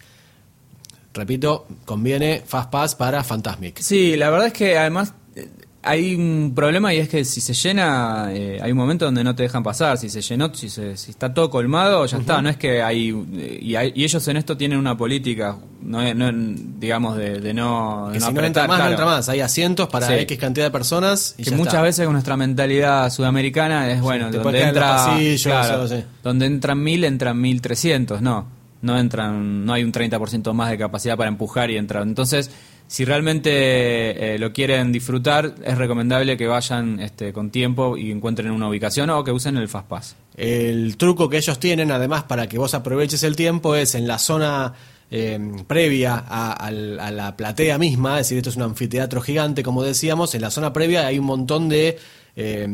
Repito, 1.14 1.68
conviene 1.86 2.42
Fastpass 2.46 2.96
para 2.96 3.24
Fantasmic. 3.24 3.80
Sí, 3.80 4.16
la 4.16 4.30
verdad 4.30 4.48
es 4.48 4.54
que 4.54 4.78
además 4.78 5.14
eh, 5.36 5.50
hay 5.84 6.14
un 6.16 6.54
problema 6.56 6.94
y 6.94 6.98
es 6.98 7.10
que 7.10 7.26
si 7.26 7.42
se 7.42 7.54
llena, 7.54 8.28
eh, 8.32 8.60
hay 8.62 8.72
un 8.72 8.78
momento 8.78 9.06
donde 9.06 9.24
no 9.24 9.34
te 9.36 9.44
dejan 9.44 9.64
pasar. 9.64 9.98
Si 9.98 10.10
se 10.10 10.22
llenó, 10.22 10.54
si, 10.54 10.70
se- 10.70 10.96
si 10.96 11.10
está 11.12 11.34
todo 11.34 11.50
colmado, 11.50 12.06
ya 12.06 12.18
está. 12.18 12.42
No 12.42 12.50
es 12.50 12.58
que 12.58 12.82
hay 12.84 13.10
eh, 13.34 13.60
y, 13.62 13.76
hay- 13.76 13.92
y 13.96 14.04
ellos 14.04 14.28
en 14.28 14.38
esto 14.38 14.56
tienen 14.58 14.78
una 14.78 14.96
política, 14.96 15.58
no, 15.82 16.14
no- 16.14 16.32
digamos, 16.80 17.18
de, 17.18 17.40
de 17.40 17.54
no. 17.54 18.08
de 18.10 18.14
Que 18.14 18.20
no 18.20 18.26
si 18.28 18.32
no 18.34 18.40
apretar, 18.40 18.46
entra 18.48 18.68
más, 18.68 18.76
claro. 18.78 18.84
no 18.86 18.92
entra 18.92 19.06
más. 19.06 19.30
Hay 19.30 19.40
asientos 19.42 19.88
para 19.90 20.08
Sí. 20.08 20.14
X 20.14 20.38
cantidad 20.38 20.66
de 20.68 20.72
personas. 20.72 21.34
Y 21.38 21.44
que 21.44 21.50
ya 21.52 21.58
muchas 21.58 21.74
está. 21.74 21.82
veces 21.84 22.06
con 22.06 22.14
nuestra 22.14 22.38
mentalidad 22.38 23.10
sudamericana 23.10 23.92
es 23.92 24.02
bueno, 24.02 24.30
donde 24.32 24.62
entra, 24.62 24.96
pasillos, 24.98 25.44
claro, 25.44 25.82
o 25.84 25.88
sea, 25.88 25.98
sí. 26.02 26.06
donde 26.24 26.46
entran 26.46 26.82
mil, 26.84 27.04
entran 27.04 27.42
mil 27.42 27.60
trescientos, 27.60 28.22
no, 28.22 28.46
no 28.84 29.00
entran, 29.00 29.66
no 29.66 29.74
hay 29.74 29.84
un 29.84 29.92
30% 29.92 30.54
más 30.54 30.70
de 30.70 30.78
capacidad 30.78 31.18
para 31.18 31.30
empujar 31.30 31.72
y 31.72 31.78
entrar. 31.78 32.04
Entonces, 32.04 32.52
si 32.92 33.06
realmente 33.06 34.34
eh, 34.36 34.38
lo 34.38 34.52
quieren 34.52 34.92
disfrutar, 34.92 35.56
es 35.64 35.78
recomendable 35.78 36.36
que 36.36 36.46
vayan 36.46 37.00
este, 37.00 37.32
con 37.32 37.50
tiempo 37.50 37.96
y 37.96 38.12
encuentren 38.12 38.52
una 38.52 38.68
ubicación 38.68 39.10
o 39.12 39.24
que 39.24 39.32
usen 39.32 39.56
el 39.56 39.70
Fastpass. 39.70 40.18
El 40.36 40.98
truco 40.98 41.30
que 41.30 41.38
ellos 41.38 41.58
tienen, 41.58 41.90
además, 41.90 42.24
para 42.24 42.50
que 42.50 42.58
vos 42.58 42.74
aproveches 42.74 43.24
el 43.24 43.38
tiempo, 43.38 43.78
es 43.78 43.96
en 43.96 44.10
la 44.10 44.20
zona 44.20 44.74
eh, 45.10 45.40
previa 45.68 46.18
a, 46.18 46.70
la 46.70 47.38
platea 47.38 47.78
misma, 47.78 48.20
es 48.20 48.28
decir, 48.28 48.40
esto 48.40 48.50
es 48.50 48.58
un 48.58 48.64
anfiteatro 48.64 49.22
gigante, 49.22 49.64
como 49.64 49.84
decíamos, 49.84 50.36
en 50.36 50.42
la 50.42 50.52
zona 50.52 50.74
previa 50.74 51.08
hay 51.08 51.18
un 51.18 51.28
montón 51.28 51.70
de 51.70 51.98
eh, 52.36 52.68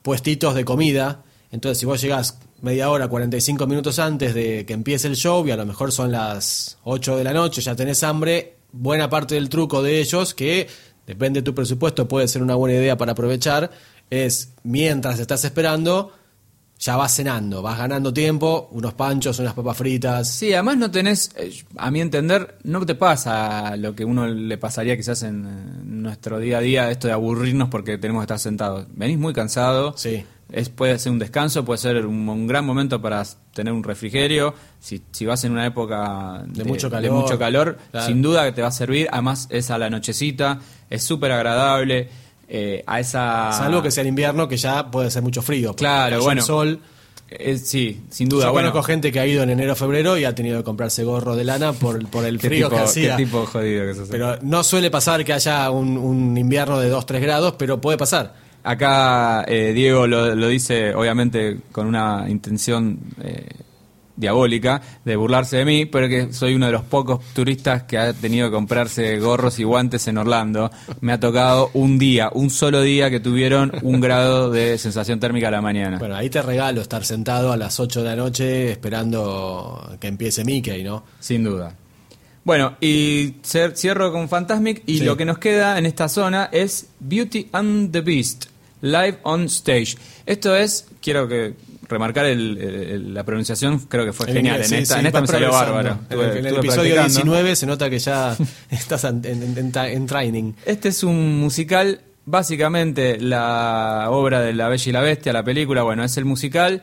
puestitos 0.00 0.54
de 0.54 0.64
comida. 0.64 1.24
Entonces, 1.50 1.78
si 1.78 1.86
vos 1.86 2.00
llegás 2.00 2.38
media 2.62 2.88
hora, 2.88 3.08
45 3.08 3.66
minutos 3.66 3.98
antes 3.98 4.32
de 4.32 4.64
que 4.64 4.74
empiece 4.74 5.08
el 5.08 5.16
show 5.16 5.44
y 5.44 5.50
a 5.50 5.56
lo 5.56 5.66
mejor 5.66 5.90
son 5.90 6.12
las 6.12 6.78
8 6.84 7.16
de 7.16 7.24
la 7.24 7.32
noche, 7.32 7.60
ya 7.60 7.74
tenés 7.74 8.04
hambre, 8.04 8.55
buena 8.76 9.08
parte 9.10 9.34
del 9.34 9.48
truco 9.48 9.82
de 9.82 10.00
ellos, 10.00 10.34
que 10.34 10.68
depende 11.06 11.40
de 11.40 11.44
tu 11.44 11.54
presupuesto, 11.54 12.08
puede 12.08 12.28
ser 12.28 12.42
una 12.42 12.54
buena 12.54 12.76
idea 12.76 12.96
para 12.96 13.12
aprovechar, 13.12 13.70
es 14.10 14.52
mientras 14.62 15.18
estás 15.18 15.44
esperando, 15.44 16.12
ya 16.78 16.96
vas 16.96 17.14
cenando, 17.14 17.62
vas 17.62 17.78
ganando 17.78 18.12
tiempo, 18.12 18.68
unos 18.72 18.92
panchos, 18.94 19.38
unas 19.38 19.54
papas 19.54 19.76
fritas. 19.76 20.28
Sí, 20.28 20.52
además 20.52 20.76
no 20.76 20.90
tenés, 20.90 21.30
eh, 21.36 21.50
a 21.76 21.90
mi 21.90 22.00
entender, 22.00 22.58
no 22.64 22.84
te 22.84 22.94
pasa 22.94 23.76
lo 23.76 23.94
que 23.94 24.04
uno 24.04 24.26
le 24.26 24.58
pasaría 24.58 24.96
quizás 24.96 25.22
en 25.22 25.46
eh, 25.46 25.82
nuestro 25.84 26.38
día 26.38 26.58
a 26.58 26.60
día, 26.60 26.90
esto 26.90 27.08
de 27.08 27.14
aburrirnos 27.14 27.70
porque 27.70 27.96
tenemos 27.98 28.20
que 28.20 28.24
estar 28.24 28.38
sentados. 28.38 28.86
Venís 28.94 29.18
muy 29.18 29.32
cansado, 29.32 29.94
Sí. 29.96 30.24
Es, 30.52 30.68
puede 30.68 30.98
ser 30.98 31.12
un 31.12 31.18
descanso, 31.18 31.64
puede 31.64 31.78
ser 31.78 32.06
un, 32.06 32.28
un 32.28 32.46
gran 32.46 32.64
momento 32.64 33.00
para 33.02 33.24
tener 33.52 33.72
un 33.72 33.82
refrigerio. 33.82 34.54
Si, 34.80 35.02
si 35.10 35.26
vas 35.26 35.42
en 35.44 35.52
una 35.52 35.66
época 35.66 36.42
De 36.46 36.64
mucho 36.64 36.88
calor. 36.90 37.12
mucho 37.12 37.38
calor, 37.38 37.78
Claro. 37.90 38.06
sin 38.06 38.22
duda 38.22 38.44
que 38.44 38.52
te 38.52 38.62
va 38.62 38.68
a 38.68 38.72
servir. 38.72 39.08
Además, 39.10 39.48
es 39.50 39.70
a 39.70 39.78
la 39.78 39.90
nochecita, 39.90 40.60
es 40.90 41.02
súper 41.02 41.32
agradable. 41.32 42.08
eh, 42.48 42.84
a 42.86 43.00
esa. 43.00 43.50
Salvo 43.52 43.82
que 43.82 43.90
sea 43.90 44.02
en 44.02 44.08
invierno, 44.10 44.46
que 44.46 44.56
ya 44.56 44.88
puede 44.88 45.10
ser 45.10 45.20
mucho 45.22 45.42
frío. 45.42 45.74
Claro, 45.74 46.22
bueno. 46.22 46.42
El 46.42 46.46
sol. 46.46 46.80
Eh, 47.28 47.58
sí, 47.58 48.02
sin 48.08 48.28
duda. 48.28 48.44
Yo 48.44 48.52
bueno, 48.52 48.70
conozco 48.70 48.86
gente 48.86 49.10
que 49.10 49.18
ha 49.18 49.26
ido 49.26 49.42
en 49.42 49.50
enero 49.50 49.74
febrero 49.74 50.16
y 50.16 50.24
ha 50.24 50.32
tenido 50.32 50.58
que 50.58 50.62
comprarse 50.62 51.02
gorro 51.02 51.34
de 51.34 51.42
lana 51.42 51.72
por, 51.72 52.06
por 52.08 52.24
el 52.24 52.38
frío 52.38 52.68
tipo, 52.68 52.76
que 52.78 52.84
hacía. 52.84 53.16
qué 53.16 53.24
tipo 53.24 53.44
jodido 53.46 53.84
que 53.84 53.94
sos. 53.96 54.08
Pero 54.08 54.38
no 54.42 54.62
suele 54.62 54.92
pasar 54.92 55.24
que 55.24 55.32
haya 55.32 55.68
un, 55.70 55.98
un 55.98 56.38
invierno 56.38 56.78
de 56.78 56.92
2-3 56.94 57.18
grados, 57.20 57.54
pero 57.58 57.80
puede 57.80 57.98
pasar. 57.98 58.32
Acá 58.66 59.44
eh, 59.46 59.72
Diego 59.74 60.06
lo, 60.06 60.34
lo 60.34 60.48
dice, 60.48 60.94
obviamente, 60.94 61.58
con 61.72 61.86
una 61.86 62.26
intención 62.28 62.98
eh, 63.22 63.46
diabólica 64.16 64.80
de 65.04 65.14
burlarse 65.14 65.58
de 65.58 65.64
mí, 65.66 65.84
pero 65.86 66.08
que 66.08 66.32
soy 66.32 66.54
uno 66.54 66.66
de 66.66 66.72
los 66.72 66.82
pocos 66.82 67.20
turistas 67.34 67.82
que 67.84 67.98
ha 67.98 68.12
tenido 68.14 68.48
que 68.48 68.54
comprarse 68.54 69.18
gorros 69.18 69.58
y 69.58 69.64
guantes 69.64 70.08
en 70.08 70.18
Orlando. 70.18 70.70
Me 71.00 71.12
ha 71.12 71.20
tocado 71.20 71.70
un 71.74 71.98
día, 71.98 72.30
un 72.32 72.48
solo 72.50 72.80
día 72.80 73.10
que 73.10 73.20
tuvieron 73.20 73.72
un 73.82 74.00
grado 74.00 74.50
de 74.50 74.78
sensación 74.78 75.20
térmica 75.20 75.48
a 75.48 75.50
la 75.50 75.60
mañana. 75.60 75.98
Bueno, 75.98 76.16
ahí 76.16 76.30
te 76.30 76.40
regalo 76.42 76.80
estar 76.80 77.04
sentado 77.04 77.52
a 77.52 77.56
las 77.58 77.78
8 77.78 78.02
de 78.02 78.08
la 78.08 78.16
noche 78.16 78.70
esperando 78.72 79.96
que 80.00 80.08
empiece 80.08 80.44
Mickey, 80.44 80.82
¿no? 80.82 81.04
Sin 81.20 81.44
duda. 81.44 81.74
Bueno, 82.42 82.76
y 82.80 83.34
cierro 83.42 84.12
con 84.12 84.28
Fantasmic 84.28 84.82
y 84.86 84.98
Sí. 84.98 85.04
lo 85.04 85.16
que 85.16 85.24
nos 85.24 85.38
queda 85.38 85.78
en 85.78 85.84
esta 85.84 86.08
zona 86.08 86.48
es 86.52 86.86
Beauty 87.00 87.48
and 87.52 87.90
the 87.92 88.00
Beast, 88.02 88.46
live 88.86 89.18
on 89.22 89.44
stage. 89.46 89.96
Esto 90.24 90.54
es, 90.56 90.86
quiero 91.00 91.26
que 91.28 91.54
remarcar 91.88 92.26
el- 92.26 92.58
el- 92.58 93.14
la 93.14 93.22
pronunciación, 93.24 93.78
creo 93.80 94.04
que 94.04 94.12
fue 94.12 94.26
En 94.28 94.34
genial. 94.36 94.54
inglés, 94.56 94.72
en 94.72 94.76
sí, 94.78 94.82
esta, 94.82 94.94
sí, 94.94 95.00
en 95.00 95.06
esta 95.06 95.20
me 95.20 95.26
salió 95.28 95.52
bárbaro. 95.52 95.98
En 96.10 96.18
el, 96.20 96.36
en 96.38 96.46
episodio 96.46 96.94
practicando. 96.94 97.04
19 97.08 97.56
se 97.56 97.66
nota 97.66 97.88
que 97.90 97.98
ya 98.00 98.36
estás 98.70 99.04
en, 99.04 99.24
en- 99.24 99.56
en- 99.56 99.72
en 99.76 100.06
training. 100.06 100.52
Este 100.64 100.88
es 100.88 101.04
un 101.04 101.38
musical, 101.38 102.00
básicamente 102.24 103.20
la 103.20 104.06
obra 104.10 104.40
de 104.40 104.52
La 104.52 104.68
Bella 104.68 104.88
y 104.88 104.92
la 104.92 105.00
Bestia, 105.00 105.32
la 105.32 105.44
película, 105.44 105.82
bueno, 105.84 106.02
es 106.02 106.16
el 106.16 106.24
musical 106.24 106.82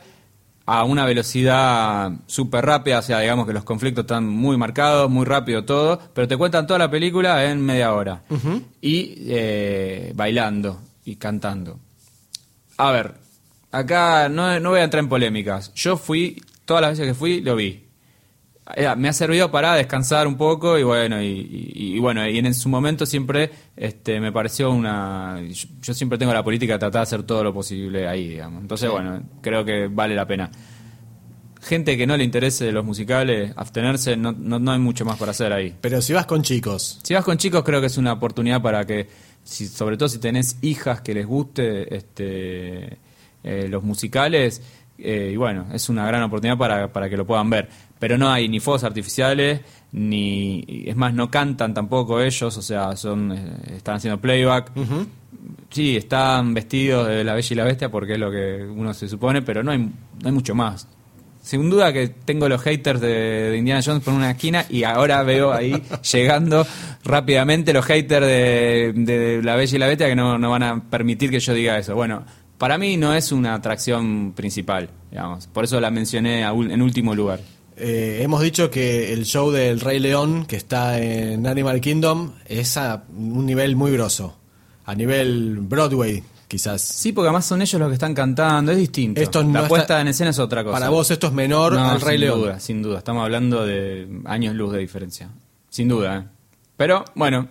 a 0.66 0.84
una 0.84 1.04
velocidad 1.04 2.10
súper 2.26 2.64
rápida, 2.64 3.00
o 3.00 3.02
sea, 3.02 3.20
digamos 3.20 3.46
que 3.46 3.52
los 3.52 3.64
conflictos 3.64 4.04
están 4.04 4.26
muy 4.26 4.56
marcados, 4.56 5.10
muy 5.10 5.26
rápido 5.26 5.66
todo, 5.66 6.00
pero 6.14 6.26
te 6.26 6.38
cuentan 6.38 6.66
toda 6.66 6.78
la 6.78 6.90
película 6.90 7.44
en 7.50 7.60
media 7.60 7.92
hora. 7.92 8.22
Y 8.80 9.14
eh, 9.28 10.12
bailando 10.14 10.80
y 11.04 11.16
cantando. 11.16 11.78
A 12.76 12.90
ver, 12.90 13.14
acá 13.72 14.28
no, 14.28 14.58
no 14.60 14.70
voy 14.70 14.80
a 14.80 14.84
entrar 14.84 15.02
en 15.02 15.08
polémicas. 15.08 15.72
Yo 15.74 15.96
fui, 15.96 16.42
todas 16.64 16.80
las 16.82 16.90
veces 16.92 17.06
que 17.08 17.14
fui, 17.14 17.40
lo 17.40 17.56
vi. 17.56 17.80
Eh, 18.76 18.88
me 18.96 19.08
ha 19.10 19.12
servido 19.12 19.50
para 19.50 19.74
descansar 19.74 20.26
un 20.26 20.36
poco 20.38 20.78
y 20.78 20.82
bueno 20.82 21.20
y, 21.20 21.26
y- 21.26 21.96
y 21.96 21.98
bueno 21.98 22.26
y 22.26 22.38
en 22.38 22.54
su 22.54 22.70
momento 22.70 23.04
siempre 23.04 23.50
este 23.76 24.18
me 24.20 24.32
pareció 24.32 24.70
una 24.70 25.38
yo, 25.50 25.68
yo 25.82 25.92
siempre 25.92 26.16
tengo 26.16 26.32
la 26.32 26.42
política 26.42 26.72
de 26.72 26.78
tratar 26.78 27.00
de 27.00 27.02
hacer 27.02 27.22
todo 27.24 27.44
lo 27.44 27.52
posible 27.52 28.08
ahí 28.08 28.26
digamos. 28.26 28.62
Entonces 28.62 28.88
bueno 28.90 29.22
creo 29.42 29.66
que 29.66 29.88
vale 29.88 30.14
la 30.14 30.26
pena. 30.26 30.50
Gente 31.60 31.96
que 31.98 32.06
no 32.06 32.16
le 32.16 32.24
interese 32.24 32.72
los 32.72 32.86
musicales 32.86 33.52
abstenerse 33.56 34.16
no, 34.16 34.32
no, 34.32 34.58
no 34.58 34.72
hay 34.72 34.78
mucho 34.78 35.04
más 35.04 35.18
para 35.18 35.32
hacer 35.32 35.52
ahí. 35.52 35.74
Pero 35.80 36.00
si 36.00 36.14
vas 36.14 36.24
con 36.24 36.42
chicos, 36.42 37.00
si 37.02 37.12
vas 37.12 37.24
con 37.24 37.36
chicos 37.36 37.64
creo 37.64 37.82
que 37.82 37.88
es 37.88 37.98
una 37.98 38.14
oportunidad 38.14 38.62
para 38.62 38.86
que 38.86 39.08
si, 39.44 39.66
sobre 39.68 39.96
todo 39.96 40.08
si 40.08 40.18
tenés 40.18 40.58
hijas 40.62 41.02
que 41.02 41.14
les 41.14 41.26
guste 41.26 41.94
este 41.94 42.98
eh, 43.44 43.68
los 43.68 43.84
musicales 43.84 44.62
eh, 44.98 45.30
y 45.32 45.36
bueno 45.36 45.66
es 45.72 45.88
una 45.88 46.06
gran 46.06 46.22
oportunidad 46.22 46.56
para, 46.56 46.92
para 46.92 47.08
que 47.08 47.16
lo 47.16 47.26
puedan 47.26 47.50
ver. 47.50 47.68
Pero 47.98 48.18
no 48.18 48.30
hay 48.30 48.48
ni 48.48 48.58
fuegos 48.60 48.84
artificiales 48.84 49.60
ni 49.92 50.64
es 50.86 50.96
más 50.96 51.14
no 51.14 51.30
cantan 51.30 51.72
tampoco 51.74 52.20
ellos 52.20 52.56
o 52.56 52.62
sea 52.62 52.96
son 52.96 53.32
eh, 53.32 53.76
están 53.76 53.96
haciendo 53.96 54.20
playback. 54.20 54.72
Sí 55.70 55.96
están 55.96 56.54
vestidos 56.54 57.08
de 57.08 57.24
la 57.24 57.34
bella 57.34 57.48
y 57.50 57.54
la 57.54 57.64
bestia 57.64 57.90
porque 57.90 58.14
es 58.14 58.18
lo 58.18 58.30
que 58.30 58.64
uno 58.64 58.94
se 58.94 59.08
supone 59.08 59.42
pero 59.42 59.62
no 59.62 59.72
hay 59.72 59.78
no 59.78 59.92
hay 60.24 60.32
mucho 60.32 60.54
más 60.54 60.88
sin 61.44 61.68
duda 61.68 61.92
que 61.92 62.08
tengo 62.08 62.48
los 62.48 62.62
haters 62.62 63.00
de, 63.02 63.50
de 63.50 63.58
Indiana 63.58 63.82
Jones 63.84 64.02
por 64.02 64.14
una 64.14 64.30
esquina 64.30 64.64
y 64.70 64.82
ahora 64.84 65.22
veo 65.22 65.52
ahí 65.52 65.80
llegando 66.12 66.66
rápidamente 67.04 67.74
los 67.74 67.84
haters 67.84 68.26
de, 68.26 68.92
de 68.96 69.42
La 69.42 69.54
Bella 69.54 69.76
y 69.76 69.78
la 69.78 69.86
Bestia 69.86 70.08
que 70.08 70.16
no, 70.16 70.38
no 70.38 70.50
van 70.50 70.62
a 70.62 70.82
permitir 70.90 71.30
que 71.30 71.40
yo 71.40 71.52
diga 71.52 71.78
eso. 71.78 71.94
Bueno, 71.94 72.24
para 72.56 72.78
mí 72.78 72.96
no 72.96 73.14
es 73.14 73.30
una 73.30 73.52
atracción 73.54 74.32
principal, 74.32 74.88
digamos. 75.10 75.46
Por 75.48 75.64
eso 75.64 75.78
la 75.80 75.90
mencioné 75.90 76.42
en 76.42 76.80
último 76.82 77.14
lugar. 77.14 77.40
eh, 77.76 78.20
hemos 78.22 78.40
dicho 78.40 78.70
que 78.70 79.12
el 79.12 79.24
show 79.26 79.50
del 79.50 79.80
Rey 79.80 79.98
León, 79.98 80.46
que 80.46 80.56
está 80.56 80.98
en 80.98 81.46
Animal 81.46 81.80
Kingdom, 81.80 82.32
es 82.46 82.76
a 82.78 83.04
un 83.14 83.44
nivel 83.44 83.76
muy 83.76 83.92
grosso. 83.92 84.38
A 84.86 84.94
nivel 84.94 85.58
Broadway, 85.60 86.22
quizás. 86.54 86.80
Sí, 86.82 87.10
porque 87.12 87.26
además 87.28 87.44
son 87.46 87.60
ellos 87.62 87.80
los 87.80 87.88
que 87.88 87.94
están 87.94 88.14
cantando, 88.14 88.70
es 88.70 88.78
distinto. 88.78 89.20
Esto 89.20 89.42
no 89.42 89.52
la 89.54 89.58
está- 89.60 89.68
puesta 89.68 90.00
en 90.00 90.06
escena 90.08 90.30
es 90.30 90.38
otra 90.38 90.62
cosa. 90.62 90.74
Para 90.78 90.88
vos 90.88 91.10
esto 91.10 91.26
es 91.26 91.32
menor 91.32 91.72
No, 91.72 91.90
al 91.90 92.00
Rey 92.00 92.12
sin 92.16 92.20
León. 92.20 92.40
duda, 92.40 92.60
sin 92.60 92.80
duda. 92.82 92.98
Estamos 92.98 93.24
hablando 93.24 93.66
de 93.66 94.08
años 94.26 94.54
luz 94.54 94.72
de 94.72 94.78
diferencia. 94.78 95.30
Sin 95.68 95.88
duda, 95.88 96.16
¿eh? 96.18 96.22
Pero, 96.76 97.04
bueno, 97.16 97.48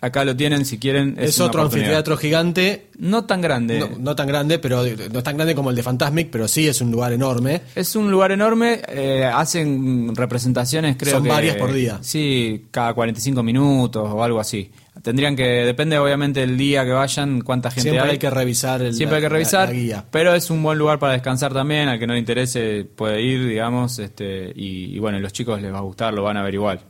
acá 0.00 0.24
lo 0.24 0.34
tienen 0.36 0.64
si 0.64 0.78
quieren. 0.78 1.14
Es, 1.18 1.38
otro 1.40 1.62
anfiteatro 1.62 2.16
gigante, 2.16 2.88
No 2.98 3.24
tan 3.26 3.40
grande. 3.40 3.78
no, 3.78 3.90
no 3.98 4.16
tan 4.16 4.26
grande, 4.26 4.58
pero 4.58 4.82
no 4.82 5.18
es 5.18 5.24
tan 5.24 5.36
grande 5.36 5.54
como 5.54 5.70
el 5.70 5.76
de 5.76 5.82
Fantasmic, 5.84 6.28
pero 6.30 6.48
sí 6.48 6.66
es 6.66 6.80
un 6.80 6.90
lugar 6.90 7.12
enorme. 7.12 7.62
Es 7.76 7.94
un 7.94 8.10
lugar 8.10 8.32
enorme, 8.32 8.82
eh, 8.88 9.24
hacen 9.32 10.14
representaciones, 10.16 10.96
creo 10.98 11.14
Son 11.14 11.22
que... 11.22 11.28
varias 11.28 11.54
por 11.56 11.72
día. 11.72 11.98
Sí, 12.02 12.66
cada 12.72 12.92
45 12.94 13.44
minutos 13.44 14.08
o 14.12 14.24
algo 14.24 14.40
así. 14.40 14.70
Tendrían 15.02 15.34
que, 15.34 15.42
depende 15.42 15.98
obviamente 15.98 16.40
del 16.40 16.56
día 16.56 16.84
que 16.84 16.92
vayan, 16.92 17.40
cuánta 17.40 17.70
gente 17.70 17.90
Siempre 17.90 18.02
hay. 18.04 18.10
hay 18.12 18.18
que 18.18 18.30
revisar 18.30 18.80
el- 18.82 18.94
Siempre 18.94 19.16
hay 19.16 19.22
que 19.22 19.28
revisar, 19.28 19.68
la 19.68 19.74
guía. 19.74 20.04
pero 20.12 20.32
es 20.34 20.48
un 20.48 20.62
buen 20.62 20.78
lugar 20.78 20.98
para 21.00 21.14
descansar 21.14 21.52
también, 21.52 21.88
al 21.88 21.98
que 21.98 22.06
no 22.06 22.12
le 22.12 22.20
interese 22.20 22.84
puede 22.84 23.20
ir, 23.20 23.46
digamos, 23.48 23.98
este 23.98 24.52
y, 24.54 24.94
y 24.94 24.98
bueno, 25.00 25.18
los 25.18 25.32
chicos 25.32 25.60
les 25.60 25.72
va 25.72 25.78
a 25.78 25.82
gustar, 25.82 26.14
lo 26.14 26.22
van 26.22 26.36
a 26.36 26.42
ver 26.42 26.54
igual. 26.54 26.80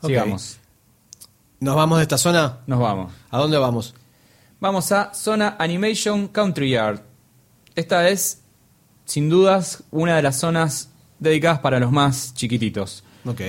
Ok. 0.00 0.08
Sigamos, 0.08 0.58
¿Nos 1.60 1.76
vamos 1.76 1.98
de 1.98 2.02
esta 2.02 2.16
zona? 2.18 2.58
nos 2.66 2.80
vamos. 2.80 3.12
¿A 3.30 3.38
dónde 3.38 3.58
vamos? 3.58 3.94
Vamos 4.58 4.90
a 4.92 5.12
Zona 5.14 5.56
Animation 5.58 6.28
Country 6.28 6.70
Yard. 6.70 7.00
Esta 7.74 8.08
es, 8.08 8.42
sin 9.04 9.28
dudas, 9.28 9.82
una 9.90 10.16
de 10.16 10.22
las 10.22 10.36
zonas 10.40 10.90
dedicadas 11.18 11.58
para 11.60 11.78
los 11.78 11.92
más 11.92 12.32
chiquititos. 12.34 13.04
Ok. 13.26 13.40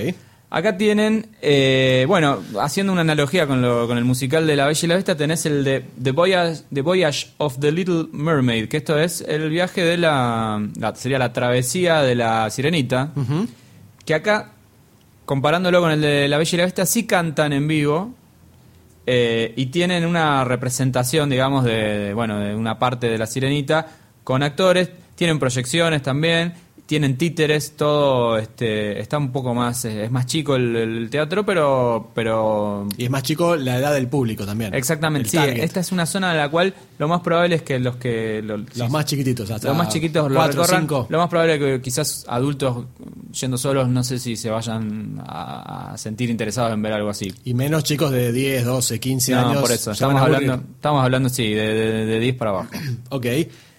Acá 0.56 0.76
tienen, 0.76 1.26
eh, 1.42 2.04
bueno, 2.06 2.38
haciendo 2.60 2.92
una 2.92 3.00
analogía 3.00 3.44
con, 3.48 3.60
lo- 3.60 3.88
con 3.88 3.98
el 3.98 4.04
musical 4.04 4.46
de 4.46 4.54
La 4.54 4.66
Bella 4.68 4.80
y 4.84 4.86
la 4.86 4.94
Bestia, 4.94 5.16
tenés 5.16 5.44
el 5.46 5.64
de 5.64 5.84
The 6.00 6.12
Voyage, 6.12 6.62
The 6.72 6.80
Voyage 6.82 7.26
of 7.38 7.58
the 7.58 7.72
Little 7.72 8.04
Mermaid, 8.12 8.68
que 8.68 8.76
esto 8.76 8.96
es 8.96 9.20
el 9.26 9.50
viaje 9.50 9.82
de 9.82 9.96
la, 9.96 10.64
la- 10.78 10.94
sería 10.94 11.18
la 11.18 11.32
travesía 11.32 12.02
de 12.02 12.14
la 12.14 12.48
Sirenita, 12.50 13.10
que 14.04 14.14
acá, 14.14 14.52
comparándolo 15.24 15.80
con 15.80 15.90
el 15.90 16.00
de 16.00 16.28
La 16.28 16.38
Bella 16.38 16.50
y 16.54 16.56
la 16.58 16.64
Bestia, 16.66 16.86
sí 16.86 17.04
cantan 17.04 17.52
en 17.52 17.66
vivo, 17.66 18.14
eh, 19.06 19.54
y 19.56 19.66
tienen 19.66 20.06
una 20.06 20.44
representación, 20.44 21.30
digamos, 21.30 21.64
de, 21.64 21.72
de, 21.98 22.14
bueno, 22.14 22.38
de 22.38 22.54
una 22.54 22.78
parte 22.78 23.08
de 23.08 23.18
la 23.18 23.26
sirenita 23.26 23.88
con 24.22 24.44
actores, 24.44 24.88
tienen 25.16 25.40
proyecciones 25.40 26.00
también, 26.02 26.54
tienen 26.86 27.16
títeres, 27.16 27.76
todo 27.76 28.36
este, 28.36 29.00
está 29.00 29.16
un 29.16 29.32
poco 29.32 29.54
más, 29.54 29.84
es 29.86 30.10
más 30.10 30.26
chico 30.26 30.54
el, 30.54 30.76
el 30.76 31.08
teatro, 31.10 31.44
pero, 31.46 32.10
pero 32.14 32.86
Y 32.98 33.04
es 33.04 33.10
más 33.10 33.22
chico 33.22 33.56
la 33.56 33.78
edad 33.78 33.94
del 33.94 34.06
público 34.08 34.44
también. 34.44 34.74
exactamente, 34.74 35.30
sí, 35.30 35.36
target. 35.38 35.64
esta 35.64 35.80
es 35.80 35.92
una 35.92 36.04
zona 36.04 36.32
en 36.32 36.36
la 36.38 36.50
cual 36.50 36.74
lo 36.98 37.08
más 37.08 37.20
probable 37.22 37.54
es 37.56 37.62
que 37.62 37.78
los 37.78 37.96
que 37.96 38.42
lo- 38.42 38.58
Los 38.58 38.68
sí, 38.74 38.82
más 38.90 39.06
chiquititos, 39.06 39.50
hasta 39.50 39.68
los 39.68 39.76
más 39.76 39.88
chiquitos 39.88 40.30
lo 40.30 40.46
recorran. 40.46 40.80
cinco. 40.82 41.06
Lo 41.08 41.18
más 41.18 41.28
probable 41.30 41.54
es 41.54 41.58
que 41.60 41.80
quizás 41.80 42.26
adultos 42.28 42.84
yendo 43.40 43.56
solos, 43.56 43.88
no 43.88 44.04
sé 44.04 44.18
si 44.18 44.36
se 44.36 44.50
vayan 44.50 45.22
a, 45.26 45.92
a 45.94 45.98
sentir 45.98 46.28
interesados 46.28 46.74
en 46.74 46.82
ver 46.82 46.92
algo 46.92 47.08
así. 47.08 47.32
Y 47.44 47.54
menos 47.54 47.82
chicos 47.84 48.10
de 48.10 48.30
10, 48.30 48.64
12, 48.66 49.00
15 49.00 49.32
No, 49.32 49.38
años. 49.48 49.62
por 49.62 49.72
eso, 49.72 49.90
estamos 49.92 50.20
hablando, 50.20 50.54
estamos 50.74 51.02
hablando, 51.02 51.28
sí, 51.30 51.52
de, 51.54 51.74
de, 51.74 52.06
de 52.06 52.20
10 52.20 52.36
para 52.36 52.50
abajo. 52.50 52.68
Ok. 53.08 53.26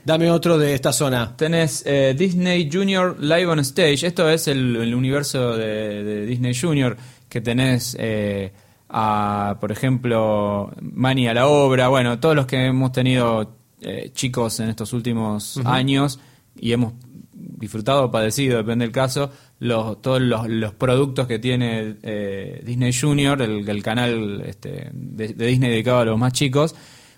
Dame 0.05 0.29
otro 0.29 0.59
de 0.59 0.75
esta 0.75 0.93
zona. 0.93 1.35
Tenés 1.35 1.83
eh, 1.83 2.13
Disney 2.15 2.69
Junior 2.71 3.17
Live 3.19 3.47
on 3.47 3.59
Stage. 3.61 4.05
Esto 4.05 4.29
es 4.29 4.47
el, 4.47 4.75
el 4.75 4.93
universo 4.93 5.57
de, 5.57 6.03
de 6.03 6.25
Disney 6.27 6.53
Junior. 6.53 6.95
Que 7.27 7.41
tenés 7.41 7.97
eh, 7.99 8.53
a, 8.87 9.57
por 9.59 9.71
ejemplo, 9.71 10.71
Manny 10.79 11.27
a 11.27 11.33
la 11.33 11.47
obra. 11.47 11.87
Bueno, 11.87 12.19
todos 12.19 12.35
los 12.35 12.45
que 12.45 12.67
hemos 12.67 12.91
tenido 12.91 13.55
eh, 13.81 14.11
chicos 14.13 14.59
en 14.59 14.69
estos 14.69 14.93
últimos 14.93 15.59
años 15.65 16.19
y 16.55 16.71
hemos 16.71 16.93
disfrutado 17.33 18.05
o 18.05 18.11
padecido, 18.11 18.57
depende 18.57 18.85
del 18.85 18.91
caso, 18.91 19.31
los, 19.59 20.01
todos 20.03 20.21
los, 20.21 20.47
los 20.47 20.73
productos 20.73 21.25
que 21.25 21.39
tiene 21.39 21.95
eh, 22.03 22.61
Disney 22.63 22.93
Junior, 22.93 23.41
el, 23.41 23.67
el 23.67 23.81
canal 23.81 24.43
este, 24.45 24.89
de, 24.93 25.29
de 25.29 25.47
Disney 25.47 25.71
dedicado 25.71 25.99
a 25.99 26.05
los 26.05 26.19
más 26.19 26.31
chicos. 26.31 26.75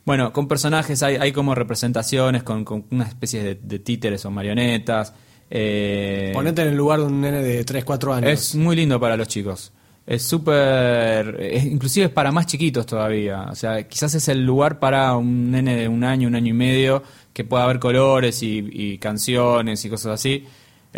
Bueno, 0.07 0.31
con 0.31 0.47
personajes 0.47 1.03
hay, 1.03 1.17
hay 1.17 1.33
como 1.33 1.53
representaciones, 1.53 2.41
con, 2.43 2.63
con 2.63 2.85
una 2.91 3.03
especie 3.03 3.43
de, 3.43 3.55
de 3.61 3.79
títeres 3.79 4.23
o 4.25 4.31
marionetas. 4.31 5.13
eh, 5.49 6.31
Ponete 6.33 6.61
en 6.61 6.69
el 6.69 6.77
lugar 6.77 6.99
de 7.01 7.05
un 7.07 7.19
nene 7.19 7.43
de 7.43 7.65
3, 7.65 7.83
4 7.83 8.13
años. 8.13 8.31
es 8.31 8.55
muy 8.55 8.77
lindo 8.77 9.01
para 9.01 9.17
los 9.17 9.27
chicos. 9.27 9.73
Es 10.05 10.23
súper... 10.23 11.37
Inclusive 11.65 12.05
es 12.05 12.11
para 12.13 12.31
más 12.31 12.45
chiquitos 12.47 12.85
todavía. 12.85 13.47
O 13.51 13.55
sea, 13.55 13.85
quizás 13.85 14.15
es 14.15 14.29
el 14.29 14.45
lugar 14.45 14.79
para 14.79 15.13
un 15.17 15.51
nene 15.51 15.75
de 15.75 15.89
un 15.89 16.05
año, 16.05 16.29
un 16.29 16.35
año 16.35 16.51
y 16.51 16.57
medio, 16.57 17.03
que 17.33 17.43
pueda 17.43 17.67
ver 17.67 17.77
colores 17.79 18.41
y, 18.41 18.65
y 18.71 18.97
canciones 18.99 19.83
y 19.83 19.89
cosas 19.89 20.13
así. 20.13 20.45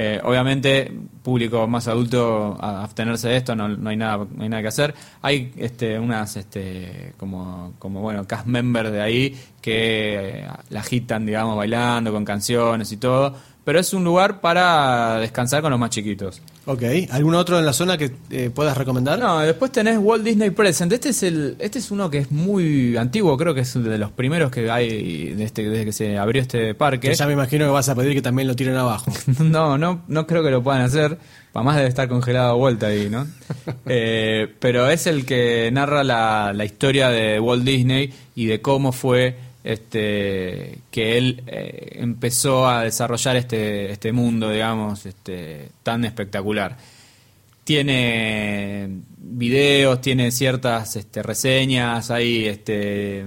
Eh, 0.02 0.22
obviamente, 0.24 0.89
público 1.22 1.68
más 1.68 1.89
adulto, 1.89 2.58
a 2.58 2.86
abstenerse 2.86 3.28
de 3.28 3.36
esto, 3.36 3.54
no, 3.54 3.68
no 3.68 3.89
hay 3.89 3.97
nada 3.97 4.26
no 4.34 4.43
hay 4.43 4.47
nada 4.47 4.62
que 4.62 4.70
hacer. 4.70 4.95
Hay 5.22 5.52
este, 5.58 6.00
unas, 6.00 6.38
este, 6.38 7.12
como, 7.18 7.74
como, 7.80 8.00
bueno, 8.00 8.26
cast 8.26 8.45
members 8.47 8.93
de 8.93 9.02
ahí 9.02 9.38
que 9.60 10.47
la 10.70 10.80
agitan, 10.80 11.26
digamos, 11.26 11.58
bailando 11.58 12.14
con 12.14 12.24
canciones 12.24 12.93
y 12.93 12.95
todo. 12.97 13.36
Pero 13.66 13.78
es 13.78 13.93
un 13.93 14.06
lugar 14.06 14.39
para 14.39 15.20
descansar 15.20 15.62
con 15.62 15.72
los 15.72 15.80
más 15.80 15.89
chiquitos. 15.89 16.41
Ok. 16.72 16.84
¿Algún 17.09 17.34
otro 17.34 17.57
en 17.57 17.65
la 17.65 17.74
zona 17.74 17.97
que 17.97 18.11
eh, 18.30 18.51
puedas 18.53 18.78
recomendar? 18.78 19.17
No, 19.17 19.39
después 19.39 19.72
tenés 19.72 19.97
Walt 19.97 20.24
Disney 20.24 20.51
Present. 20.51 20.93
Este 20.93 21.09
es 21.09 21.24
el, 21.24 21.55
este 21.57 21.80
es 21.80 21.89
uno 21.89 22.11
que 22.11 22.20
es 22.20 22.32
muy 22.32 22.95
antiguo, 22.95 23.36
creo 23.38 23.55
que 23.55 23.61
es 23.61 23.74
de 23.74 23.97
los 23.97 24.11
primeros 24.11 24.51
que 24.51 24.70
hay 24.70 25.36
este- 25.39 25.67
desde 25.67 25.86
que 25.86 25.91
se 25.91 26.15
abrió 26.20 26.43
este 26.43 26.76
parque. 26.76 27.09
Que 27.09 27.15
ya 27.15 27.26
me 27.26 27.34
imagino 27.34 27.65
que 27.65 27.72
vas 27.72 27.89
a 27.89 27.95
pedir 27.95 28.13
que 28.13 28.22
también 28.22 28.47
lo 28.47 28.55
tiren 28.55 28.76
abajo. 28.76 29.11
No, 29.39 29.80
no, 29.80 30.03
no 30.07 30.28
creo 30.28 30.43
que 30.43 30.51
lo 30.51 30.61
puedan 30.61 30.82
hacer. 30.84 31.17
Para 31.51 31.63
más 31.63 31.76
debe 31.78 31.88
estar 31.89 32.07
congelado 32.07 32.51
a 32.51 32.53
vuelta 32.53 32.86
ahí, 32.86 33.09
¿no? 33.09 33.26
Eh, 33.88 34.53
pero 34.59 34.88
es 34.91 35.07
el 35.07 35.26
que 35.26 35.72
narra 35.72 36.03
la, 36.03 36.53
la 36.53 36.65
historia 36.65 37.09
de 37.09 37.39
Walt 37.39 37.63
Disney 37.63 38.13
y 38.36 38.45
de 38.45 38.61
cómo 38.61 38.91
fue 38.91 39.36
este 39.64 40.80
que 40.91 41.18
él 41.18 41.43
eh, 41.47 41.97
empezó 41.99 42.68
a 42.68 42.84
desarrollar 42.84 43.36
este, 43.36 43.91
este 43.91 44.12
mundo, 44.12 44.49
digamos, 44.49 45.05
este, 45.05 45.70
tan 45.84 46.05
espectacular. 46.05 46.78
Tiene 47.64 48.89
videos, 49.18 50.01
tiene 50.01 50.32
ciertas 50.32 50.95
este, 50.95 51.22
reseñas, 51.22 52.10
hay 52.10 52.47
este, 52.47 53.26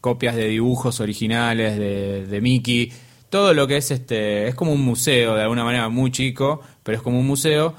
copias 0.00 0.34
de 0.34 0.48
dibujos 0.48 1.00
originales 1.00 1.78
de, 1.78 2.26
de 2.26 2.40
Mickey. 2.40 2.92
Todo 3.30 3.52
lo 3.54 3.66
que 3.66 3.76
es 3.76 3.90
este 3.90 4.48
es 4.48 4.54
como 4.54 4.72
un 4.72 4.80
museo 4.80 5.34
de 5.36 5.42
alguna 5.42 5.64
manera 5.64 5.88
muy 5.88 6.10
chico, 6.10 6.62
pero 6.82 6.96
es 6.96 7.02
como 7.02 7.20
un 7.20 7.26
museo 7.26 7.74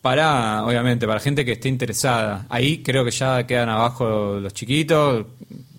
para 0.00 0.64
obviamente 0.64 1.06
para 1.06 1.20
gente 1.20 1.44
que 1.44 1.52
esté 1.52 1.68
interesada. 1.68 2.46
Ahí 2.48 2.78
creo 2.82 3.04
que 3.04 3.10
ya 3.10 3.46
quedan 3.46 3.68
abajo 3.68 4.38
los 4.40 4.54
chiquitos 4.54 5.26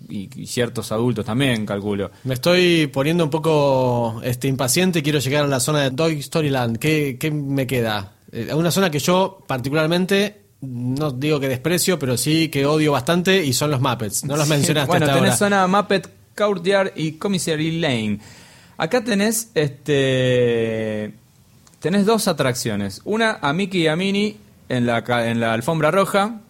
y, 0.08 0.46
ciertos 0.46 0.90
adultos 0.92 1.24
también, 1.24 1.66
calculo. 1.66 2.10
Me 2.24 2.34
estoy 2.34 2.86
poniendo 2.88 3.24
un 3.24 3.30
poco 3.30 4.20
este, 4.24 4.48
impaciente 4.48 5.02
quiero 5.02 5.18
llegar 5.18 5.44
a 5.44 5.48
la 5.48 5.60
zona 5.60 5.82
de 5.82 5.90
Toy 5.90 6.18
Story 6.20 6.50
Land. 6.50 6.78
¿Qué, 6.78 7.16
qué 7.20 7.30
me 7.30 7.66
queda? 7.66 8.12
Eh, 8.32 8.52
una 8.54 8.70
zona 8.70 8.90
que 8.90 8.98
yo 8.98 9.42
particularmente, 9.46 10.42
no 10.62 11.10
digo 11.10 11.38
que 11.40 11.48
desprecio, 11.48 11.98
pero 11.98 12.16
sí 12.16 12.48
que 12.48 12.66
odio 12.66 12.92
bastante 12.92 13.44
y 13.44 13.52
son 13.52 13.70
los 13.70 13.80
Muppets. 13.80 14.24
No 14.24 14.36
los 14.36 14.48
mencionaste 14.48 14.88
bueno, 14.88 15.06
hasta 15.06 15.16
tenés 15.18 15.40
ahora. 15.42 15.66
zona 15.66 15.66
Muppet 15.66 16.08
Courtyard 16.36 16.92
y 16.96 17.12
Commissary 17.12 17.78
Lane. 17.78 18.18
Acá 18.76 19.02
tenés 19.02 19.50
este 19.54 21.12
tenés 21.80 22.06
dos 22.06 22.28
atracciones. 22.28 23.00
Una 23.04 23.38
a 23.40 23.52
Mickey 23.52 23.82
y 23.82 23.86
a 23.86 23.96
Minnie 23.96 24.36
en 24.68 24.86
la, 24.86 25.02
ca- 25.04 25.28
en 25.30 25.40
la 25.40 25.52
alfombra 25.52 25.90
roja, 25.90 26.40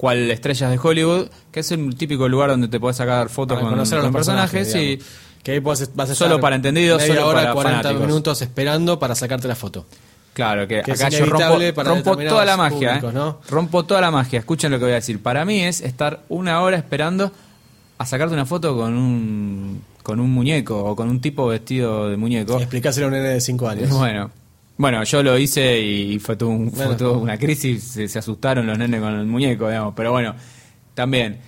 cual 0.00 0.30
estrellas 0.30 0.70
de 0.70 0.78
Hollywood, 0.82 1.28
que 1.52 1.60
es 1.60 1.70
el 1.72 1.94
típico 1.94 2.26
lugar 2.26 2.48
donde 2.48 2.68
te 2.68 2.80
podés 2.80 2.96
sacar 2.96 3.28
fotos 3.28 3.56
Para 3.56 3.66
con, 3.66 3.70
conocer 3.72 3.98
a 3.98 4.00
con 4.00 4.06
los 4.06 4.16
personajes. 4.16 4.72
digamos. 4.72 5.04
Que 5.42 5.52
ahí 5.52 5.58
vas, 5.58 5.94
vas 5.94 6.08
a 6.08 6.14
Solo 6.14 6.36
estar 6.36 6.40
para 6.40 6.56
entendidos, 6.56 7.02
media 7.02 7.16
solo 7.16 7.28
hora, 7.28 7.40
para 7.42 7.52
40 7.52 7.82
fanáticos. 7.82 8.06
minutos 8.06 8.40
esperando 8.40 8.98
para 8.98 9.14
sacarte 9.14 9.46
la 9.46 9.56
foto. 9.56 9.84
Claro, 10.32 10.66
que, 10.66 10.80
acá 10.80 11.10
yo 11.10 11.26
rompo, 11.26 11.82
rompo 11.82 12.16
toda 12.16 12.46
la 12.46 12.56
magia, 12.56 12.88
públicos, 12.92 13.10
¿eh? 13.10 13.14
¿no? 13.14 13.40
Rompo 13.50 13.84
toda 13.84 14.00
la 14.00 14.10
magia. 14.10 14.38
Escuchen 14.38 14.70
lo 14.70 14.78
que 14.78 14.86
voy 14.86 14.92
a 14.92 14.96
decir. 14.96 15.22
Para 15.22 15.44
mí 15.44 15.60
es 15.60 15.82
estar 15.82 16.20
una 16.30 16.62
hora 16.62 16.78
esperando 16.78 17.30
a 17.98 18.06
sacarte 18.06 18.32
una 18.32 18.46
foto 18.46 18.74
con 18.74 18.96
un 18.96 19.82
con 20.02 20.18
un 20.18 20.30
muñeco 20.30 20.82
o 20.82 20.96
con 20.96 21.10
un 21.10 21.20
tipo 21.20 21.46
vestido 21.46 22.08
de 22.08 22.16
muñeco. 22.16 22.58
Explicáselo 22.58 23.04
a 23.04 23.08
un 23.08 23.16
nene 23.16 23.28
de 23.28 23.40
5 23.42 23.68
años. 23.68 23.90
Bueno, 23.94 24.30
bueno, 24.80 25.04
yo 25.04 25.22
lo 25.22 25.36
hice 25.38 25.78
y 25.80 26.18
fue, 26.18 26.36
todo 26.36 26.48
un- 26.48 26.72
fue 26.72 26.94
todo 26.96 27.18
una 27.18 27.36
crisis. 27.38 27.84
Se, 27.84 28.08
se 28.08 28.18
asustaron 28.18 28.66
los 28.66 28.78
nenes 28.78 29.00
con 29.00 29.12
el 29.14 29.26
muñeco, 29.26 29.68
digamos. 29.68 29.92
Pero 29.94 30.10
bueno, 30.12 30.34
también. 30.94 31.38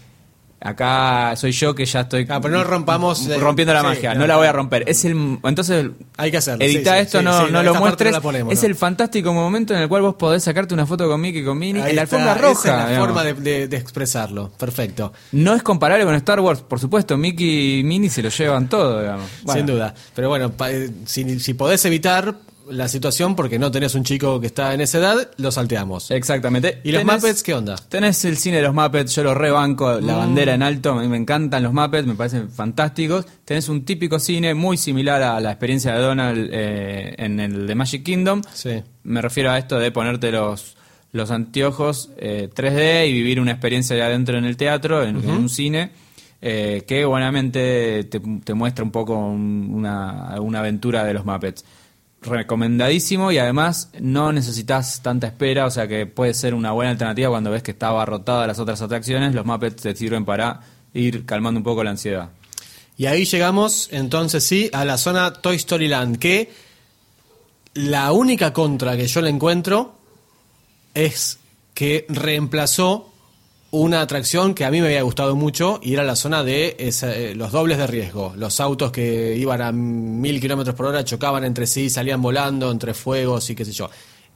Acá 0.65 1.35
soy 1.35 1.51
yo 1.51 1.75
que 1.75 1.85
ya 1.85 2.03
estoy 2.03 2.25
Ah, 2.29 2.41
pero 2.41 2.55
no 2.57 2.63
rompamos, 2.63 3.27
eh, 3.27 3.37
rompiendo 3.37 3.75
la 3.75 3.81
sí, 3.81 3.87
magia, 3.87 4.15
no, 4.15 4.21
no 4.21 4.27
la 4.29 4.37
voy 4.37 4.47
a 4.47 4.53
romper. 4.53 4.85
Es 4.87 5.05
el 5.05 5.39
entonces 5.43 5.87
Hay 6.17 6.31
que 6.31 6.37
hacerlo. 6.37 6.65
Edita 6.65 6.95
sí, 6.95 7.01
esto, 7.01 7.19
sí, 7.19 7.25
no, 7.25 7.63
lo 7.65 7.75
muestres. 7.75 8.17
ponemos, 8.21 8.53
es 8.53 8.63
el 8.63 8.77
fantástico 8.77 9.33
momento 9.33 9.75
en 9.75 9.81
el 9.83 9.89
cual 9.89 10.03
vos 10.03 10.15
podés 10.15 10.45
sacarte 10.45 10.73
una 10.73 10.87
foto 10.87 11.09
con 11.09 11.21
Mickey 11.21 11.43
y 11.43 11.45
con 11.45 11.59
Minnie 11.59 11.83
Ahí 11.83 11.91
en 11.91 11.97
la 11.97 12.03
está, 12.05 12.17
alfombra 12.17 12.35
esa 12.35 12.43
roja. 12.49 12.69
es 12.71 12.77
la 12.85 12.89
digamos. 12.91 13.07
forma 13.09 13.25
de, 13.25 13.35
de- 13.35 13.67
de 13.67 13.77
expresarlo. 13.77 14.53
Perfecto. 14.57 15.13
No 15.33 15.53
es 15.57 15.65
comparable 15.65 16.05
con 16.05 16.15
Star 16.15 16.39
Wars, 16.39 16.61
por 16.61 16.79
supuesto. 16.79 17.17
Mickey 17.17 17.81
y 17.81 17.83
Minnie 17.83 18.09
se 18.09 18.23
lo 18.23 18.29
llevan 18.29 18.69
todo, 18.69 19.01
digamos. 19.01 19.29
Bueno, 19.43 19.59
Sin 19.59 19.67
duda. 19.67 19.93
Pero 20.15 20.29
bueno, 20.29 20.53
pa- 20.53 20.71
eh, 20.71 20.89
si, 21.07 21.41
si 21.41 21.55
podés 21.55 21.85
evitar 21.87 22.37
la 22.71 22.89
situación 22.89 23.35
porque 23.37 23.59
no 23.59 23.71
tenés 23.71 23.95
un 23.95 24.05
chico 24.05 24.41
que 24.41 24.47
está 24.47 24.73
en 24.75 24.81
esa 24.81 24.99
edad, 24.99 25.31
lo 25.37 25.51
salteamos. 25.51 26.11
Exactamente. 26.11 26.81
¿Y 26.85 26.93
los 26.93 27.05
Muppets 27.05 27.43
qué 27.43 27.55
onda? 27.55 27.77
Tenés 27.77 28.25
el 28.25 28.37
cine 28.37 28.57
de 28.57 28.63
los 28.63 28.75
Muppets, 28.75 29.15
yo 29.15 29.23
lo 29.25 29.35
rebanco, 29.35 30.01
la 30.01 30.15
Mm. 30.15 30.19
bandera 30.19 30.55
en 30.55 30.63
alto, 30.63 30.95
me 30.95 31.17
encantan 31.17 31.63
los 31.63 31.73
Muppets, 31.73 32.07
me 32.07 32.15
parecen 32.15 32.51
fantásticos. 32.51 33.27
Tenés 33.45 33.69
un 33.69 33.85
típico 33.85 34.19
cine 34.19 34.55
muy 34.55 34.77
similar 34.77 35.23
a 35.23 35.41
la 35.41 35.51
experiencia 35.51 35.93
de 35.95 36.01
Donald 36.01 36.49
eh, 36.53 37.15
en 37.19 37.41
el 37.41 37.67
de 37.67 37.75
Magic 37.75 38.03
Kingdom. 38.05 38.43
Sí. 38.53 38.83
Me 39.05 39.21
refiero 39.23 39.51
a 39.51 39.59
esto 39.59 39.79
de 39.79 39.91
ponerte 39.91 40.31
los, 40.33 40.77
los 41.13 41.31
anteojos 41.31 42.11
eh, 42.17 42.49
3D 42.55 43.09
y 43.09 43.13
vivir 43.13 43.41
una 43.41 43.51
experiencia 43.53 43.97
de 43.97 44.03
adentro 44.03 44.39
en 44.39 44.45
el 44.45 44.57
teatro, 44.57 45.03
en, 45.03 45.17
en 45.23 45.31
un 45.31 45.49
cine, 45.49 45.91
eh, 46.41 46.85
que 46.87 47.05
buenamente 47.05 48.05
te, 48.05 48.21
te 48.45 48.55
muestra 48.55 48.85
un 48.85 48.91
poco 48.91 49.17
un- 49.17 49.71
una, 49.73 50.41
una 50.41 50.61
aventura 50.61 51.05
de 51.05 51.15
los 51.15 51.25
Muppets. 51.25 51.65
Recomendadísimo 52.23 53.33
y 53.33 53.39
además 53.39 53.91
no 54.01 54.33
necesitas 54.33 55.03
tanta 55.03 55.27
espera, 55.27 55.67
o 55.67 55.71
sea 55.71 55.89
que 55.89 56.07
puede 56.07 56.35
ser 56.35 56.55
una 56.55 56.73
buena 56.73 56.93
alternativa 56.93 57.31
cuando 57.31 57.51
ves 57.51 57.63
que 57.63 57.73
está 57.73 57.89
abarrotada 57.89 58.47
las 58.47 58.59
otras 58.59 58.81
atracciones. 58.81 59.35
Los 59.35 59.45
Muppets 59.45 59.83
te 59.83 59.97
sirven 59.97 60.25
para 60.25 60.61
ir 60.95 61.25
calmando 61.27 61.59
un 61.59 61.65
poco 61.65 61.83
la 61.83 61.91
ansiedad. 61.91 62.31
Y 62.97 63.07
ahí 63.07 63.25
llegamos, 63.25 63.89
entonces 63.91 64.45
sí, 64.45 64.71
a 64.73 64.85
la 64.85 64.99
zona 64.99 65.33
Toy 65.33 65.57
Story 65.57 65.89
Land, 65.89 66.19
que 66.19 66.53
la 67.75 68.13
única 68.13 68.53
contra 68.53 68.97
que 68.97 69.07
yo 69.07 69.21
le 69.23 69.31
encuentro 69.31 69.97
es 70.95 71.39
que 71.75 72.07
reemplazó 72.09 73.12
una 73.73 74.03
atracción 74.03 74.55
que 74.55 74.67
a 74.67 74.71
mí 74.71 74.81
me 74.83 74.89
había 74.89 75.03
gustado 75.03 75.35
mucho 75.35 75.81
y 75.83 75.95
era 75.95 76.05
la 76.05 76.15
zona 76.15 76.45
de 76.45 76.77
eh, 76.79 77.33
los 77.35 77.53
dobles 77.53 77.79
de 77.79 77.87
riesgo. 77.87 78.35
Los 78.37 78.61
autos 78.61 78.93
que 78.93 79.35
iban 79.35 79.63
a 79.63 79.73
mil 79.73 80.41
kilómetros 80.43 80.77
por 80.77 80.87
hora 80.87 81.05
chocaban 81.05 81.43
entre 81.43 81.67
sí, 81.67 81.89
salían 81.89 82.21
volando 82.21 82.71
entre 82.71 82.93
fuegos 82.93 83.49
y 83.49 83.55
qué 83.55 83.65
sé 83.65 83.73
yo. 83.73 83.89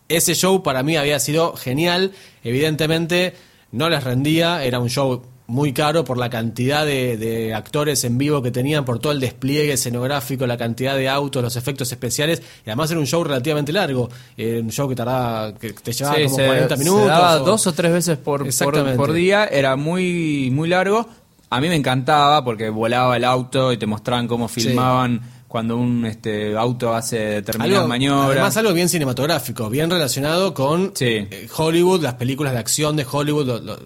Ese 0.08 0.34
show 0.34 0.62
para 0.62 0.82
mí 0.82 0.96
había 0.96 1.20
sido 1.20 1.54
genial. 1.54 2.12
Evidentemente 2.42 3.34
no 3.72 3.90
les 3.90 4.02
rendía, 4.02 4.64
era 4.64 4.78
un 4.80 4.88
show 4.88 5.22
muy 5.48 5.72
caro 5.72 6.04
por 6.04 6.18
la 6.18 6.28
cantidad 6.28 6.84
de, 6.84 7.16
de 7.16 7.54
actores 7.54 8.02
en 8.04 8.18
vivo 8.18 8.42
que 8.42 8.50
tenían, 8.50 8.84
por 8.84 8.98
todo 8.98 9.12
el 9.12 9.20
despliegue 9.20 9.72
escenográfico, 9.74 10.46
la 10.46 10.56
cantidad 10.56 10.96
de 10.96 11.08
autos, 11.08 11.42
los 11.42 11.54
efectos 11.56 11.90
especiales. 11.92 12.42
Y 12.64 12.70
además 12.70 12.90
era 12.90 12.98
un 12.98 13.06
show 13.06 13.22
relativamente 13.22 13.72
largo, 13.72 14.08
eh, 14.36 14.60
un 14.62 14.70
show 14.72 14.88
que 14.88 14.96
tardaba, 14.96 15.54
que 15.54 15.72
te 15.72 15.92
llevaba 15.92 16.16
Sí, 16.16 16.24
como 16.24 16.36
se- 16.36 16.46
40 16.46 16.76
se 16.76 16.84
minutos. 16.84 17.06
daba 17.06 17.40
o- 17.42 17.44
dos 17.44 17.66
o 17.66 17.72
tres 17.72 17.92
veces 17.92 18.18
por, 18.18 18.46
por, 18.58 18.96
por 18.96 19.12
día, 19.12 19.44
era 19.46 19.76
muy, 19.76 20.50
muy 20.52 20.68
largo. 20.68 21.06
A 21.48 21.60
mí 21.60 21.68
me 21.68 21.76
encantaba 21.76 22.44
porque 22.44 22.68
volaba 22.70 23.16
el 23.16 23.22
auto 23.24 23.72
y 23.72 23.76
te 23.76 23.86
mostraban 23.86 24.26
cómo 24.26 24.48
filmaban 24.48 25.20
cuando 25.48 25.76
un 25.76 26.04
este, 26.06 26.56
auto 26.56 26.94
hace 26.94 27.16
determinadas 27.18 27.86
maniobras. 27.86 28.30
Además, 28.32 28.56
algo 28.56 28.72
bien 28.72 28.88
cinematográfico, 28.88 29.70
bien 29.70 29.88
relacionado 29.90 30.52
con 30.52 30.92
Sí. 30.94 31.04
eh, 31.06 31.48
Hollywood, 31.56 32.02
las 32.02 32.14
películas 32.14 32.52
de 32.52 32.58
acción 32.58 32.96
de 32.96 33.06
Hollywood. 33.10 33.46
lo- 33.46 33.60
lo- 33.60 33.78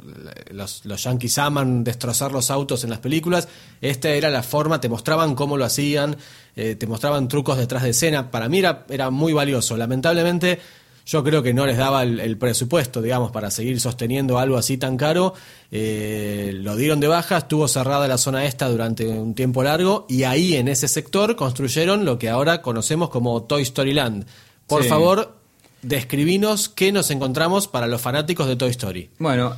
los, 0.52 0.84
los 0.84 1.02
yankees 1.04 1.38
aman 1.38 1.84
destrozar 1.84 2.32
los 2.32 2.50
autos 2.50 2.82
en 2.84 2.90
las 2.90 2.98
películas. 2.98 3.46
Esta 3.80 4.08
era 4.10 4.30
la 4.30 4.42
forma, 4.42 4.80
te 4.80 4.88
mostraban 4.88 5.34
cómo 5.34 5.56
lo 5.56 5.64
hacían, 5.64 6.16
eh, 6.56 6.74
te 6.74 6.86
mostraban 6.86 7.28
trucos 7.28 7.56
detrás 7.56 7.82
de 7.84 7.90
escena. 7.90 8.30
Para 8.30 8.48
mí 8.48 8.58
era, 8.58 8.84
era 8.88 9.10
muy 9.10 9.32
valioso. 9.32 9.76
Lamentablemente, 9.76 10.58
yo 11.10 11.24
creo 11.24 11.42
que 11.42 11.52
no 11.52 11.66
les 11.66 11.76
daba 11.76 12.04
el, 12.04 12.20
el 12.20 12.36
presupuesto, 12.38 13.02
digamos, 13.02 13.32
para 13.32 13.50
seguir 13.50 13.80
sosteniendo 13.80 14.38
algo 14.38 14.56
así 14.56 14.76
tan 14.78 14.96
caro. 14.96 15.34
Eh, 15.72 16.52
lo 16.54 16.76
dieron 16.76 17.00
de 17.00 17.08
baja, 17.08 17.38
estuvo 17.38 17.66
cerrada 17.66 18.06
la 18.06 18.16
zona 18.18 18.44
esta 18.44 18.68
durante 18.68 19.08
un 19.08 19.34
tiempo 19.34 19.62
largo 19.64 20.06
y 20.08 20.22
ahí 20.22 20.54
en 20.54 20.68
ese 20.68 20.86
sector 20.86 21.34
construyeron 21.34 22.04
lo 22.04 22.18
que 22.18 22.28
ahora 22.28 22.62
conocemos 22.62 23.10
como 23.10 23.42
Toy 23.42 23.62
Story 23.62 23.92
Land. 23.92 24.24
Por 24.68 24.84
Sí. 24.84 24.88
favor, 24.88 25.34
describinos 25.82 26.68
qué 26.68 26.92
nos 26.92 27.10
encontramos 27.10 27.66
para 27.66 27.88
los 27.88 28.00
fanáticos 28.00 28.46
de 28.46 28.54
Toy 28.54 28.70
Story. 28.70 29.10
Bueno, 29.18 29.56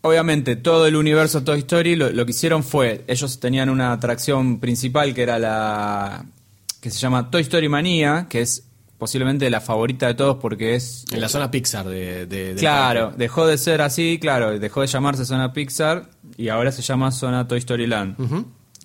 obviamente 0.00 0.56
todo 0.56 0.86
el 0.86 0.96
universo 0.96 1.42
Toy 1.42 1.58
Story 1.58 1.96
lo, 1.96 2.10
lo 2.10 2.24
que 2.24 2.30
hicieron 2.30 2.64
fue, 2.64 3.04
ellos 3.06 3.38
tenían 3.38 3.68
una 3.68 3.92
atracción 3.92 4.60
principal 4.60 5.12
que 5.12 5.22
era 5.22 5.38
la 5.38 6.24
que 6.80 6.90
se 6.90 6.98
llama 7.00 7.30
Toy 7.30 7.42
Story 7.42 7.68
Manía, 7.68 8.26
que 8.30 8.40
es 8.42 8.62
posiblemente 8.98 9.48
la 9.50 9.60
favorita 9.60 10.06
de 10.06 10.14
todos 10.14 10.36
porque 10.38 10.74
es 10.74 11.04
En 11.12 11.20
la 11.20 11.28
zona 11.28 11.50
Pixar 11.50 11.86
de, 11.86 12.26
de- 12.26 12.54
Claro, 12.56 13.12
dejó 13.16 13.46
de 13.46 13.58
ser 13.58 13.82
así, 13.82 14.18
claro, 14.20 14.58
dejó 14.58 14.80
de 14.80 14.86
llamarse 14.86 15.24
Zona 15.24 15.52
Pixar 15.52 16.08
y 16.36 16.48
ahora 16.48 16.72
se 16.72 16.82
llama 16.82 17.10
Zona 17.12 17.46
Toy 17.46 17.58
Story 17.58 17.86
Land. 17.86 18.16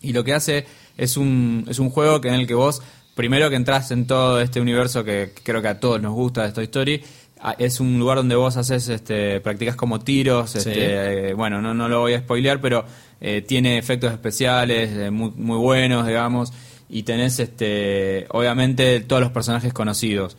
Y 0.02 0.14
lo 0.14 0.24
que 0.24 0.34
hace 0.34 0.66
es 0.98 1.18
un, 1.18 1.66
es 1.70 1.80
un 1.80 1.90
juego 1.90 2.20
que 2.22 2.28
en 2.30 2.34
el 2.36 2.48
que 2.48 2.54
vos, 2.56 2.82
primero 3.16 3.50
que 3.50 3.56
entras 3.56 3.92
en 3.92 4.08
todo 4.08 4.42
este 4.42 4.60
universo 4.60 5.04
que 5.04 5.34
creo 5.44 5.62
que 5.62 5.68
a 5.70 5.80
todos 5.80 6.02
nos 6.02 6.14
gusta 6.14 6.44
de 6.46 6.52
Toy 6.52 6.64
Story, 6.66 7.04
es 7.58 7.80
un 7.80 7.98
lugar 7.98 8.18
donde 8.18 8.36
vos 8.36 8.56
haces, 8.58 8.88
este, 8.90 9.40
practicas 9.42 9.76
como 9.76 10.00
tiros, 10.00 10.56
este, 10.56 11.30
eh, 11.30 11.34
bueno, 11.34 11.60
no, 11.62 11.74
no 11.74 11.88
lo 11.90 12.02
voy 12.02 12.14
a 12.14 12.20
spoilear, 12.20 12.62
pero 12.62 12.86
eh, 13.20 13.42
tiene 13.42 13.78
efectos 13.80 14.12
especiales 14.12 14.92
eh, 14.96 15.10
muy, 15.10 15.32
muy 15.36 15.58
buenos, 15.58 16.06
digamos, 16.06 16.54
y 16.92 17.04
tenés, 17.04 17.40
este, 17.40 18.28
obviamente, 18.30 19.00
todos 19.02 19.22
los 19.22 19.32
personajes 19.32 19.74
conocidos. 19.74 20.38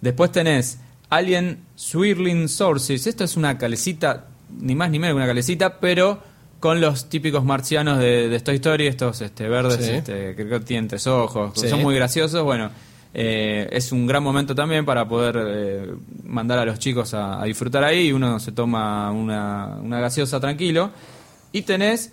Después 0.00 0.30
tenés 0.30 0.78
Alien 1.08 1.60
Swirling 1.74 2.48
Sources. 2.48 3.06
Esto 3.06 3.24
es 3.24 3.36
una 3.36 3.56
calecita, 3.58 4.26
ni 4.60 4.74
más 4.74 4.90
ni 4.90 4.98
menos 4.98 5.14
que 5.14 5.16
una 5.16 5.26
calecita, 5.26 5.80
pero 5.80 6.20
con 6.60 6.80
los 6.80 7.08
típicos 7.08 7.44
marcianos 7.44 7.98
de, 7.98 8.28
de 8.28 8.40
Toy 8.40 8.56
Story, 8.56 8.86
estos 8.86 9.20
este, 9.22 9.48
verdes, 9.48 9.84
Sí. 9.84 9.90
este, 9.92 10.34
creo 10.34 10.58
que 10.60 10.64
tienen 10.66 10.88
tres 10.88 11.06
ojos, 11.06 11.52
Sí. 11.58 11.68
son 11.68 11.82
muy 11.82 11.94
graciosos. 11.94 12.42
Bueno, 12.44 12.70
eh, 13.14 13.68
es 13.72 13.92
un 13.92 14.06
gran 14.06 14.22
momento 14.22 14.54
también 14.54 14.84
para 14.84 15.08
poder 15.08 15.36
eh, 15.38 15.94
mandar 16.24 16.58
a 16.58 16.64
los 16.66 16.78
chicos 16.78 17.14
a, 17.14 17.40
a 17.40 17.44
disfrutar 17.44 17.84
ahí 17.84 18.08
y 18.08 18.12
uno 18.12 18.38
se 18.40 18.52
toma 18.52 19.10
una, 19.12 19.78
una 19.82 20.00
gaseosa 20.00 20.38
tranquilo. 20.40 20.90
Y 21.52 21.62
tenés 21.62 22.12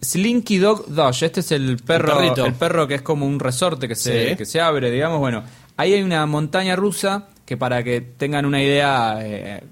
Slinky 0.00 0.58
Dog 0.58 0.86
Dodge. 0.88 1.22
Este 1.24 1.40
es 1.40 1.52
el 1.52 1.78
perro, 1.78 2.20
el 2.20 2.54
perro 2.54 2.86
que 2.86 2.96
es 2.96 3.02
como 3.02 3.26
un 3.26 3.40
resorte 3.40 3.88
que 3.88 3.94
se, 3.94 4.30
Sí. 4.30 4.36
que 4.36 4.44
se 4.46 4.60
abre, 4.60 4.90
digamos. 4.90 5.18
Bueno, 5.18 5.42
ahí 5.76 5.94
hay 5.94 6.02
una 6.02 6.24
montaña 6.26 6.76
rusa 6.76 7.28
que 7.44 7.56
para 7.56 7.82
que 7.82 8.00
tengan 8.00 8.44
una 8.46 8.62
idea 8.62 9.18
eh, 9.22 9.62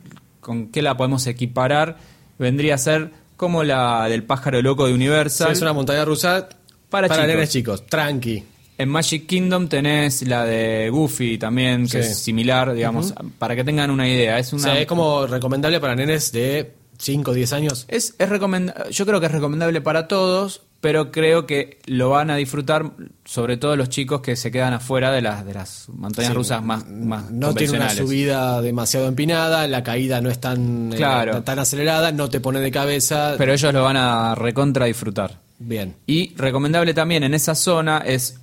con 0.40 0.68
qué 0.68 0.80
la 0.82 0.96
podemos 0.96 1.26
equiparar, 1.26 1.98
vendría 2.38 2.74
a 2.76 2.78
ser 2.78 3.10
como 3.36 3.64
la 3.64 4.08
del 4.08 4.22
pájaro 4.22 4.62
loco 4.62 4.84
de 4.86 4.90
Sí, 4.92 4.94
Universal. 4.94 5.52
es 5.52 5.60
una 5.62 5.72
montaña 5.72 6.04
rusa 6.04 6.48
Para 6.88 7.08
chicos. 7.08 7.26
nenes 7.26 7.50
chicos, 7.50 7.86
tranqui. 7.86 8.44
En 8.78 8.88
Magic 8.88 9.26
Kingdom 9.26 9.68
tenés 9.68 10.22
la 10.22 10.44
de 10.44 10.88
Goofy 10.90 11.38
también, 11.38 11.82
que 11.84 12.02
Sí. 12.02 12.10
es 12.10 12.18
similar, 12.18 12.72
digamos, 12.72 13.14
para 13.38 13.54
que 13.54 13.62
tengan 13.64 13.90
una 13.90 14.08
idea. 14.08 14.38
Es 14.38 14.52
O 14.52 14.56
una 14.56 14.64
sea, 14.64 14.78
es 14.80 14.86
como 14.86 15.26
recomendable 15.26 15.78
para 15.80 15.94
nenes 15.94 16.32
de 16.32 16.72
5 17.04 17.30
o 17.30 17.34
10 17.34 17.52
años. 17.52 17.84
Es, 17.88 18.14
es 18.18 18.28
recomenda- 18.28 18.88
yo 18.90 19.06
creo 19.06 19.20
que 19.20 19.26
es 19.26 19.32
recomendable 19.32 19.80
para 19.80 20.08
todos, 20.08 20.62
pero 20.80 21.10
creo 21.12 21.46
que 21.46 21.78
lo 21.86 22.10
van 22.10 22.30
a 22.30 22.36
disfrutar 22.36 22.92
sobre 23.24 23.56
todo 23.56 23.76
los 23.76 23.88
chicos 23.88 24.20
que 24.20 24.36
se 24.36 24.50
quedan 24.50 24.72
afuera 24.74 25.10
de 25.12 25.22
las, 25.22 25.44
de 25.46 25.54
las 25.54 25.88
montañas 25.88 26.30
Sí, 26.30 26.34
rusas 26.36 26.62
más, 26.62 26.86
más 26.88 27.30
no 27.30 27.54
tiene 27.54 27.76
una 27.78 27.90
subida 27.90 28.60
demasiado 28.60 29.06
empinada, 29.08 29.66
la 29.66 29.82
caída 29.82 30.20
no 30.20 30.30
es 30.30 30.40
tan, 30.40 30.92
eh, 30.92 30.96
Claro. 30.96 31.42
tan 31.42 31.58
acelerada, 31.58 32.12
no 32.12 32.28
te 32.28 32.40
pone 32.40 32.60
de 32.60 32.70
cabeza. 32.70 33.34
Pero 33.38 33.52
ellos 33.54 33.72
lo 33.72 33.82
van 33.84 33.96
a 33.96 34.34
recontra 34.34 34.86
disfrutar. 34.86 35.40
Bien. 35.58 35.94
Y 36.06 36.34
recomendable 36.36 36.92
también 36.94 37.22
en 37.22 37.32
esa 37.32 37.54
zona 37.54 37.98
es 38.04 38.40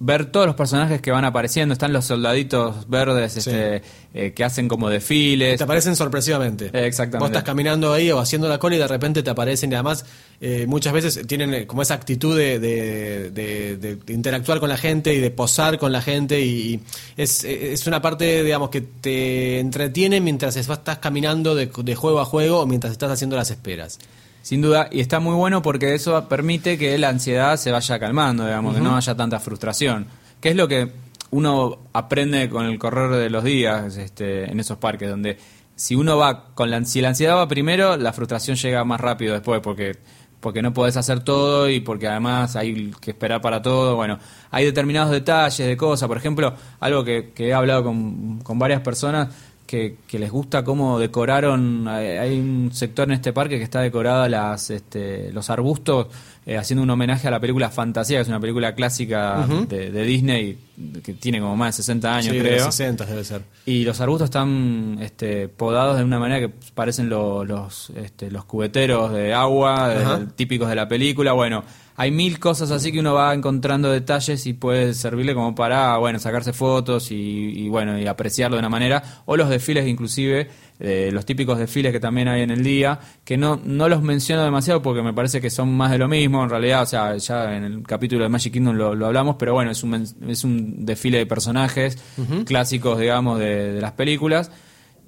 ver 0.00 0.26
todos 0.26 0.46
los 0.46 0.54
personajes 0.54 1.00
que 1.02 1.10
van 1.10 1.24
apareciendo. 1.24 1.72
Están 1.72 1.92
los 1.92 2.04
soldaditos 2.04 2.88
verdes 2.88 3.32
Sí. 3.32 3.38
este, 3.40 3.82
eh, 4.14 4.32
que 4.32 4.44
hacen 4.44 4.68
como 4.68 4.88
desfiles. 4.88 5.58
Te 5.58 5.64
aparecen 5.64 5.96
sorpresivamente. 5.96 6.66
Eh, 6.72 6.86
exactamente. 6.86 7.18
Vos 7.18 7.28
estás 7.30 7.42
caminando 7.42 7.92
ahí 7.92 8.10
o 8.12 8.18
haciendo 8.20 8.48
la 8.48 8.58
cola 8.58 8.76
y 8.76 8.78
de 8.78 8.86
repente 8.88 9.22
te 9.22 9.30
aparecen 9.30 9.72
y 9.72 9.74
además 9.74 10.04
eh, 10.40 10.66
muchas 10.68 10.92
veces 10.92 11.26
tienen 11.26 11.52
eh, 11.52 11.66
como 11.66 11.82
esa 11.82 11.94
actitud 11.94 12.36
de, 12.38 12.58
de- 12.60 13.30
de- 13.30 13.76
de 13.76 14.12
interactuar 14.12 14.60
con 14.60 14.68
la 14.68 14.76
gente 14.76 15.12
y 15.12 15.18
de 15.18 15.30
posar 15.32 15.78
con 15.78 15.90
la 15.90 16.00
gente 16.00 16.40
y, 16.40 16.74
y 16.74 16.80
es, 17.16 17.42
es 17.44 17.86
una 17.88 18.00
parte, 18.00 18.44
digamos, 18.44 18.70
que 18.70 18.80
te 18.82 19.58
entretiene 19.58 20.20
mientras 20.20 20.54
es- 20.56 20.68
estás 20.68 20.98
caminando 20.98 21.54
de, 21.56 21.66
de 21.66 21.94
juego 21.96 22.20
a 22.20 22.24
juego 22.24 22.60
o 22.60 22.66
mientras 22.66 22.92
estás 22.92 23.10
haciendo 23.10 23.34
las 23.36 23.50
esperas. 23.50 23.98
Sin 24.42 24.62
duda, 24.62 24.88
y 24.90 25.00
está 25.00 25.20
muy 25.20 25.34
bueno 25.34 25.60
porque 25.62 25.94
eso 25.94 26.28
permite 26.28 26.78
que 26.78 26.96
la 26.98 27.10
ansiedad 27.10 27.56
se 27.56 27.70
vaya 27.70 27.98
calmando, 27.98 28.44
digamos, 28.44 28.74
que 28.74 28.80
no 28.80 28.96
haya 28.96 29.14
tanta 29.14 29.40
frustración. 29.40 30.06
Que 30.40 30.50
es 30.50 30.56
lo 30.56 30.68
que 30.68 30.90
uno 31.30 31.78
aprende 31.92 32.48
con 32.48 32.66
el 32.66 32.78
correr 32.78 33.10
de 33.10 33.30
los 33.30 33.44
días 33.44 33.96
este, 33.96 34.50
en 34.50 34.60
esos 34.60 34.78
parques, 34.78 35.10
donde 35.10 35.38
si 35.76 35.94
uno 35.94 36.16
va 36.16 36.54
con 36.54 36.70
la, 36.70 36.84
si 36.84 37.00
la 37.00 37.08
ansiedad 37.08 37.36
va 37.36 37.46
primero, 37.46 37.96
la 37.96 38.12
frustración 38.12 38.56
llega 38.56 38.84
más 38.84 39.00
rápido 39.00 39.34
después, 39.34 39.60
porque 39.60 39.98
porque 40.40 40.62
no 40.62 40.72
podés 40.72 40.96
hacer 40.96 41.20
todo 41.20 41.68
y 41.68 41.80
porque 41.80 42.06
además 42.06 42.54
hay 42.56 42.92
que 43.00 43.10
esperar 43.10 43.40
para 43.40 43.60
todo. 43.60 43.96
Bueno, 43.96 44.18
hay 44.50 44.64
determinados 44.64 45.10
detalles 45.10 45.66
de 45.66 45.76
cosas, 45.76 46.08
por 46.08 46.16
ejemplo, 46.16 46.54
algo 46.80 47.04
que, 47.04 47.32
que 47.34 47.48
he 47.48 47.54
hablado 47.54 47.84
con, 47.84 48.38
con 48.40 48.58
varias 48.58 48.80
personas 48.82 49.28
que, 49.68 49.96
que 50.08 50.18
les 50.18 50.30
gusta 50.30 50.64
cómo 50.64 50.98
decoraron, 50.98 51.86
hay, 51.86 52.38
un 52.40 52.70
sector 52.72 53.06
en 53.06 53.12
este 53.12 53.34
parque 53.34 53.58
que 53.58 53.64
está 53.64 53.82
decorado 53.82 54.26
las, 54.26 54.70
este, 54.70 55.30
los 55.32 55.50
arbustos, 55.50 56.06
eh, 56.46 56.56
haciendo 56.56 56.82
un 56.82 56.88
homenaje 56.88 57.28
a 57.28 57.30
la 57.30 57.38
película 57.38 57.68
Fantasía, 57.68 58.16
que 58.16 58.22
es 58.22 58.28
una 58.28 58.40
película 58.40 58.74
clásica 58.74 59.46
de, 59.68 59.90
de 59.90 60.02
Disney, 60.04 60.58
que 61.04 61.12
tiene 61.12 61.38
como 61.40 61.54
más 61.54 61.76
de 61.76 61.82
60 61.82 62.14
años, 62.14 62.30
Sí, 62.32 62.38
de 62.38 62.48
creo. 62.48 62.64
los 62.64 62.74
60 62.74 63.04
debe 63.04 63.22
ser. 63.24 63.42
Y 63.66 63.84
los 63.84 64.00
arbustos 64.00 64.24
están 64.26 64.96
este, 65.02 65.48
podados 65.48 65.98
de 65.98 66.04
una 66.04 66.18
manera 66.18 66.40
que 66.40 66.48
parecen 66.74 67.10
lo- 67.10 67.44
los, 67.44 67.90
este, 67.90 68.30
los 68.30 68.46
cubeteros 68.46 69.12
de 69.12 69.34
agua, 69.34 69.88
de- 69.90 70.02
Ajá. 70.02 70.20
típicos 70.34 70.70
de 70.70 70.76
la 70.76 70.88
película. 70.88 71.34
Bueno, 71.34 71.62
hay 72.00 72.12
mil 72.12 72.38
cosas 72.38 72.70
así 72.70 72.92
que 72.92 73.00
uno 73.00 73.12
va 73.12 73.34
encontrando 73.34 73.90
detalles 73.90 74.46
y 74.46 74.52
puede 74.52 74.94
servirle 74.94 75.34
como 75.34 75.56
para, 75.56 75.96
bueno, 75.96 76.20
sacarse 76.20 76.52
fotos 76.52 77.10
y, 77.10 77.16
y, 77.16 77.68
bueno, 77.68 77.98
y 77.98 78.06
apreciarlo 78.06 78.56
de 78.56 78.60
una 78.60 78.68
manera. 78.68 79.02
O 79.26 79.36
los 79.36 79.48
desfiles 79.48 79.84
inclusive, 79.84 80.48
eh, 80.78 81.10
los 81.12 81.26
típicos 81.26 81.58
desfiles 81.58 81.90
que 81.90 81.98
también 81.98 82.28
hay 82.28 82.42
en 82.42 82.52
el 82.52 82.62
día, 82.62 83.00
que 83.24 83.36
no, 83.36 83.60
no 83.64 83.88
los 83.88 84.00
menciono 84.00 84.44
demasiado 84.44 84.80
porque 84.80 85.02
me 85.02 85.12
parece 85.12 85.40
que 85.40 85.50
son 85.50 85.76
más 85.76 85.90
de 85.90 85.98
lo 85.98 86.06
mismo. 86.06 86.44
En 86.44 86.50
realidad, 86.50 86.82
o 86.82 86.86
sea, 86.86 87.16
ya 87.16 87.56
en 87.56 87.64
el 87.64 87.82
capítulo 87.82 88.22
de 88.22 88.28
Magic 88.28 88.52
Kingdom 88.52 88.76
lo, 88.76 88.94
lo 88.94 89.06
hablamos, 89.06 89.34
pero 89.36 89.54
bueno, 89.54 89.72
es 89.72 89.82
un, 89.82 90.06
es 90.28 90.44
un 90.44 90.86
desfile 90.86 91.18
de 91.18 91.26
personajes 91.26 91.98
clásicos, 92.46 93.00
digamos, 93.00 93.40
de, 93.40 93.72
de 93.72 93.80
las 93.80 93.90
películas. 93.90 94.52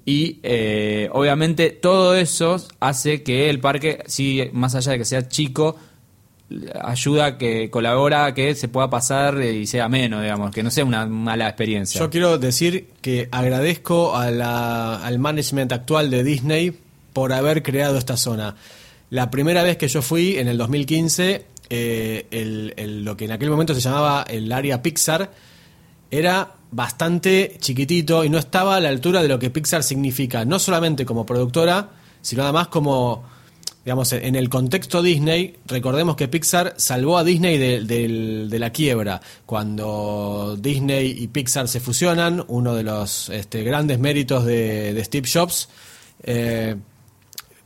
Y 0.03 0.41
eh, 0.43 1.07
obviamente 1.13 1.69
todo 1.69 2.15
eso 2.15 2.57
hace 2.81 3.23
que 3.23 3.49
el 3.49 3.61
parque, 3.61 4.03
sí, 4.07 4.49
más 4.51 4.75
allá 4.75 4.91
de 4.91 4.97
que 4.97 5.05
sea 5.05 5.29
chico, 5.29 5.77
ayuda 6.83 7.37
que 7.37 7.69
colabora 7.69 8.33
que 8.33 8.55
se 8.55 8.67
pueda 8.67 8.89
pasar 8.89 9.39
eh, 9.41 9.53
y 9.53 9.67
sea 9.67 9.87
menos, 9.89 10.21
digamos, 10.21 10.51
que 10.51 10.63
no 10.63 10.71
sea 10.71 10.85
una 10.85 11.05
mala 11.05 11.47
experiencia. 11.47 11.99
Yo 11.99 12.09
quiero 12.09 12.37
decir 12.37 12.87
que 13.01 13.29
agradezco 13.31 14.15
a 14.15 14.31
la- 14.31 14.95
al 15.05 15.19
management 15.19 15.71
actual 15.71 16.09
de 16.09 16.23
Disney 16.23 16.77
por 17.13 17.33
haber 17.33 17.63
creado 17.63 17.97
esta 17.97 18.17
zona. 18.17 18.55
La 19.09 19.29
primera 19.29 19.63
vez 19.63 19.77
que 19.77 19.87
yo 19.87 20.01
fui, 20.01 20.37
en 20.37 20.47
el 20.47 20.57
2015, 20.57 21.45
eh, 21.69 22.25
el- 22.31 23.03
lo 23.05 23.15
que 23.17 23.25
en 23.25 23.31
aquel 23.31 23.49
momento 23.49 23.73
se 23.73 23.81
llamaba 23.81 24.23
el 24.29 24.51
área 24.51 24.81
Pixar, 24.81 25.31
era 26.09 26.53
bastante 26.71 27.57
chiquitito 27.59 28.23
y 28.23 28.29
no 28.29 28.37
estaba 28.37 28.75
a 28.75 28.79
la 28.79 28.89
altura 28.89 29.21
de 29.21 29.27
lo 29.27 29.39
que 29.39 29.49
Pixar 29.49 29.83
significa, 29.83 30.45
no 30.45 30.59
solamente 30.59 31.05
como 31.05 31.25
productora, 31.25 31.89
sino 32.21 32.43
además 32.43 32.67
como, 32.67 33.23
digamos, 33.83 34.13
en 34.13 34.35
el 34.35 34.47
contexto 34.49 35.01
Disney, 35.01 35.57
recordemos 35.65 36.15
que 36.15 36.27
Pixar 36.27 36.75
salvó 36.77 37.17
a 37.17 37.23
Disney 37.23 37.57
de, 37.57 37.81
de 38.47 38.59
la 38.59 38.69
quiebra. 38.69 39.21
Cuando 39.45 40.55
Disney 40.59 41.15
y 41.17 41.27
Pixar 41.27 41.67
se 41.67 41.79
fusionan, 41.79 42.45
uno 42.47 42.75
de 42.75 42.83
los 42.83 43.29
este, 43.29 43.63
grandes 43.63 43.97
méritos 43.97 44.45
de, 44.45 44.93
de 44.93 45.03
Steve 45.03 45.27
Jobs, 45.31 45.67
eh, 46.23 46.75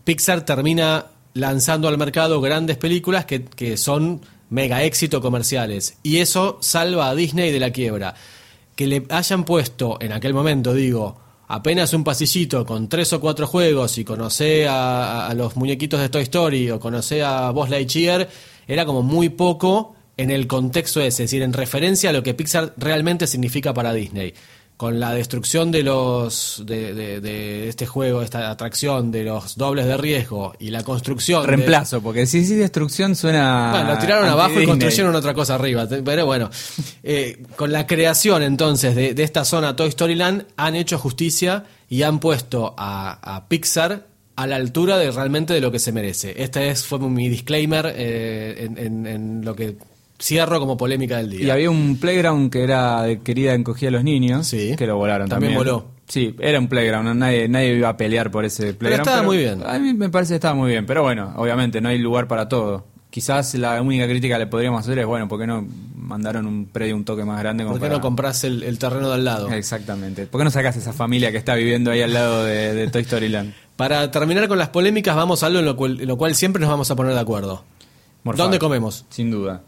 Pixar 0.05 0.45
termina 0.45 1.07
lanzando 1.33 1.89
al 1.89 1.97
mercado 1.97 2.39
grandes 2.39 2.77
películas 2.77 3.25
que, 3.25 3.43
que 3.43 3.75
son 3.75 4.21
mega 4.49 4.83
éxito 4.83 5.19
comerciales. 5.19 5.97
Y 6.01 6.19
eso 6.19 6.59
salva 6.61 7.09
a 7.09 7.15
Disney 7.15 7.51
de 7.51 7.59
la 7.59 7.71
quiebra. 7.71 8.15
Que 8.75 8.87
le 8.87 9.05
hayan 9.09 9.43
puesto 9.43 9.97
en 9.99 10.13
aquel 10.13 10.33
momento, 10.33 10.73
digo, 10.73 11.24
apenas 11.47 11.93
un 11.93 12.03
pasillito 12.03 12.65
con 12.65 12.89
tres 12.89 13.13
o 13.13 13.19
cuatro 13.19 13.47
juegos 13.47 13.97
y 13.97 14.03
conocer 14.03 14.67
a, 14.69 15.33
los 15.35 15.55
muñequitos 15.55 15.99
de 15.99 16.09
Toy 16.09 16.23
Story 16.23 16.71
o 16.71 16.79
conocer 16.79 17.23
a 17.23 17.49
Buzz 17.51 17.69
Lightyear, 17.69 18.29
era 18.67 18.85
como 18.85 19.03
muy 19.03 19.29
poco 19.29 19.95
en 20.17 20.31
el 20.31 20.47
contexto 20.47 21.01
ese, 21.01 21.23
es 21.23 21.29
decir, 21.29 21.41
en 21.41 21.53
referencia 21.53 22.09
a 22.09 22.13
lo 22.13 22.23
que 22.23 22.33
Pixar 22.33 22.73
realmente 22.77 23.27
significa 23.27 23.73
para 23.73 23.93
Disney. 23.93 24.33
Con 24.77 24.99
la 24.99 25.13
destrucción 25.13 25.71
de 25.71 25.83
los 25.83 26.61
de, 26.65 26.93
de- 26.93 27.21
de 27.21 27.69
este 27.69 27.85
juego, 27.85 28.21
esta 28.21 28.51
atracción, 28.51 29.09
de 29.09 29.23
los 29.23 29.55
dobles 29.55 29.85
de 29.85 29.95
riesgo 29.95 30.53
y 30.59 30.69
la 30.69 30.83
construcción. 30.83 31.41
de- 31.43 31.47
Reemplazo, 31.47 32.01
porque 32.01 32.25
si 32.25 32.45
sí 32.45 32.55
destrucción 32.55 33.15
suena. 33.15 33.69
bueno, 33.71 33.93
lo 33.93 33.97
tiraron 33.99 34.27
abajo 34.27 34.59
y 34.59 34.65
construyeron 34.67 35.15
otra 35.15 35.33
cosa 35.33 35.55
arriba. 35.55 35.87
Pero 36.03 36.25
bueno, 36.25 36.49
eh, 37.03 37.41
con 37.55 37.71
la 37.71 37.87
creación 37.87 38.43
entonces 38.43 38.95
de, 38.95 39.13
de 39.13 39.23
esta 39.23 39.45
zona 39.45 39.77
Toy 39.77 39.87
Story 39.87 40.15
Land 40.15 40.43
han 40.57 40.75
hecho 40.75 40.97
justicia 40.99 41.63
y 41.87 42.01
han 42.01 42.19
puesto 42.19 42.73
a, 42.77 43.35
a 43.37 43.47
Pixar 43.47 44.07
a 44.35 44.45
la 44.45 44.57
altura 44.57 44.97
de 44.97 45.09
realmente 45.11 45.53
de 45.53 45.61
lo 45.61 45.71
que 45.71 45.79
se 45.79 45.93
merece. 45.93 46.33
Este 46.43 46.69
es, 46.69 46.83
fue 46.85 46.99
mi 46.99 47.29
disclaimer 47.29 47.93
eh, 47.95 48.65
en, 48.65 48.77
en- 48.77 49.07
en 49.07 49.45
lo 49.45 49.55
que 49.55 49.77
cierro 50.19 50.59
como 50.59 50.77
polémica 50.77 51.17
del 51.17 51.33
Y 51.33 51.37
día. 51.37 51.53
había 51.53 51.69
un 51.69 51.97
playground 51.99 52.51
que 52.51 52.63
era 52.63 53.03
de 53.03 53.19
querida 53.19 53.53
encogida 53.53 53.89
a 53.89 53.91
los 53.91 54.03
niños, 54.03 54.47
Sí. 54.47 54.75
que 54.77 54.87
lo 54.87 54.97
volaron 54.97 55.27
También 55.29 55.53
también. 55.53 55.73
voló. 55.73 55.85
Sí, 56.07 56.35
era 56.39 56.59
un 56.59 56.67
playground, 56.67 57.15
nadie, 57.15 57.47
nadie 57.49 57.75
iba 57.75 57.89
a 57.89 57.97
pelear 57.97 58.29
por 58.31 58.45
ese 58.45 58.73
playground. 58.75 59.07
estaba 59.07 59.23
muy 59.23 59.37
bien. 59.37 59.63
A 59.65 59.79
mí 59.79 59.93
me 59.93 60.09
parece 60.09 60.31
que 60.33 60.35
estaba 60.35 60.53
muy 60.53 60.69
bien, 60.71 60.85
pero 60.85 61.01
bueno, 61.01 61.33
obviamente 61.37 61.81
no 61.81 61.89
hay 61.89 61.97
lugar 61.97 62.27
para 62.27 62.47
todo. 62.47 62.85
Quizás 63.09 63.55
la 63.55 63.81
única 63.81 64.05
crítica 64.07 64.35
que 64.35 64.39
le 64.39 64.47
podríamos 64.47 64.81
hacer 64.81 64.99
es, 64.99 65.05
bueno, 65.05 65.27
¿por 65.27 65.39
qué 65.39 65.47
no 65.47 65.65
mandaron 65.95 66.45
un 66.45 66.65
predio 66.65 66.95
un 66.95 67.05
toque 67.05 67.23
más 67.25 67.39
grande? 67.39 67.63
como 67.63 67.75
¿Por 67.75 67.79
qué 67.81 67.87
para- 67.87 67.97
no 67.97 68.01
compras 68.01 68.43
el, 68.43 68.61
el 68.63 68.77
terreno 68.77 69.07
de 69.07 69.15
al 69.15 69.23
lado? 69.25 69.49
Exactamente. 69.51 70.27
¿Por 70.27 70.39
qué 70.41 70.45
no 70.45 70.51
sacas 70.51 70.75
esa 70.77 70.91
familia 70.93 71.31
que 71.31 71.37
está 71.37 71.55
viviendo 71.55 71.91
ahí 71.91 72.01
al 72.01 72.13
lado 72.13 72.43
de, 72.43 72.73
de 72.73 72.87
Toy 72.89 73.01
Story 73.03 73.29
Land? 73.29 73.53
Para 73.77 74.11
terminar 74.11 74.47
con 74.47 74.57
las 74.57 74.69
polémicas, 74.69 75.15
vamos 75.15 75.41
a 75.43 75.47
algo 75.47 75.59
en 75.59 75.65
lo 75.65 75.75
cual, 75.75 75.99
en 76.01 76.07
lo 76.07 76.17
cual 76.17 76.35
siempre 76.35 76.59
nos 76.59 76.69
vamos 76.69 76.91
a 76.91 76.95
poner 76.95 77.13
de 77.13 77.19
acuerdo. 77.19 77.63
Morfar. 78.23 78.43
¿Dónde 78.45 78.59
comemos? 78.59 79.05
Sin 79.09 79.31
duda. 79.31 79.63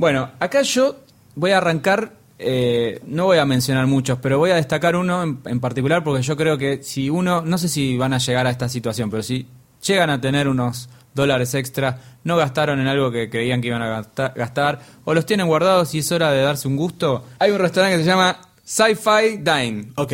Bueno, 0.00 0.30
acá 0.40 0.62
yo 0.62 0.96
voy 1.34 1.50
a 1.50 1.58
arrancar, 1.58 2.14
eh, 2.38 3.00
no 3.04 3.26
voy 3.26 3.36
a 3.36 3.44
mencionar 3.44 3.86
muchos, 3.86 4.18
pero 4.22 4.38
voy 4.38 4.50
a 4.50 4.54
destacar 4.54 4.96
uno 4.96 5.22
en, 5.22 5.40
en 5.44 5.60
particular 5.60 6.02
porque 6.02 6.22
yo 6.22 6.38
creo 6.38 6.56
que 6.56 6.82
si 6.82 7.10
uno, 7.10 7.42
no 7.42 7.58
sé 7.58 7.68
si 7.68 7.98
van 7.98 8.14
a 8.14 8.18
llegar 8.18 8.46
a 8.46 8.50
esta 8.50 8.66
situación, 8.70 9.10
pero 9.10 9.22
si 9.22 9.46
llegan 9.86 10.08
a 10.08 10.18
tener 10.18 10.48
unos 10.48 10.88
dólares 11.12 11.52
extra, 11.52 11.98
no 12.24 12.38
gastaron 12.38 12.80
en 12.80 12.86
algo 12.86 13.10
que 13.12 13.28
creían 13.28 13.60
que 13.60 13.68
iban 13.68 13.82
a 13.82 13.88
gasta- 13.88 14.32
gastar, 14.34 14.80
o 15.04 15.12
los 15.12 15.26
tienen 15.26 15.46
guardados 15.48 15.94
y 15.94 15.98
es 15.98 16.10
hora 16.12 16.30
de 16.32 16.40
darse 16.40 16.66
un 16.66 16.76
gusto, 16.78 17.26
hay 17.38 17.50
un 17.50 17.58
restaurante 17.58 17.98
que 17.98 18.02
se 18.04 18.08
llama 18.08 18.38
Sci-Fi 18.64 19.36
Dine. 19.42 19.92
Ok. 19.96 20.12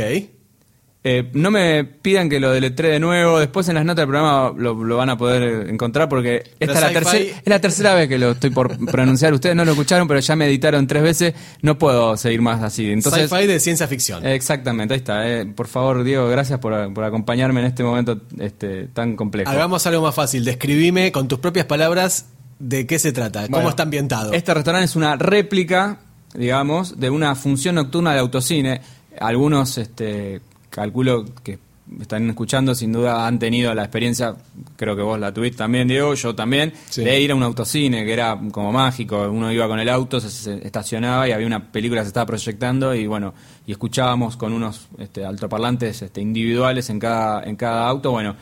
Eh, 1.09 1.31
no 1.35 1.53
me 1.53 1.85
pidan 1.85 2.29
que 2.29 2.41
lo 2.41 2.51
deletré 2.51 2.89
de 2.89 2.99
nuevo. 2.99 3.39
Después 3.39 3.69
en 3.69 3.77
las 3.77 3.85
notas 3.85 4.03
del 4.03 4.09
programa 4.09 4.53
lo, 4.57 4.75
lo 4.83 4.97
van 4.97 5.09
a 5.11 5.17
poder 5.17 5.69
encontrar 5.71 6.09
porque 6.09 6.43
esta 6.59 6.75
es 6.75 6.81
la, 6.81 6.89
sci-fi- 6.91 6.95
tercer- 6.95 7.33
es 7.45 7.47
la 7.47 7.61
tercera 7.61 7.95
vez 7.95 8.09
que 8.09 8.19
lo 8.19 8.33
estoy 8.33 8.51
por 8.51 8.77
pronunciar. 8.91 9.33
Ustedes 9.33 9.55
no 9.55 9.65
lo 9.65 9.71
escucharon, 9.71 10.09
pero 10.09 10.19
ya 10.19 10.35
me 10.35 10.47
editaron 10.47 10.87
tres 10.89 11.05
veces. 11.05 11.35
No 11.63 11.79
puedo 11.79 12.17
seguir 12.17 12.43
más 12.43 12.61
así. 12.61 12.91
Entonces, 12.91 13.31
Sci-fi 13.31 13.47
de 13.47 13.61
ciencia 13.61 13.87
ficción. 13.87 14.27
exactamente, 14.27 14.95
ahí 14.95 14.99
está. 14.99 15.29
eh. 15.31 15.47
Por 15.47 15.69
favor, 15.69 16.03
Diego, 16.03 16.29
gracias 16.29 16.59
por, 16.59 16.93
por 16.93 17.05
acompañarme 17.05 17.61
en 17.61 17.67
este 17.67 17.85
momento 17.85 18.21
este, 18.41 18.89
tan 18.89 19.15
complejo. 19.15 19.49
Hagamos 19.49 19.87
algo 19.87 20.03
más 20.03 20.15
fácil. 20.15 20.45
Describime 20.45 21.13
con 21.13 21.29
tus 21.29 21.39
propias 21.39 21.67
palabras 21.67 22.27
de 22.59 22.85
qué 22.85 22.99
se 22.99 23.13
trata, 23.13 23.47
cómo 23.49 23.69
está 23.69 23.85
ambientado. 23.85 24.33
Este 24.33 24.53
restaurante 24.53 24.87
es 24.87 24.97
una 24.97 25.15
réplica, 25.15 26.01
digamos, 26.35 26.99
de 26.99 27.11
una 27.11 27.37
función 27.37 27.77
nocturna 27.77 28.13
de 28.13 28.19
autocine. 28.19 28.81
Algunos, 29.21 29.79
este, 29.79 30.41
calculo 30.77 31.25
que 31.43 31.59
están 32.01 32.29
escuchando, 32.29 32.75
sin 32.75 32.93
duda 32.93 33.27
han 33.27 33.39
tenido 33.39 33.73
la 33.75 33.83
experiencia, 33.83 34.35
creo 34.77 34.95
que 34.95 35.03
vos 35.03 35.19
la 35.19 35.33
tuviste 35.33 35.57
también, 35.59 35.89
Diego, 35.89 36.15
yo 36.15 36.35
también, 36.35 36.73
Sí. 36.91 37.03
de 37.03 37.21
ir 37.21 37.31
a 37.31 37.35
un 37.35 37.43
autocine 37.43 38.05
que 38.05 38.13
era 38.13 38.39
como 38.51 38.73
mágico. 38.73 39.29
Uno 39.31 39.51
iba 39.53 39.67
con 39.69 39.79
el 39.81 39.89
auto, 39.89 40.21
se, 40.21 40.29
se 40.31 40.67
estacionaba 40.67 41.27
y 41.29 41.33
había 41.33 41.47
una 41.47 41.73
película 41.73 42.01
que 42.01 42.05
se 42.05 42.09
estaba 42.09 42.27
proyectando 42.27 42.95
y 42.95 43.07
bueno, 43.07 43.33
y 43.67 43.73
escuchábamos 43.73 44.37
con 44.37 44.53
unos 44.53 44.89
este, 44.99 45.25
altoparlantes 45.25 46.03
este, 46.03 46.21
individuales 46.21 46.91
en 46.91 46.99
cada, 46.99 47.43
en 47.45 47.57
cada 47.57 47.89
auto. 47.89 48.11
Bueno, 48.11 48.37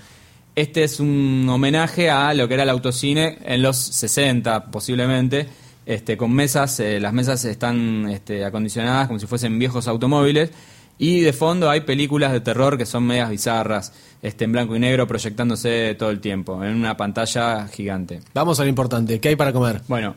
este 0.56 0.82
es 0.84 0.98
un 0.98 1.46
homenaje 1.48 2.10
a 2.10 2.32
lo 2.34 2.48
que 2.48 2.54
era 2.54 2.62
el 2.62 2.70
autocine 2.70 3.38
en 3.44 3.62
los 3.62 3.76
60, 3.76 4.70
posiblemente, 4.70 5.48
este, 5.86 6.16
con 6.16 6.32
mesas, 6.32 6.80
eh, 6.80 6.98
las 6.98 7.12
mesas 7.12 7.44
están 7.44 8.08
este, 8.08 8.42
acondicionadas 8.44 9.06
como 9.06 9.18
si 9.20 9.26
fuesen 9.26 9.58
viejos 9.58 9.86
automóviles, 9.86 10.50
y 10.98 11.20
de 11.20 11.32
fondo 11.32 11.70
hay 11.70 11.80
películas 11.80 12.32
de 12.32 12.40
terror 12.40 12.78
que 12.78 12.86
son 12.86 13.04
medias 13.04 13.30
bizarras, 13.30 13.92
este, 14.22 14.44
en 14.44 14.52
blanco 14.52 14.76
y 14.76 14.78
negro, 14.78 15.06
proyectándose 15.06 15.94
todo 15.98 16.10
el 16.10 16.20
tiempo, 16.20 16.62
en 16.64 16.74
una 16.74 16.96
pantalla 16.96 17.66
gigante. 17.68 18.20
Vamos 18.32 18.60
a 18.60 18.62
lo 18.62 18.68
importante. 18.68 19.20
¿Qué 19.20 19.30
hay 19.30 19.36
para 19.36 19.52
comer? 19.52 19.82
Bueno, 19.88 20.14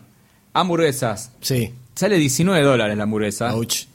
hamburguesas. 0.54 1.32
Sí. 1.42 1.74
Sale 1.96 2.18
19 2.18 2.64
dólares 2.64 2.96
la 2.96 3.04
hamburguesa. 3.04 3.54
Ouch. 3.54 3.86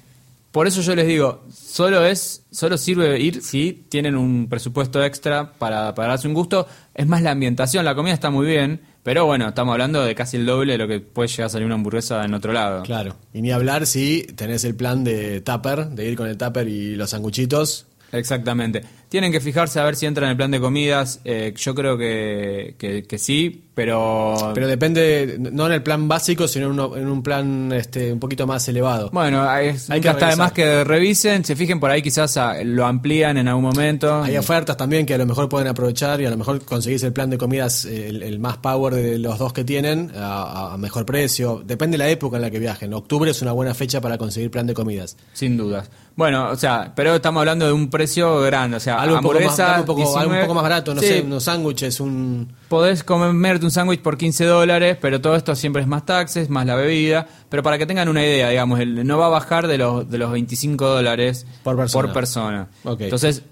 Por 0.51 0.67
eso 0.67 0.83
yo 0.83 0.95
les 0.95 1.07
digo, 1.07 1.45
solo 1.51 2.05
es, 2.05 2.43
solo 2.51 2.77
sirve 2.77 3.19
ir 3.19 3.43
si 3.43 3.87
tienen 3.89 4.17
un 4.17 4.49
presupuesto 4.51 5.03
extra 5.03 5.53
para, 5.53 5.95
para 5.95 6.09
darse 6.09 6.29
un 6.29 6.35
gusto. 6.35 6.67
Es 6.95 7.07
más 7.07 7.23
la 7.23 7.31
ambientación, 7.31 7.87
la 7.87 7.95
comida 7.95 8.13
está 8.13 8.29
muy 8.29 8.47
bien, 8.47 8.83
pero 9.03 9.27
bueno, 9.27 9.49
estamos 9.49 9.73
hablando 9.73 10.03
de 10.05 10.15
casi 10.15 10.37
el 10.37 10.47
doble 10.47 10.73
de 10.73 10.79
lo 10.79 10.89
que 10.89 11.01
puede 11.01 11.29
llegar 11.29 11.47
a 11.47 11.49
salir 11.49 11.67
una 11.67 11.75
hamburguesa 11.75 12.25
en 12.25 12.35
otro 12.35 12.53
lado. 12.53 12.83
Claro. 12.83 13.17
Y 13.33 13.43
ni 13.43 13.51
hablar 13.51 13.87
si 13.87 14.23
tenés 14.37 14.65
el 14.65 14.75
plan 14.75 15.03
de 15.05 15.41
tupper, 15.41 15.89
de 15.89 16.09
ir 16.09 16.17
con 16.17 16.29
el 16.29 16.37
tupper 16.39 16.69
y 16.69 16.95
los 16.97 17.11
sanguchitos. 17.11 17.87
Exactamente. 18.13 18.83
Tienen 19.09 19.33
que 19.33 19.41
fijarse 19.41 19.81
a 19.81 19.85
ver 19.85 19.97
si 19.97 20.07
entran 20.07 20.27
en 20.27 20.31
el 20.33 20.37
plan 20.37 20.51
de 20.51 20.61
comidas. 20.61 21.21
eh, 21.25 21.53
yo 21.57 21.75
creo 21.75 21.97
que, 21.99 22.75
que, 22.79 23.05
que 23.05 23.19
sí, 23.19 23.65
pero... 23.75 24.53
Pero 24.55 24.67
depende, 24.69 25.37
no 25.39 25.67
en 25.67 25.73
el 25.73 25.83
plan 25.83 26.07
básico, 26.09 26.47
sino 26.49 26.67
en, 26.67 26.73
uno- 26.73 26.97
en 26.97 27.07
un 27.09 27.23
plan 27.23 27.73
este, 27.73 28.13
un 28.13 28.19
poquito 28.21 28.47
más 28.47 28.67
elevado. 28.69 29.11
Bueno, 29.13 29.43
hay, 29.49 29.69
Hay 29.89 30.01
que 30.01 30.01
que 30.01 30.09
está 30.09 30.13
de 30.13 30.21
revisar. 30.21 30.39
más 30.39 30.53
que 30.53 30.85
revisen, 30.85 31.45
se 31.45 31.57
fijen 31.57 31.81
por 31.81 31.91
ahí, 31.91 32.03
quizás 32.03 32.37
ah, 32.37 32.57
lo 32.65 32.85
amplían 32.87 33.37
en 33.39 33.49
algún 33.49 33.65
momento. 33.65 34.23
Hay 34.23 34.37
ofertas 34.37 34.77
también 34.77 35.07
que 35.07 35.15
a 35.15 35.19
lo 35.19 35.27
mejor 35.27 35.49
pueden 35.49 35.69
aprovechar 35.69 36.21
y 36.21 36.27
a 36.27 36.31
lo 36.31 36.37
mejor 36.37 36.65
conseguís 36.65 37.03
el 37.03 37.13
plan 37.13 37.31
de 37.31 37.39
comidas, 37.39 37.85
el, 37.85 38.23
el 38.23 38.39
más 38.39 38.59
power 38.59 38.95
de 38.95 39.19
los 39.19 39.39
dos 39.39 39.53
que 39.53 39.65
tienen, 39.65 40.13
a, 40.17 40.75
a 40.75 40.77
mejor 40.79 41.07
precio. 41.07 41.63
Depende 41.65 41.97
de 41.97 42.05
la 42.05 42.11
época 42.11 42.37
en 42.37 42.43
la 42.43 42.51
que 42.51 42.59
viajen. 42.59 42.93
Octubre 42.95 43.31
es 43.31 43.41
una 43.43 43.53
buena 43.53 43.75
fecha 43.75 44.01
para 44.01 44.19
conseguir 44.19 44.51
plan 44.51 44.67
de 44.67 44.75
comidas. 44.75 45.17
Sin 45.33 45.57
dudas. 45.57 45.91
Bueno, 46.15 46.51
o 46.51 46.57
sea, 46.57 46.93
pero 46.95 47.15
estamos 47.15 47.41
hablando 47.41 47.67
de 47.67 47.73
un 47.73 47.89
precio 47.89 48.41
grande, 48.43 48.77
o 48.77 48.81
sea, 48.81 49.01
Algo 49.01 49.17
un, 49.17 49.23
poco 49.23 49.41
más, 49.41 49.59
algo 49.61 49.81
un, 49.81 49.87
poco, 49.87 50.19
algo 50.19 50.31
un 50.31 50.37
19, 50.37 50.43
poco 50.43 50.55
más 50.55 50.63
barato, 50.63 50.95
no 50.95 51.01
sí, 51.01 51.07
sé, 51.07 51.23
unos 51.23 51.45
sándwiches, 51.45 52.01
un... 52.01 52.53
Podés 52.73 53.05
comerte 53.05 53.67
un 53.67 53.71
sándwich 53.71 54.01
por 54.01 54.17
15 54.17 54.47
dólares, 54.47 54.97
pero 54.99 55.21
todo 55.21 55.37
esto 55.37 55.55
siempre 55.55 55.83
es 55.83 55.89
más 55.89 56.07
taxes, 56.07 56.49
más 56.49 56.65
la 56.65 56.75
bebida. 56.75 57.27
Pero 57.51 57.63
para 57.63 57.77
que 57.77 57.85
tengan 57.85 58.09
una 58.09 58.23
idea, 58.23 58.49
digamos, 58.49 58.81
el, 58.81 59.07
no 59.07 59.19
va 59.19 59.27
a 59.27 59.29
bajar 59.29 59.67
de 59.67 59.77
los, 59.77 60.09
de 60.09 60.17
los 60.17 60.33
25 60.33 60.87
dólares 60.87 61.45
Por 61.65 61.77
persona. 61.77 62.13
persona. 62.15 62.69
Ok. 62.85 63.03
Entonces, 63.03 63.43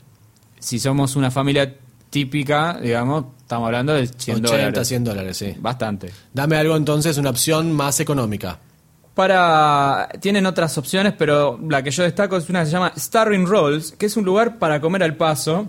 si 0.58 0.78
somos 0.78 1.16
una 1.16 1.30
familia 1.30 1.76
típica, 2.08 2.78
digamos, 2.80 3.26
estamos 3.42 3.66
hablando 3.66 3.92
de 3.92 4.06
100 4.06 4.36
80, 4.38 4.56
dólares. 4.56 4.88
100 4.88 5.04
dólares, 5.04 5.36
sí. 5.36 5.54
Bastante. 5.58 6.10
Dame 6.32 6.56
algo 6.56 6.74
entonces, 6.74 7.18
una 7.18 7.28
opción 7.28 7.72
más 7.72 8.00
económica. 8.00 8.58
Para 9.12 10.08
tienen 10.20 10.46
otras 10.46 10.78
opciones, 10.78 11.12
pero 11.12 11.60
la 11.68 11.82
que 11.82 11.90
yo 11.90 12.04
destaco 12.04 12.38
es 12.38 12.48
una 12.48 12.60
que 12.60 12.66
se 12.68 12.72
llama 12.72 12.94
Starring 12.96 13.44
Rolls, 13.44 13.92
que 13.92 14.06
es 14.06 14.16
un 14.16 14.24
lugar 14.24 14.58
para 14.58 14.80
comer 14.80 15.02
al 15.02 15.18
paso. 15.18 15.66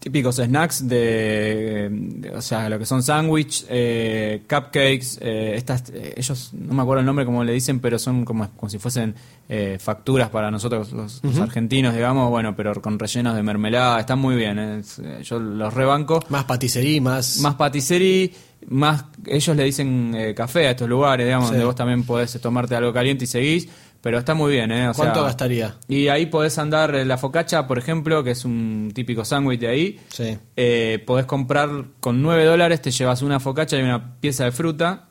Típicos 0.00 0.36
snacks 0.36 0.86
de, 0.88 1.88
de- 1.90 2.30
o 2.30 2.40
sea, 2.40 2.68
lo 2.68 2.78
que 2.78 2.86
son 2.86 3.02
sándwich, 3.02 3.66
eh, 3.68 4.42
cupcakes, 4.48 5.18
eh, 5.20 5.54
estas, 5.56 5.90
eh, 5.90 6.14
ellos, 6.16 6.50
no 6.52 6.72
me 6.74 6.82
acuerdo 6.82 7.00
el 7.00 7.06
nombre 7.06 7.24
como 7.24 7.42
le 7.42 7.52
dicen, 7.52 7.80
pero 7.80 7.98
son 7.98 8.24
como, 8.24 8.48
como 8.50 8.70
si 8.70 8.78
fuesen 8.78 9.16
eh, 9.48 9.76
facturas 9.80 10.28
para 10.30 10.52
nosotros 10.52 10.92
los, 10.92 11.20
los 11.24 11.38
argentinos, 11.40 11.94
digamos, 11.94 12.30
bueno, 12.30 12.54
pero 12.54 12.74
con 12.80 12.96
rellenos 12.96 13.34
de 13.34 13.42
mermelada, 13.42 13.98
están 13.98 14.20
muy 14.20 14.36
bien, 14.36 14.58
eh, 14.60 14.78
es- 14.80 15.00
yo 15.24 15.40
los 15.40 15.74
rebanco. 15.74 16.24
Más 16.28 16.44
paticería, 16.44 17.00
más... 17.02 17.38
Más 17.38 17.56
patisserie, 17.56 18.32
más 18.68 19.04
ellos 19.26 19.56
le 19.56 19.64
dicen 19.64 20.14
eh, 20.16 20.32
café 20.34 20.68
a 20.68 20.70
estos 20.70 20.88
lugares, 20.88 21.26
digamos, 21.26 21.48
Sí. 21.48 21.54
donde 21.54 21.64
vos 21.66 21.74
también 21.74 22.04
podés 22.04 22.40
tomarte 22.40 22.76
algo 22.76 22.92
caliente 22.92 23.24
y 23.24 23.26
seguís, 23.26 23.68
pero 24.00 24.18
está 24.18 24.34
muy 24.34 24.52
bien, 24.52 24.70
¿eh? 24.70 24.88
O 24.88 24.94
¿Cuánto 24.94 25.20
sea, 25.20 25.24
gastaría? 25.24 25.76
Y 25.88 26.08
ahí 26.08 26.26
podés 26.26 26.58
andar 26.58 26.94
eh, 26.94 27.04
la 27.04 27.18
focacha, 27.18 27.66
por 27.66 27.78
ejemplo, 27.78 28.22
que 28.22 28.30
es 28.30 28.44
un 28.44 28.92
típico 28.94 29.24
sándwich 29.24 29.60
de 29.60 29.68
ahí. 29.68 30.00
Sí. 30.08 30.38
Eh, 30.56 31.02
podés 31.04 31.26
comprar 31.26 31.68
con 32.00 32.22
9 32.22 32.44
dólares, 32.44 32.80
te 32.80 32.90
llevas 32.90 33.22
una 33.22 33.40
focacha 33.40 33.76
y 33.76 33.82
una 33.82 34.20
pieza 34.20 34.44
de 34.44 34.52
fruta. 34.52 35.04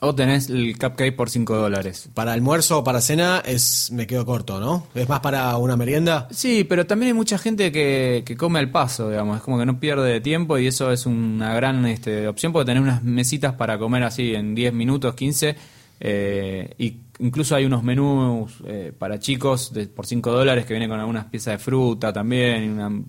O 0.00 0.14
tenés 0.14 0.50
el 0.50 0.76
cupcake 0.76 1.14
por 1.14 1.30
5 1.30 1.56
dólares. 1.56 2.10
Para 2.12 2.32
almuerzo 2.32 2.80
o 2.80 2.84
para 2.84 3.00
cena 3.00 3.42
es 3.44 3.90
me 3.90 4.06
quedo 4.06 4.26
corto, 4.26 4.60
¿no? 4.60 4.86
Es 4.94 5.08
más 5.08 5.20
para 5.20 5.56
una 5.56 5.76
merienda. 5.76 6.28
Sí, 6.30 6.64
pero 6.64 6.84
también 6.86 7.08
hay 7.08 7.14
mucha 7.14 7.38
gente 7.38 7.72
que, 7.72 8.22
que 8.26 8.36
come 8.36 8.58
al 8.58 8.70
paso, 8.70 9.08
digamos, 9.08 9.38
es 9.38 9.42
como 9.42 9.58
que 9.58 9.64
no 9.64 9.80
pierde 9.80 10.20
tiempo 10.20 10.58
y 10.58 10.66
eso 10.66 10.92
es 10.92 11.06
una 11.06 11.54
gran 11.54 11.86
este, 11.86 12.28
opción 12.28 12.52
porque 12.52 12.66
tener 12.66 12.82
unas 12.82 13.02
mesitas 13.02 13.54
para 13.54 13.78
comer 13.78 14.02
así 14.02 14.34
en 14.34 14.54
10 14.54 14.74
minutos, 14.74 15.14
15, 15.14 15.56
eh, 16.00 16.74
y 16.76 16.96
incluso 17.18 17.54
hay 17.54 17.64
unos 17.64 17.82
menús 17.82 18.52
eh, 18.66 18.92
para 18.98 19.18
chicos 19.18 19.72
de, 19.72 19.86
por 19.86 20.06
5 20.06 20.30
dólares 20.32 20.66
que 20.66 20.72
vienen 20.74 20.88
con 20.90 20.98
algunas 21.00 21.26
piezas 21.26 21.54
de 21.54 21.58
fruta 21.58 22.12
también, 22.12 22.70
una, 22.72 23.02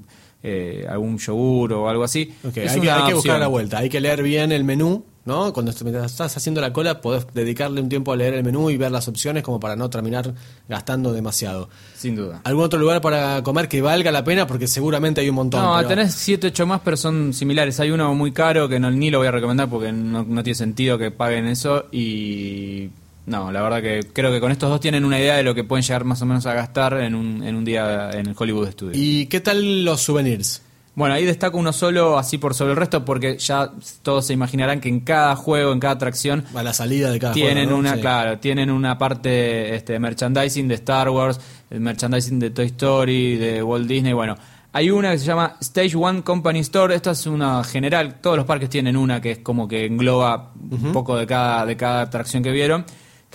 eh, 0.44 0.86
algún 0.90 1.18
yogur 1.18 1.74
o 1.74 1.90
algo 1.90 2.04
así. 2.04 2.34
Ok, 2.44 2.58
Es 2.58 2.74
hay, 2.74 2.80
que, 2.82 2.88
una 2.88 2.98
hay 2.98 3.08
que 3.08 3.14
buscar 3.16 3.40
la 3.40 3.48
vuelta, 3.48 3.80
hay 3.80 3.90
que 3.90 4.00
leer 4.00 4.22
bien 4.22 4.52
el 4.52 4.64
menú, 4.64 5.04
¿no? 5.26 5.52
Cuando 5.54 5.72
estás 5.72 6.38
haciendo 6.38 6.62
la 6.62 6.72
cola 6.72 7.02
podés 7.02 7.26
dedicarle 7.34 7.82
un 7.82 7.90
tiempo 7.90 8.14
a 8.14 8.16
leer 8.16 8.36
el 8.36 8.44
menú 8.44 8.70
y 8.70 8.78
ver 8.78 8.92
las 8.92 9.08
opciones 9.08 9.42
como 9.42 9.60
para 9.60 9.76
no 9.76 9.90
terminar 9.90 10.36
gastando 10.70 11.12
demasiado. 11.14 11.68
Sin 11.96 12.16
duda. 12.16 12.42
¿Algún 12.44 12.64
otro 12.64 12.78
lugar 12.78 13.02
para 13.02 13.42
comer 13.42 13.68
que 13.68 13.82
valga 13.82 14.12
la 14.12 14.24
pena? 14.24 14.46
Porque 14.46 14.68
seguramente 14.68 15.22
hay 15.22 15.30
un 15.30 15.36
montón. 15.36 15.64
No, 15.64 15.76
pero- 15.78 15.88
tenés 15.88 16.14
7, 16.14 16.48
8 16.48 16.68
más, 16.68 16.82
pero 16.86 16.96
son 16.96 17.34
similares. 17.34 17.80
Hay 17.80 17.90
uno 17.90 18.14
muy 18.14 18.32
caro 18.32 18.70
que 18.70 18.80
no, 18.80 18.92
ni 18.92 19.10
lo 19.10 19.18
voy 19.18 19.28
a 19.28 19.32
recomendar 19.32 19.68
porque 19.68 19.92
no, 19.92 20.24
no 20.24 20.44
tiene 20.44 20.56
sentido 20.56 21.00
que 21.00 21.10
paguen 21.10 21.48
eso. 21.48 21.86
Y 21.92 22.90
no, 23.26 23.52
la 23.52 23.62
verdad 23.62 23.82
que 23.82 24.02
creo 24.14 24.32
que 24.32 24.40
con 24.40 24.52
estos 24.52 24.70
dos 24.70 24.80
tienen 24.80 25.04
una 25.06 25.20
idea 25.20 25.36
de 25.36 25.44
lo 25.44 25.56
que 25.56 25.64
pueden 25.64 25.84
llegar 25.84 26.04
más 26.04 26.22
o 26.22 26.26
menos 26.26 26.46
a 26.46 26.54
gastar 26.54 27.02
en 27.02 27.16
un, 27.16 27.44
en 27.44 27.56
un 27.56 27.66
día 27.66 28.12
en 28.12 28.28
el 28.28 28.36
Hollywood 28.38 28.70
Studio. 28.72 28.92
¿Y 28.94 29.26
qué 29.28 29.40
tal 29.42 29.84
los 29.84 30.02
souvenirs? 30.02 30.62
Bueno, 30.94 31.16
ahí 31.16 31.26
destaco 31.26 31.58
uno 31.58 31.74
solo, 31.74 32.18
así 32.18 32.38
por 32.38 32.54
sobre 32.54 32.72
el 32.72 32.78
resto, 32.78 33.04
porque 33.04 33.38
ya 33.38 33.70
todos 34.02 34.28
se 34.28 34.34
imaginarán 34.34 34.80
que 34.80 34.88
en 34.88 35.02
cada 35.02 35.36
juego, 35.36 35.74
en 35.74 35.80
cada 35.82 35.96
atracción, 35.96 36.46
A 36.56 36.64
la 36.64 36.72
salida 36.72 37.12
de 37.12 37.20
cada 37.20 37.34
tienen 37.34 37.66
juego, 37.66 37.72
¿no? 37.72 37.78
una, 37.80 37.96
Sí. 37.96 38.02
claro, 38.02 38.40
tienen 38.40 38.70
una 38.72 38.98
parte 38.98 39.76
este, 39.76 39.94
de 39.94 40.00
merchandising 40.00 40.70
de 40.70 40.76
Star 40.76 41.10
Wars, 41.10 41.42
el 41.70 41.82
merchandising 41.82 42.40
de 42.40 42.52
Toy 42.52 42.68
Story, 42.68 43.36
de 43.36 43.62
Walt 43.62 43.88
Disney, 43.88 44.14
bueno. 44.14 44.38
Hay 44.72 44.90
una 44.90 45.12
que 45.12 45.20
se 45.20 45.26
llama 45.26 45.56
Stage 45.62 45.96
One 45.96 46.22
Company 46.22 46.60
Store, 46.60 46.94
esta 46.94 47.12
es 47.12 47.26
una 47.28 47.64
general, 47.64 48.20
todos 48.22 48.36
los 48.36 48.46
parques 48.46 48.70
tienen 48.70 48.98
una 48.98 49.22
que 49.22 49.32
es 49.32 49.38
como 49.40 49.70
que 49.70 49.86
engloba 49.86 50.52
un 50.70 50.92
poco 50.92 51.16
de 51.18 51.26
cada, 51.26 51.66
de 51.66 51.78
cada 51.78 52.02
atracción 52.02 52.44
que 52.44 52.52
vieron, 52.52 52.86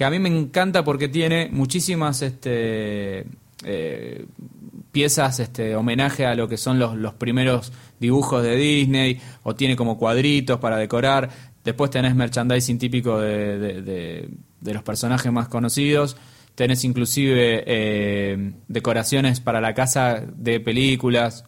que 0.01 0.07
a 0.07 0.09
mí 0.09 0.19
me 0.19 0.31
encanta 0.31 0.83
porque 0.83 1.09
tiene 1.09 1.51
muchísimas 1.53 2.23
este, 2.23 3.27
eh, 3.67 4.25
piezas 4.93 5.41
este 5.41 5.77
homenaje 5.77 6.25
a 6.25 6.35
lo 6.35 6.49
que 6.49 6.57
son 6.57 6.79
los, 6.79 7.13
primeros 7.17 7.71
dibujos 7.99 8.43
de 8.43 8.57
Disney 8.57 9.21
o 9.43 9.55
tiene 9.55 9.77
como 9.77 9.99
cuadritos 9.99 10.59
para 10.59 10.79
decorar. 10.79 11.29
Después 11.63 11.91
tenés 11.91 12.15
merchandising 12.15 12.79
típico 12.79 13.21
de 13.21 14.31
los 14.63 14.83
personajes 14.83 15.31
más 15.31 15.49
conocidos. 15.49 16.17
Tenés 16.55 16.83
inclusive 16.85 17.63
eh, 17.67 18.53
decoraciones 18.69 19.41
para 19.41 19.61
la 19.61 19.75
casa 19.75 20.23
de 20.35 20.61
películas 20.61 21.45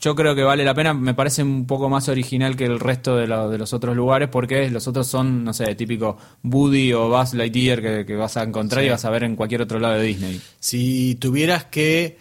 yo 0.00 0.14
creo 0.14 0.34
que 0.34 0.42
vale 0.42 0.64
la 0.64 0.74
pena, 0.74 0.94
me 0.94 1.14
parece 1.14 1.42
un 1.42 1.66
poco 1.66 1.88
más 1.88 2.08
original 2.08 2.56
que 2.56 2.64
el 2.64 2.80
resto 2.80 3.16
de, 3.16 3.26
de 3.26 3.58
los 3.58 3.72
otros 3.72 3.94
lugares 3.96 4.28
porque 4.28 4.70
los 4.70 4.86
otros 4.88 5.06
son, 5.06 5.44
no 5.44 5.52
sé, 5.52 5.74
típico 5.74 6.16
Woody 6.42 6.92
o 6.92 7.08
Buzz 7.08 7.34
Lightyear 7.34 7.80
que, 7.82 8.04
que 8.06 8.16
vas 8.16 8.36
a 8.36 8.42
encontrar 8.42 8.82
Sí. 8.82 8.86
y 8.88 8.90
vas 8.90 9.04
a 9.04 9.10
ver 9.10 9.24
en 9.24 9.36
cualquier 9.36 9.62
otro 9.62 9.78
lado 9.78 9.94
de 9.94 10.02
Disney. 10.04 10.40
Si 10.58 11.14
tuvieras 11.16 11.64
que, 11.66 12.18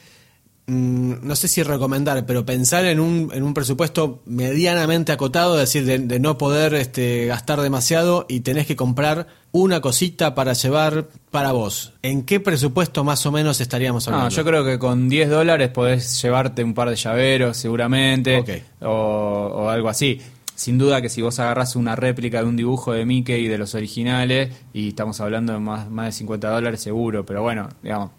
no 0.66 1.36
sé 1.36 1.47
si 1.49 1.61
recomendar, 1.61 2.26
pero 2.26 2.45
pensar 2.45 2.86
en 2.86 2.99
un, 2.99 3.32
en 3.34 3.43
un 3.43 3.53
presupuesto 3.53 4.22
medianamente 4.26 5.11
acotado, 5.11 5.55
es 5.55 5.61
decir, 5.61 5.86
de, 5.86 5.99
de 5.99 6.20
no 6.20 6.38
poder 6.38 6.74
este, 6.74 7.26
gastar 7.26 7.59
demasiado 7.59 8.26
y 8.30 8.41
tenés 8.41 8.66
que 8.66 8.78
comprar 8.78 9.28
una 9.51 9.82
cosita 9.82 10.36
para 10.36 10.53
llevar 10.53 11.09
para 11.32 11.51
vos, 11.51 11.93
¿en 12.01 12.24
qué 12.24 12.39
presupuesto 12.39 13.03
más 13.03 13.26
o 13.26 13.32
menos 13.32 13.59
estaríamos 13.59 14.07
hablando? 14.07 14.30
No, 14.30 14.36
yo 14.36 14.43
creo 14.45 14.66
que 14.66 14.80
con 14.80 15.09
10 15.09 15.30
dólares 15.30 15.70
podés 15.70 16.22
llevarte 16.22 16.64
un 16.64 16.74
par 16.74 16.89
de 16.89 16.95
llaveros 16.95 17.57
seguramente 17.57 18.64
o, 18.82 18.88
o 18.88 19.70
algo 19.70 19.89
así. 19.89 20.20
Sin 20.55 20.78
duda 20.78 21.01
que 21.01 21.09
si 21.09 21.22
vos 21.22 21.39
agarrás 21.39 21.76
una 21.76 21.95
réplica 21.95 22.39
de 22.39 22.45
un 22.45 22.55
dibujo 22.55 22.93
de 22.93 23.05
Mickey 23.05 23.47
de 23.47 23.57
los 23.57 23.74
originales 23.76 24.55
y 24.72 24.89
estamos 24.89 25.20
hablando 25.20 25.53
de 25.53 25.59
más, 25.59 25.89
más 25.89 26.05
de 26.05 26.11
50 26.14 26.49
dólares 26.49 26.80
seguro, 26.80 27.26
pero 27.26 27.41
bueno, 27.41 27.70
digamos, 27.82 28.11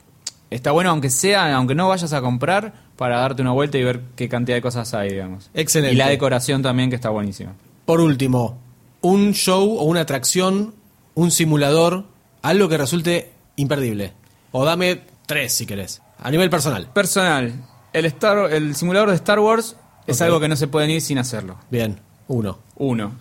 está 0.54 0.70
bueno 0.70 0.90
aunque 0.90 1.10
sea, 1.10 1.54
aunque 1.54 1.74
no 1.74 1.88
vayas 1.88 2.12
a 2.12 2.20
comprar 2.20 2.72
para 2.96 3.18
darte 3.18 3.42
una 3.42 3.52
vuelta 3.52 3.78
y 3.78 3.82
ver 3.82 4.02
qué 4.16 4.28
cantidad 4.28 4.56
de 4.56 4.62
cosas 4.62 4.92
hay, 4.94 5.10
digamos. 5.10 5.50
Excelente. 5.54 5.94
Y 5.94 5.96
la 5.96 6.08
decoración 6.08 6.62
también 6.62 6.90
que 6.90 6.96
está 6.96 7.10
buenísima. 7.10 7.52
Por 7.84 8.00
último, 8.00 8.58
un 9.00 9.32
show 9.34 9.76
o 9.78 9.84
una 9.84 10.00
atracción, 10.00 10.74
un 11.14 11.30
simulador, 11.30 12.04
algo 12.42 12.68
que 12.68 12.78
resulte 12.78 13.32
imperdible. 13.56 14.12
O 14.52 14.64
dame 14.64 15.00
tres 15.26 15.52
si 15.52 15.66
querés, 15.66 16.00
a 16.18 16.30
nivel 16.30 16.48
personal. 16.50 16.88
Personal, 16.92 17.52
el, 17.92 18.04
Star, 18.06 18.52
el 18.52 18.74
simulador 18.76 19.10
de 19.10 19.16
Star 19.16 19.40
Wars 19.40 19.76
es 20.06 20.20
algo 20.22 20.40
que 20.40 20.48
no 20.48 20.56
se 20.56 20.68
puede 20.68 20.90
ir 20.90 21.00
sin 21.00 21.18
hacerlo. 21.18 21.56
Bien, 21.70 21.98
uno. 22.28 22.58
Uno. 22.76 23.12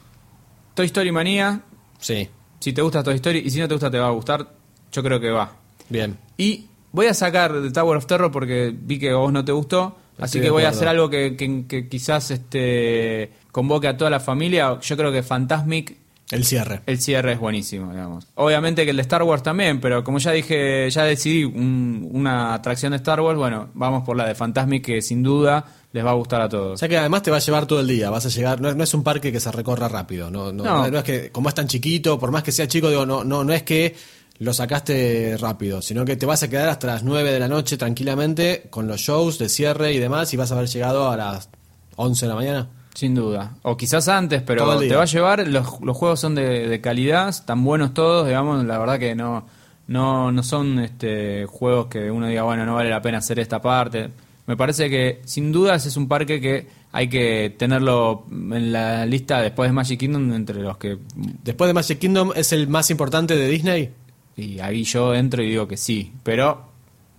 Toy 0.73 0.85
Story 0.87 1.11
Manía, 1.11 1.61
Sí, 1.99 2.27
Si 2.59 2.73
te 2.73 2.81
gusta 2.81 3.03
Toy 3.03 3.15
Story 3.15 3.39
y 3.45 3.49
si 3.49 3.59
no 3.59 3.67
te 3.67 3.73
gusta 3.75 3.89
te 3.89 3.97
va 3.97 4.07
a 4.07 4.11
gustar, 4.11 4.47
yo 4.91 5.03
creo 5.03 5.19
que 5.19 5.29
va. 5.29 5.53
bien. 5.89 6.17
Y 6.37 6.67
voy 6.93 7.07
a 7.07 7.13
sacar 7.13 7.51
The 7.61 7.71
Tower 7.71 7.97
of 7.97 8.05
Terror 8.05 8.31
porque 8.31 8.73
vi 8.73 8.97
que 8.99 9.09
a 9.09 9.15
vos 9.15 9.33
no 9.33 9.43
te 9.43 9.51
gustó, 9.51 9.97
así 10.17 10.37
Estoy 10.37 10.41
que 10.41 10.49
voy 10.51 10.63
a 10.63 10.69
hacer 10.69 10.87
algo 10.87 11.09
que, 11.09 11.35
que- 11.35 11.65
que 11.67 11.89
quizás 11.89 12.31
este 12.31 13.31
convoque 13.51 13.87
a 13.87 13.97
toda 13.97 14.09
la 14.09 14.19
familia. 14.19 14.79
Yo 14.81 14.95
creo 14.97 15.11
que 15.11 15.21
Fantasmic, 15.23 15.97
El 16.31 16.43
cierre. 16.45 16.81
el 16.85 16.99
cierre 16.99 17.33
es 17.33 17.39
buenísimo, 17.39 17.91
digamos. 17.91 18.27
Obviamente 18.35 18.83
que 18.85 18.91
el 18.91 18.95
de 18.95 19.01
Star 19.03 19.23
Wars 19.23 19.43
también, 19.43 19.79
pero 19.79 20.03
como 20.03 20.17
ya 20.19 20.31
dije, 20.31 20.89
ya 20.89 21.03
decidí 21.03 21.43
un- 21.43 22.07
una 22.11 22.53
atracción 22.53 22.91
de 22.91 22.97
Star 22.97 23.21
Wars, 23.21 23.37
bueno, 23.37 23.69
vamos 23.73 24.03
por 24.03 24.15
la 24.17 24.25
de 24.27 24.33
Fantasmic 24.35 24.83
que 24.85 25.01
sin 25.01 25.21
duda 25.21 25.65
les 25.91 26.03
va 26.03 26.09
a 26.11 26.15
gustar 26.15 26.41
a 26.41 26.45
O 26.45 26.49
todos. 26.49 26.79
sea 26.79 26.89
que 26.89 26.97
además 26.97 27.21
te 27.21 27.29
va 27.29 27.37
a 27.37 27.39
llevar 27.39 27.67
todo 27.67 27.81
el 27.81 27.87
día, 27.87 28.09
vas 28.09 28.25
a 28.25 28.29
llegar, 28.29 28.59
no, 28.61 28.69
es- 28.69 28.75
no 28.75 28.83
es 28.83 28.93
un 28.95 29.03
parque 29.03 29.31
que 29.31 29.39
se 29.39 29.51
recorra 29.51 29.87
rápido, 29.87 30.31
no, 30.31 30.51
no, 30.51 30.63
No. 30.63 30.89
no 30.89 30.97
es 30.97 31.03
que 31.03 31.31
como 31.31 31.49
es 31.49 31.55
tan 31.55 31.67
chiquito, 31.67 32.17
por 32.17 32.31
más 32.31 32.41
que 32.41 32.51
sea 32.51 32.67
chico, 32.67 32.89
digo, 32.89 33.05
no, 33.05 33.23
no, 33.23 33.43
no 33.43 33.53
es 33.53 33.61
que 33.63 33.95
lo 34.43 34.53
sacaste 34.53 35.37
rápido, 35.39 35.81
sino 35.81 36.05
que 36.05 36.15
te 36.15 36.25
vas 36.25 36.43
a 36.43 36.49
quedar 36.49 36.69
hasta 36.69 36.87
las 36.87 37.03
9 37.03 37.31
de 37.31 37.39
la 37.39 37.47
noche 37.47 37.77
tranquilamente 37.77 38.67
con 38.69 38.87
los 38.87 38.99
shows 38.99 39.39
de 39.39 39.49
cierre 39.49 39.93
y 39.93 39.99
demás 39.99 40.33
y 40.33 40.37
vas 40.37 40.51
a 40.51 40.55
haber 40.55 40.67
llegado 40.67 41.09
a 41.09 41.17
las 41.17 41.49
11 41.95 42.25
de 42.25 42.29
la 42.29 42.35
mañana. 42.35 42.69
Sin 42.93 43.15
duda. 43.15 43.55
O 43.63 43.75
quizás 43.75 44.07
antes, 44.07 44.43
pero 44.43 44.77
te 44.79 44.95
va 44.95 45.03
a 45.03 45.05
llevar. 45.05 45.47
Los, 45.47 45.81
los 45.81 45.97
juegos 45.97 46.19
son 46.19 46.35
de, 46.35 46.67
de 46.67 46.81
calidad, 46.81 47.29
están 47.29 47.63
buenos 47.63 47.93
todos, 47.93 48.27
digamos. 48.27 48.63
La 48.65 48.77
verdad 48.77 48.99
que 48.99 49.15
no, 49.15 49.47
no, 49.87 50.31
no 50.31 50.43
son 50.43 50.79
este, 50.79 51.45
juegos 51.45 51.87
que 51.87 52.11
uno 52.11 52.27
diga, 52.27 52.43
bueno, 52.43 52.65
no 52.65 52.75
vale 52.75 52.89
la 52.89 53.01
pena 53.01 53.17
hacer 53.19 53.39
esta 53.39 53.61
parte. 53.61 54.11
Me 54.45 54.57
parece 54.57 54.89
que 54.89 55.21
sin 55.25 55.51
dudas 55.51 55.85
es 55.85 55.97
un 55.97 56.07
parque 56.07 56.39
que 56.39 56.67
hay 56.91 57.07
que 57.07 57.55
tenerlo 57.57 58.25
en 58.29 58.71
la 58.71 59.05
lista 59.05 59.41
después 59.41 59.69
de 59.69 59.73
Magic 59.73 59.99
Kingdom 59.99 60.33
entre 60.33 60.61
los 60.61 60.77
que. 60.77 60.97
Después 61.15 61.67
de 61.67 61.73
Magic 61.73 61.97
Kingdom 61.97 62.31
es 62.35 62.51
el 62.53 62.67
más 62.67 62.91
importante 62.91 63.35
de 63.35 63.47
Disney. 63.47 63.91
Y 64.35 64.59
ahí 64.59 64.83
yo 64.83 65.13
entro 65.13 65.43
y 65.43 65.49
digo 65.49 65.67
que 65.67 65.77
sí, 65.77 66.11
pero 66.23 66.69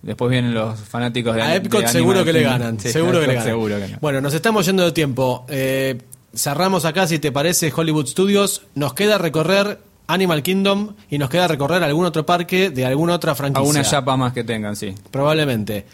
después 0.01 0.29
vienen 0.29 0.53
los 0.53 0.77
fanáticos 0.79 1.33
de 1.35 1.41
A 1.41 1.55
Epcot 1.55 1.81
de 1.81 1.87
seguro 1.87 2.25
que 2.25 2.33
le 2.33 2.43
ganan, 2.43 2.77
Sí, 2.79 2.89
seguro 2.89 3.21
que 3.21 3.27
le 3.27 3.35
ganan. 3.35 3.49
Seguro 3.49 3.79
que 3.79 3.87
no. 3.87 3.97
Bueno, 4.01 4.19
nos 4.21 4.33
estamos 4.33 4.65
yendo 4.65 4.83
de 4.83 4.91
tiempo. 4.91 5.45
Eh, 5.49 6.01
cerramos 6.33 6.83
acá, 6.85 7.07
si 7.07 7.19
te 7.19 7.31
parece, 7.31 7.71
Hollywood 7.75 8.07
Studios. 8.07 8.63
Nos 8.75 8.93
queda 8.93 9.17
recorrer 9.17 9.79
Animal 10.07 10.43
Kingdom 10.43 10.95
y 11.09 11.17
nos 11.17 11.29
queda 11.29 11.47
recorrer 11.47 11.83
algún 11.83 12.05
otro 12.05 12.25
parque 12.25 12.69
de 12.69 12.85
alguna 12.85 13.15
otra 13.15 13.33
franquicia. 13.35 13.61
Alguna 13.61 13.83
chapa 13.83 14.17
más 14.17 14.33
que 14.33 14.43
tengan, 14.43 14.75
sí. 14.75 14.93
Probablemente. 15.09 15.85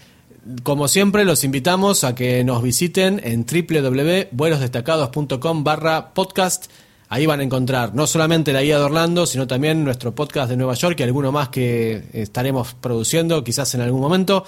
Como 0.64 0.88
siempre, 0.88 1.24
los 1.24 1.44
invitamos 1.44 2.04
a 2.04 2.16
que 2.16 2.44
nos 2.44 2.64
visiten 2.64 3.22
en 3.24 3.46
www.vuelosdestacados.com 3.46 5.64
barra 5.64 6.14
podcast. 6.14 6.66
Ahí 7.12 7.26
van 7.26 7.41
a 7.41 7.43
encontrar 7.43 7.93
no 7.93 8.07
solamente 8.07 8.53
la 8.53 8.62
guía 8.62 8.78
de 8.78 8.86
Orlando, 8.86 9.26
sino 9.26 9.45
también 9.45 9.84
nuestro 9.84 10.16
podcast 10.16 10.49
de 10.49 10.55
Nueva 10.55 10.76
York 10.76 10.97
y 10.97 11.03
alguno 11.03 11.34
más 11.34 11.49
que 11.49 12.05
estaremos 12.14 12.74
produciendo 12.74 13.43
quizás 13.43 13.76
en 13.76 13.82
algún 13.82 13.99
momento. 13.99 14.45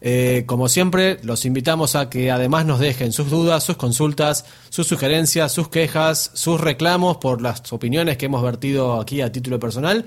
Eh, 0.00 0.44
como 0.46 0.70
siempre, 0.70 1.18
los 1.24 1.44
invitamos 1.44 1.96
a 1.96 2.08
que 2.08 2.30
además 2.30 2.64
nos 2.64 2.80
dejen 2.80 3.12
sus 3.12 3.28
dudas, 3.28 3.64
sus 3.64 3.76
consultas, 3.76 4.46
sus 4.70 4.86
sugerencias, 4.86 5.52
sus 5.52 5.68
quejas, 5.68 6.30
sus 6.32 6.58
reclamos 6.58 7.18
por 7.18 7.42
las 7.42 7.70
opiniones 7.70 8.16
que 8.16 8.24
hemos 8.24 8.42
vertido 8.42 8.98
aquí 8.98 9.20
a 9.20 9.30
título 9.30 9.60
personal 9.60 10.06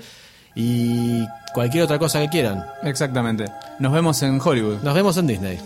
y 0.56 1.24
cualquier 1.54 1.84
otra 1.84 2.00
cosa 2.00 2.20
que 2.22 2.28
quieran. 2.28 2.66
Exactamente. 2.82 3.44
Nos 3.78 3.92
vemos 3.92 4.20
en 4.24 4.40
Hollywood. 4.44 4.82
Nos 4.82 4.94
vemos 4.94 5.16
en 5.16 5.28
Disney. 5.28 5.60